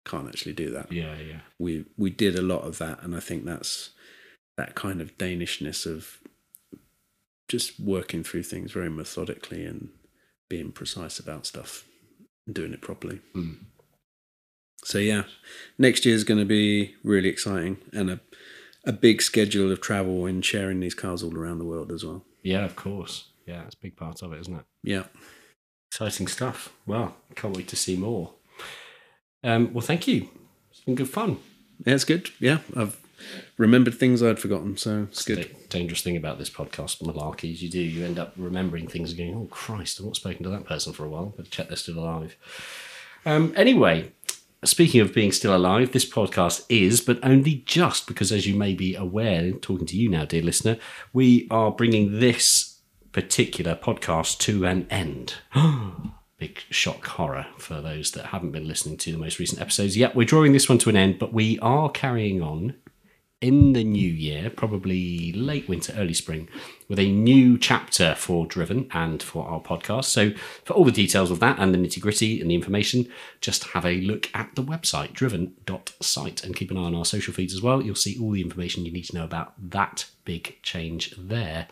[0.05, 0.91] can't actually do that.
[0.91, 1.39] Yeah, yeah.
[1.57, 3.91] We we did a lot of that, and I think that's
[4.57, 6.19] that kind of Danishness of
[7.47, 9.89] just working through things very methodically and
[10.49, 11.85] being precise about stuff
[12.45, 13.21] and doing it properly.
[13.35, 13.57] Mm.
[14.83, 15.23] So yeah,
[15.77, 18.19] next year is going to be really exciting and a
[18.85, 22.23] a big schedule of travel and sharing these cars all around the world as well.
[22.43, 23.29] Yeah, of course.
[23.47, 24.65] Yeah, it's a big part of it, isn't it?
[24.83, 25.03] Yeah.
[25.91, 26.71] Exciting stuff.
[26.85, 28.33] Well, can't wait to see more.
[29.43, 30.29] Um, well, thank you.
[30.69, 31.37] It's been good fun.
[31.85, 32.29] Yeah, it's good.
[32.39, 32.99] Yeah, I've
[33.57, 35.37] remembered things I'd forgotten, so it's good.
[35.37, 37.81] The dangerous thing about this podcast, malarkey, is you do.
[37.81, 40.93] You end up remembering things and going, oh, Christ, I've not spoken to that person
[40.93, 42.35] for a while, but check they're still alive.
[43.25, 44.11] Um, anyway,
[44.63, 48.73] speaking of being still alive, this podcast is, but only just because, as you may
[48.73, 50.77] be aware, talking to you now, dear listener,
[51.13, 52.79] we are bringing this
[53.11, 55.35] particular podcast to an end.
[56.37, 59.95] Big shock horror for those that haven't been listening to the most recent episodes.
[59.95, 62.75] Yep, we're drawing this one to an end, but we are carrying on
[63.41, 66.47] in the new year, probably late winter, early spring,
[66.87, 70.05] with a new chapter for Driven and for our podcast.
[70.05, 70.31] So,
[70.63, 73.07] for all the details of that and the nitty gritty and the information,
[73.41, 77.33] just have a look at the website, driven.site, and keep an eye on our social
[77.33, 77.81] feeds as well.
[77.81, 81.67] You'll see all the information you need to know about that big change there.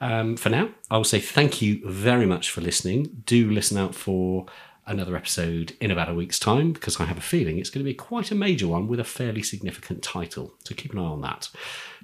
[0.00, 3.22] Um, for now, I will say thank you very much for listening.
[3.26, 4.46] Do listen out for
[4.88, 7.90] another episode in about a week's time because I have a feeling it's going to
[7.90, 10.54] be quite a major one with a fairly significant title.
[10.64, 11.48] So keep an eye on that.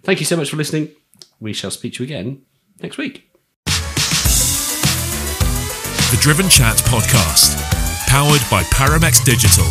[0.02, 0.90] Thank you so much for listening.
[1.40, 2.42] We shall speak to you again
[2.80, 3.30] next week.
[6.14, 7.56] The Driven Chat Podcast,
[8.06, 9.64] powered by Paramex Digital.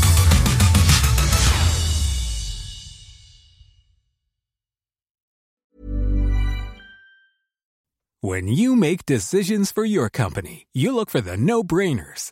[8.20, 12.32] When you make decisions for your company, you look for the no brainers.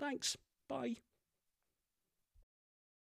[0.00, 0.36] Thanks.
[0.66, 0.96] Bye.